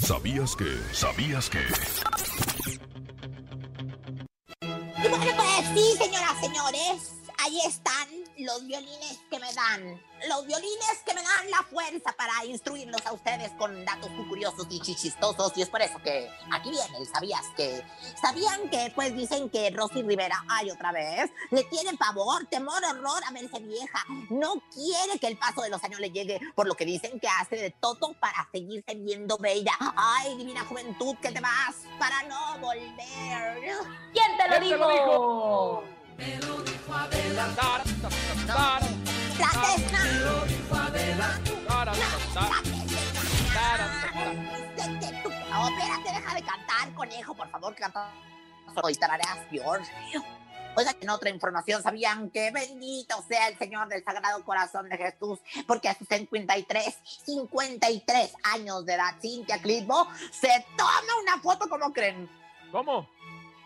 ¿Sabías 0.00 0.56
que? 0.56 0.78
¿Sabías 0.94 1.50
que? 1.50 1.60
Bueno, 5.08 5.24
pues 5.36 5.68
sí, 5.72 5.96
señoras, 5.98 6.40
señores, 6.40 7.12
ahí 7.38 7.60
están 7.64 8.08
los 8.38 8.66
violines 8.66 9.18
que 9.30 9.38
me 9.38 9.52
dan. 9.52 10.00
Los 10.28 10.46
violines 10.46 11.02
que 11.04 11.14
me 11.14 11.22
dan 11.22 11.50
la 11.50 11.62
fuerza 11.64 12.12
para 12.16 12.44
instruirlos 12.46 13.04
a 13.06 13.12
ustedes 13.12 13.50
con 13.52 13.84
datos 13.84 14.10
muy 14.10 14.26
curiosos 14.28 14.66
y 14.70 14.80
chichistosos. 14.80 15.52
Y 15.56 15.62
es 15.62 15.68
por 15.68 15.82
eso 15.82 15.98
que 16.02 16.30
aquí 16.50 16.70
viene 16.70 16.98
el 16.98 17.06
¿sabías 17.06 17.42
que? 17.56 17.82
¿Sabían 18.20 18.68
que? 18.70 18.92
Pues 18.94 19.14
dicen 19.14 19.50
que 19.50 19.70
Rosy 19.70 20.02
Rivera, 20.02 20.44
ay, 20.48 20.70
otra 20.70 20.92
vez, 20.92 21.30
le 21.50 21.64
tiene 21.64 21.96
pavor, 21.96 22.46
temor, 22.46 22.82
horror 22.84 23.22
a 23.26 23.32
verse 23.32 23.58
vieja. 23.60 24.04
No 24.30 24.54
quiere 24.72 25.18
que 25.20 25.26
el 25.26 25.38
paso 25.38 25.62
de 25.62 25.70
los 25.70 25.82
años 25.84 26.00
le 26.00 26.10
llegue, 26.10 26.40
por 26.54 26.66
lo 26.66 26.74
que 26.74 26.84
dicen 26.84 27.20
que 27.20 27.28
hace 27.28 27.56
de 27.56 27.70
todo 27.70 28.14
para 28.18 28.48
seguirse 28.52 28.94
viendo 28.94 29.36
bella. 29.38 29.76
Ay, 29.96 30.36
divina 30.36 30.64
juventud, 30.64 31.16
que 31.20 31.30
te 31.30 31.40
vas 31.40 31.76
para 31.98 32.22
no 32.24 32.58
volver. 32.58 33.76
¿Quién 34.12 34.36
te 34.36 34.48
lo 34.48 35.86
¿Quién 35.86 35.95
te 36.16 36.38
lo 36.38 36.62
dijo? 36.62 36.92
Oh, 45.58 45.68
espérate, 45.68 46.12
deja 46.12 46.34
de 46.34 46.42
cantar, 46.42 46.94
conejo, 46.94 47.34
por 47.34 47.48
favor, 47.50 47.74
canta 47.74 48.12
solo 48.74 48.90
y 48.90 48.94
tarareas 48.94 49.38
peor. 49.50 49.80
Oigan, 50.76 50.94
en 51.00 51.08
otra 51.08 51.30
información, 51.30 51.82
¿sabían 51.82 52.30
que 52.30 52.50
bendito 52.50 53.22
sea 53.26 53.48
el 53.48 53.56
Señor 53.56 53.88
del 53.88 54.04
Sagrado 54.04 54.44
Corazón 54.44 54.90
de 54.90 54.98
Jesús? 54.98 55.38
Porque 55.66 55.88
a 55.88 55.94
sus 55.94 56.06
53, 56.06 56.98
53 57.24 58.34
años 58.42 58.84
de 58.84 58.92
edad, 58.92 59.14
Cintia 59.20 59.58
Clitbo 59.62 60.06
se 60.30 60.66
toma 60.76 61.20
una 61.22 61.38
foto, 61.40 61.66
¿cómo 61.70 61.94
creen? 61.94 62.28
¿Cómo? 62.70 63.08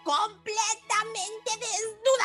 Completamente 0.04 1.50
desnuda 1.58 2.24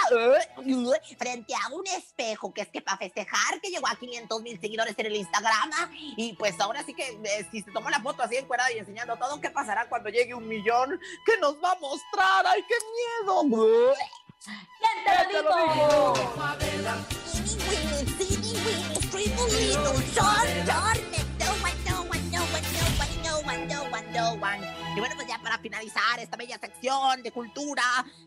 frente 1.18 1.54
a 1.54 1.74
un 1.74 1.86
espejo 1.88 2.54
que 2.54 2.62
es 2.62 2.70
que 2.70 2.82
para 2.82 2.98
festejar 2.98 3.60
que 3.62 3.70
llegó 3.70 3.88
a 3.88 3.96
500 3.96 4.42
mil 4.42 4.60
seguidores 4.60 4.94
en 4.98 5.06
el 5.08 5.16
Instagram 5.16 5.72
y 6.18 6.34
pues 6.34 6.60
ahora 6.60 6.84
sí 6.84 6.94
que 6.94 7.20
eh, 7.24 7.48
si 7.52 7.62
se 7.62 7.72
tomó 7.72 7.90
la 7.90 8.02
foto 8.02 8.24
así 8.24 8.38
encuerada 8.38 8.72
y 8.72 8.80
enseñando 8.80 9.18
todo, 9.18 9.40
¿qué 9.42 9.50
pasará 9.50 9.88
cuando 9.90 10.10
llegue 10.10 10.34
un 10.34 10.48
millón? 10.48 11.00
¿Qué 11.26 11.38
nos 11.40 11.56
va 11.64 11.72
a 11.72 11.80
mostrar? 11.80 12.46
¡Ay, 12.48 12.64
qué 12.68 12.76
miedo! 13.24 13.96
¿Quién 14.80 15.32
te 15.32 15.42
lo 15.42 15.56
dijo? 15.56 16.14
Y 24.96 25.00
bueno, 25.00 25.16
pues 25.16 25.28
ya 25.28 25.40
para 25.40 25.58
finalizar 25.60 26.20
esta 26.20 26.36
bella 26.38 26.58
sección 26.60 27.24
de 27.24 27.32
cultura, 27.32 27.84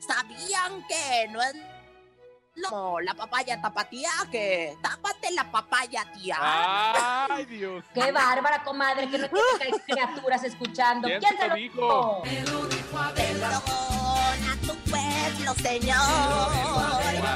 ¿sabían 0.06 0.86
que 0.88 1.28
no 1.30 1.42
es 1.42 1.54
como 2.68 3.00
la 3.00 3.14
papaya 3.14 3.60
tapatía? 3.60 4.10
Que 4.30 4.76
tápate 4.82 5.30
la 5.32 5.50
papaya, 5.50 6.04
tía. 6.12 6.36
Ay, 6.40 7.44
Dios. 7.46 7.84
Qué 7.94 8.10
bárbara, 8.12 8.62
comadre, 8.64 9.08
que 9.08 9.18
no 9.18 9.28
hay 9.60 9.72
criaturas 9.86 10.42
escuchando. 10.44 11.06
¿Quién 11.08 11.20
¿Quién 11.20 11.36
te 11.36 11.42
te 11.42 11.48
lo 11.48 11.54
lo 11.54 11.60
dijo? 11.60 12.22
dijo? 12.24 12.98
Perdona 13.14 14.56
tu 14.66 14.74
pueblo, 14.90 15.54
Señor. 15.62 16.50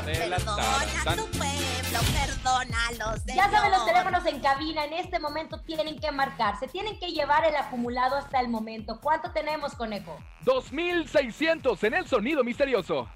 Perdona 0.04 1.16
tu 1.16 1.26
pueblo, 1.30 1.71
perdónalo, 2.00 3.18
Señor. 3.18 3.36
Ya 3.36 3.50
saben, 3.50 3.70
los 3.70 3.84
teléfonos 3.84 4.26
en 4.26 4.40
cabina 4.40 4.84
en 4.84 4.92
este 4.94 5.18
momento 5.18 5.60
tienen 5.60 5.98
que 5.98 6.10
marcarse, 6.12 6.68
tienen 6.68 6.98
que 6.98 7.08
llevar 7.12 7.44
el 7.44 7.56
acumulado 7.56 8.16
hasta 8.16 8.40
el 8.40 8.48
momento. 8.48 8.98
¿Cuánto 9.00 9.30
tenemos, 9.32 9.74
conejo? 9.74 10.18
2600 10.44 11.84
en 11.84 11.94
el 11.94 12.06
sonido 12.06 12.44
misterioso. 12.44 13.08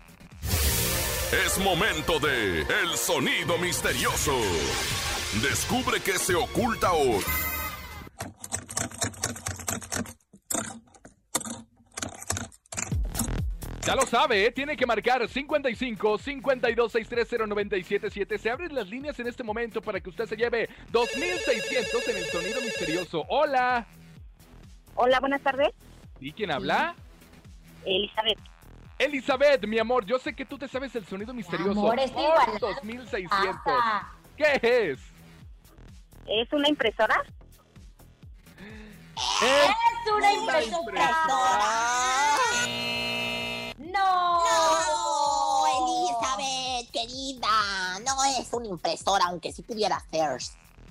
Es 1.32 1.58
momento 1.58 2.20
de 2.20 2.60
El 2.60 2.96
Sonido 2.96 3.58
Misterioso. 3.58 4.32
Descubre 5.42 6.00
qué 6.00 6.18
se 6.18 6.36
oculta 6.36 6.92
hoy. 6.92 7.24
Ya 13.86 13.94
lo 13.94 14.02
sabe, 14.02 14.46
¿eh? 14.46 14.50
tiene 14.50 14.76
que 14.76 14.84
marcar 14.84 15.28
55 15.28 16.18
52 16.18 16.90
630 16.92 17.46
977. 17.46 18.38
Se 18.38 18.50
abren 18.50 18.74
las 18.74 18.88
líneas 18.88 19.16
en 19.20 19.28
este 19.28 19.44
momento 19.44 19.80
para 19.80 20.00
que 20.00 20.10
usted 20.10 20.26
se 20.26 20.36
lleve 20.36 20.68
2600 20.90 22.08
en 22.08 22.16
el 22.16 22.24
sonido 22.24 22.60
misterioso. 22.62 23.24
Hola. 23.28 23.86
Hola, 24.96 25.20
buenas 25.20 25.40
tardes. 25.40 25.68
¿Y 26.18 26.32
quién 26.32 26.50
habla? 26.50 26.96
Elizabeth. 27.84 28.38
Elizabeth, 28.98 29.66
mi 29.66 29.78
amor, 29.78 30.04
yo 30.04 30.18
sé 30.18 30.34
que 30.34 30.44
tú 30.44 30.58
te 30.58 30.66
sabes 30.66 30.96
el 30.96 31.06
sonido 31.06 31.32
misterioso. 31.32 31.70
amor, 31.72 32.00
está 32.00 32.14
Por 32.14 32.24
igualado. 32.24 32.58
2600. 32.58 33.56
Pasa. 33.64 34.08
¿Qué 34.36 34.60
es? 34.90 35.00
¿Es 36.26 36.52
una 36.52 36.68
impresora? 36.68 37.22
¡Es 39.16 40.12
una 40.12 40.32
impresora! 40.32 41.95
Es 48.46 48.52
una 48.52 48.66
impresora, 48.66 49.26
aunque 49.26 49.52
sí 49.52 49.62
pudiera 49.62 50.00
ser. 50.10 50.40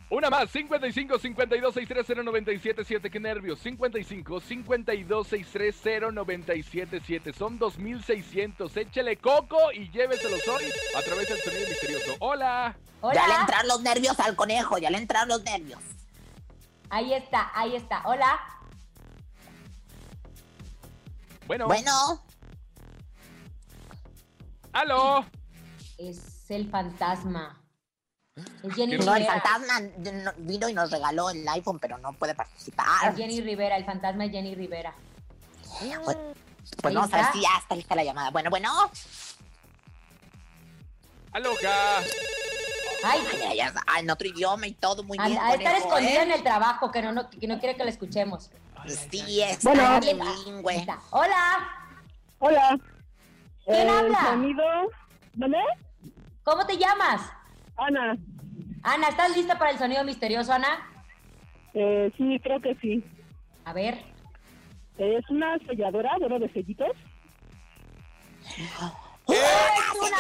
Una 0.10 0.30
más, 0.30 0.52
55 0.52 1.18
52 1.18 1.74
630 1.74 2.24
977, 2.24 3.10
qué 3.10 3.20
nervios. 3.20 3.60
55 3.60 4.40
52 4.40 5.28
630 5.28 6.12
977. 6.12 7.34
Son 7.34 7.58
2600. 7.58 8.78
Échele 8.78 9.18
coco 9.18 9.72
y 9.74 9.90
lléveselos 9.90 10.48
hoy 10.48 10.66
a 10.96 11.02
través 11.02 11.28
del 11.28 11.40
sonido 11.40 11.68
misterioso. 11.68 12.16
Hola. 12.20 12.78
Ya 13.14 13.28
le 13.28 13.34
entraron 13.36 13.68
los 13.68 13.82
nervios 13.82 14.20
al 14.20 14.36
conejo, 14.36 14.78
ya 14.78 14.90
le 14.90 14.98
entraron 14.98 15.30
los 15.30 15.44
nervios. 15.44 15.80
Ahí 16.90 17.14
está, 17.14 17.52
ahí 17.56 17.76
está. 17.76 18.04
Hola. 18.06 18.40
Bueno. 21.48 21.68
Bueno. 21.68 22.24
¡Aló! 24.72 25.26
Es 25.98 26.35
el 26.52 26.70
fantasma. 26.70 27.62
Es 28.64 28.74
Jenny 28.76 28.98
No, 28.98 29.16
el 29.16 29.22
Rivera. 29.24 29.42
fantasma 29.42 29.80
no- 29.98 30.34
vino 30.38 30.68
y 30.70 30.74
nos 30.74 30.92
regaló 30.92 31.30
el 31.30 31.48
iPhone, 31.48 31.80
pero 31.80 31.98
no 31.98 32.12
puede 32.14 32.36
participar. 32.36 33.10
Es 33.12 33.16
Jenny 33.18 33.42
Rivera, 33.42 33.78
el 33.78 33.86
fantasma 33.86 34.26
es 34.26 34.32
Jenny 34.32 34.56
Rivera. 34.56 34.94
Pues, 36.04 36.18
pues 36.82 36.94
ver 36.94 37.04
está. 37.06 37.32
si 37.34 37.42
ya 37.42 37.50
está 37.60 37.76
lista 37.76 37.96
la 37.96 38.04
llamada. 38.04 38.30
Bueno, 38.32 38.50
bueno. 38.50 38.70
¡Aloca! 41.32 42.00
Ay, 43.04 43.20
ay, 43.34 43.60
ay, 43.60 43.60
ay, 43.88 44.02
en 44.04 44.10
otro 44.10 44.28
idioma 44.28 44.68
y 44.68 44.74
todo 44.74 45.04
muy 45.04 45.18
A, 45.20 45.28
bien. 45.28 45.38
a 45.38 45.54
estar 45.54 45.58
conejo, 45.74 45.78
escondida 45.88 46.20
¿eh? 46.22 46.24
en 46.24 46.32
el 46.32 46.44
trabajo, 46.44 46.92
que 46.92 47.02
no, 47.02 47.12
no, 47.12 47.30
que 47.30 47.46
no 47.48 47.60
quiere 47.60 47.76
que 47.76 47.84
la 47.84 47.90
escuchemos. 47.90 48.50
Sí, 48.88 49.42
es 49.42 49.64
Bueno. 49.64 50.00
bilingüe. 50.00 50.86
Hola. 51.12 51.70
Hola. 52.40 52.80
¿Quién 53.66 53.78
El 53.82 53.90
habla? 53.90 54.20
sonido- 54.28 54.64
¿Dónde? 55.34 55.58
¿Cómo 56.46 56.66
te 56.68 56.78
llamas? 56.78 57.22
Ana. 57.76 58.16
Ana, 58.84 59.08
¿estás 59.10 59.36
lista 59.36 59.58
para 59.58 59.72
el 59.72 59.80
sonido 59.80 60.04
misterioso, 60.04 60.54
Ana? 60.54 60.88
Eh, 61.74 62.14
sí, 62.16 62.40
creo 62.42 62.62
que 62.62 62.76
sí. 62.76 63.04
A 63.66 63.74
ver. 63.74 64.06
Es 65.00 65.28
una 65.32 65.58
selladora, 65.68 66.12
bueno, 66.20 66.38
de 66.38 66.48
sellitos. 66.54 66.92
una 69.28 69.38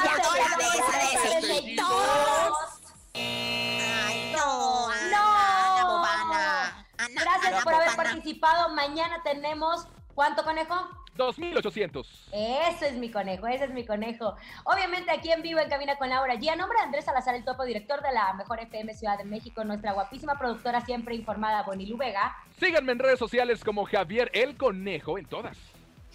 selladora 0.01 0.57
de 0.57 0.65
esa 0.73 0.97
de 0.97 1.41
sellitos. 1.41 2.81
Ay, 3.13 4.33
no, 4.35 4.89
Ana, 4.89 5.11
No. 5.11 6.03
Ana. 6.03 6.87
Ana, 6.97 7.21
Gracias 7.21 7.53
Ana 7.53 7.61
por 7.63 7.73
haber 7.75 7.95
participado. 7.95 8.69
Mañana 8.73 9.21
tenemos. 9.23 9.87
¿Cuánto, 10.15 10.43
conejo? 10.43 10.75
2800. 11.15 12.29
Ese 12.31 12.87
es 12.89 12.93
mi 12.95 13.09
conejo, 13.09 13.47
ese 13.47 13.65
es 13.65 13.71
mi 13.71 13.85
conejo. 13.85 14.35
Obviamente 14.63 15.11
aquí 15.11 15.31
en 15.31 15.41
vivo 15.41 15.59
en 15.59 15.69
Cabina 15.69 15.97
con 15.97 16.09
Laura 16.09 16.35
G. 16.35 16.49
A 16.49 16.55
nombre 16.55 16.77
de 16.77 16.83
Andrés 16.85 17.05
Salazar, 17.05 17.35
el 17.35 17.45
topo 17.45 17.63
director 17.63 18.01
de 18.01 18.11
la 18.11 18.33
Mejor 18.33 18.59
FM 18.59 18.93
Ciudad 18.93 19.17
de 19.17 19.23
México, 19.23 19.63
nuestra 19.63 19.93
guapísima 19.93 20.37
productora 20.37 20.81
siempre 20.85 21.15
informada, 21.15 21.63
Bonilu 21.63 21.97
Vega. 21.97 22.35
Síganme 22.59 22.91
en 22.91 22.99
redes 22.99 23.19
sociales 23.19 23.63
como 23.63 23.85
Javier 23.85 24.29
el 24.33 24.57
Conejo 24.57 25.17
en 25.17 25.25
todas. 25.25 25.57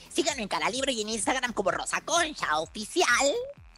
Síganme 0.09 0.43
en 0.43 0.49
Cara 0.49 0.71
Libre 0.71 0.93
y 0.93 1.03
en 1.03 1.09
Instagram 1.11 1.53
como 1.53 1.71
Rosa 1.71 2.01
Concha 2.03 2.59
Oficial. 2.59 3.07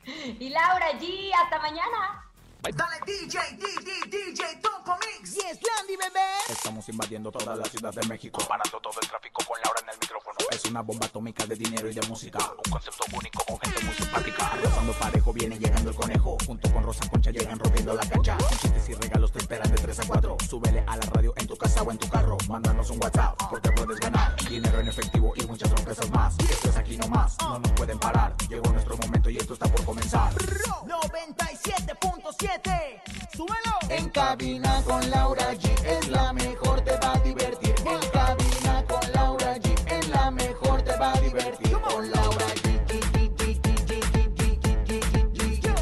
Y 0.05 0.49
Laura 0.49 0.93
G. 0.99 1.31
Hasta 1.43 1.59
mañana. 1.61 2.32
Dale 2.71 3.01
DJ, 3.05 3.39
DJ, 3.59 4.07
DJ, 4.09 4.57
Topo 4.63 4.97
Mix. 5.01 5.35
Yes, 5.35 5.59
Landy, 5.67 5.97
bebé. 5.97 6.21
Estamos 6.49 6.89
invadiendo 6.89 7.33
toda 7.33 7.57
la 7.57 7.65
ciudad 7.65 7.93
de 7.93 8.07
México, 8.07 8.41
parando 8.49 8.79
todo 8.81 9.01
el 9.03 9.09
tráfico 9.09 9.43
con 9.45 9.61
Laura 9.65 9.81
en 9.83 9.89
el 9.89 9.99
micrófono. 9.99 10.37
Es 10.49 10.65
una 10.67 10.81
bomba 10.81 11.07
atómica 11.07 11.45
de 11.45 11.57
dinero 11.57 11.91
y 11.91 11.95
de 11.95 12.07
música, 12.07 12.39
un 12.65 12.71
concepto 12.71 13.05
único 13.13 13.45
con 13.45 13.59
gente 13.59 13.85
muy 13.85 13.93
simpática. 13.95 14.53
Rozando 14.63 14.93
parejo 14.93 15.33
viene 15.33 15.59
llegando 15.59 15.91
el 15.91 15.97
conejo, 15.97 16.37
junto 16.47 16.73
con 16.73 16.85
Rosa 16.85 17.05
Concha 17.11 17.33
llegan 17.33 17.59
rompiendo 17.59 17.95
la 17.95 18.09
cancha. 18.09 18.39
Con 18.39 18.49
chistes 18.51 18.89
y 18.91 18.95
regalos 18.95 19.33
te 19.33 19.41
esperan 19.41 19.69
de 19.69 19.83
3 19.83 19.99
a 19.99 20.07
4. 20.07 20.37
Súbele 20.49 20.85
a 20.87 20.97
la 20.97 21.07
radio 21.07 21.35
en 21.39 21.49
tu 21.49 21.57
casa 21.57 21.83
o 21.83 21.91
en 21.91 21.99
tu 21.99 22.09
carro, 22.09 22.39
mándanos 22.49 22.91
un 22.91 23.03
WhatsApp 23.03 23.43
porque 23.51 23.73
puedes 23.73 23.99
ganar 23.99 24.37
dinero 24.49 24.79
en 24.79 24.87
efectivo 24.87 25.33
y 25.35 25.45
muchas 25.47 25.69
sorpresas 25.69 26.09
más. 26.11 26.39
Esto 26.39 26.71
es 26.71 26.77
aquí 26.77 26.97
nomás, 26.97 27.37
no 27.41 27.59
nos 27.59 27.73
pueden 27.73 27.99
parar. 27.99 28.37
Llegó 28.49 28.71
nuestro 28.71 28.97
momento 28.99 29.31
y 29.31 29.39
esto 29.39 29.55
está 29.55 29.67
por 29.67 29.85
comenzar. 29.85 30.33
97.7. 30.35 32.52
7. 32.53 33.03
Súbelo. 33.35 33.79
En 33.89 34.11
cabina 34.11 34.83
con 34.85 35.11
Laura 35.11 35.53
G 35.55 35.85
es 35.85 36.09
la 36.09 36.33
mejor, 36.35 36.83
te 36.83 36.97
va 36.99 37.13
a 37.13 37.19
divertir. 37.21 37.75
En 37.87 38.11
cabina 38.11 38.85
con 38.87 39.13
Laura 39.13 39.57
G 39.57 39.75
es 39.87 40.09
la 40.09 40.31
mejor, 40.31 40.83
te 40.83 40.97
va 40.99 41.13
a 41.13 41.21
divertir. 41.21 41.81
Con 41.81 42.11
Laura 42.11 42.47
G. 42.47 42.73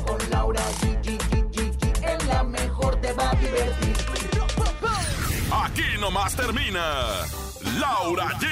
Con 0.06 0.30
Laura 0.30 0.62
G. 0.80 2.04
Es 2.04 2.26
la 2.26 2.44
mejor, 2.44 3.00
te 3.00 3.12
va 3.14 3.30
a 3.30 3.34
divertir. 3.34 3.96
Aquí 5.64 5.98
nomás 5.98 6.36
termina. 6.36 7.26
Laura 7.80 8.28
G. 8.38 8.46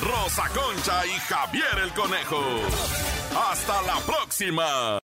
Rosa 0.00 0.48
Concha 0.48 1.06
y 1.06 1.18
Javier 1.28 1.78
el 1.84 1.92
Conejo. 1.92 2.42
Hasta 3.50 3.82
la 3.82 3.98
próxima. 4.06 4.98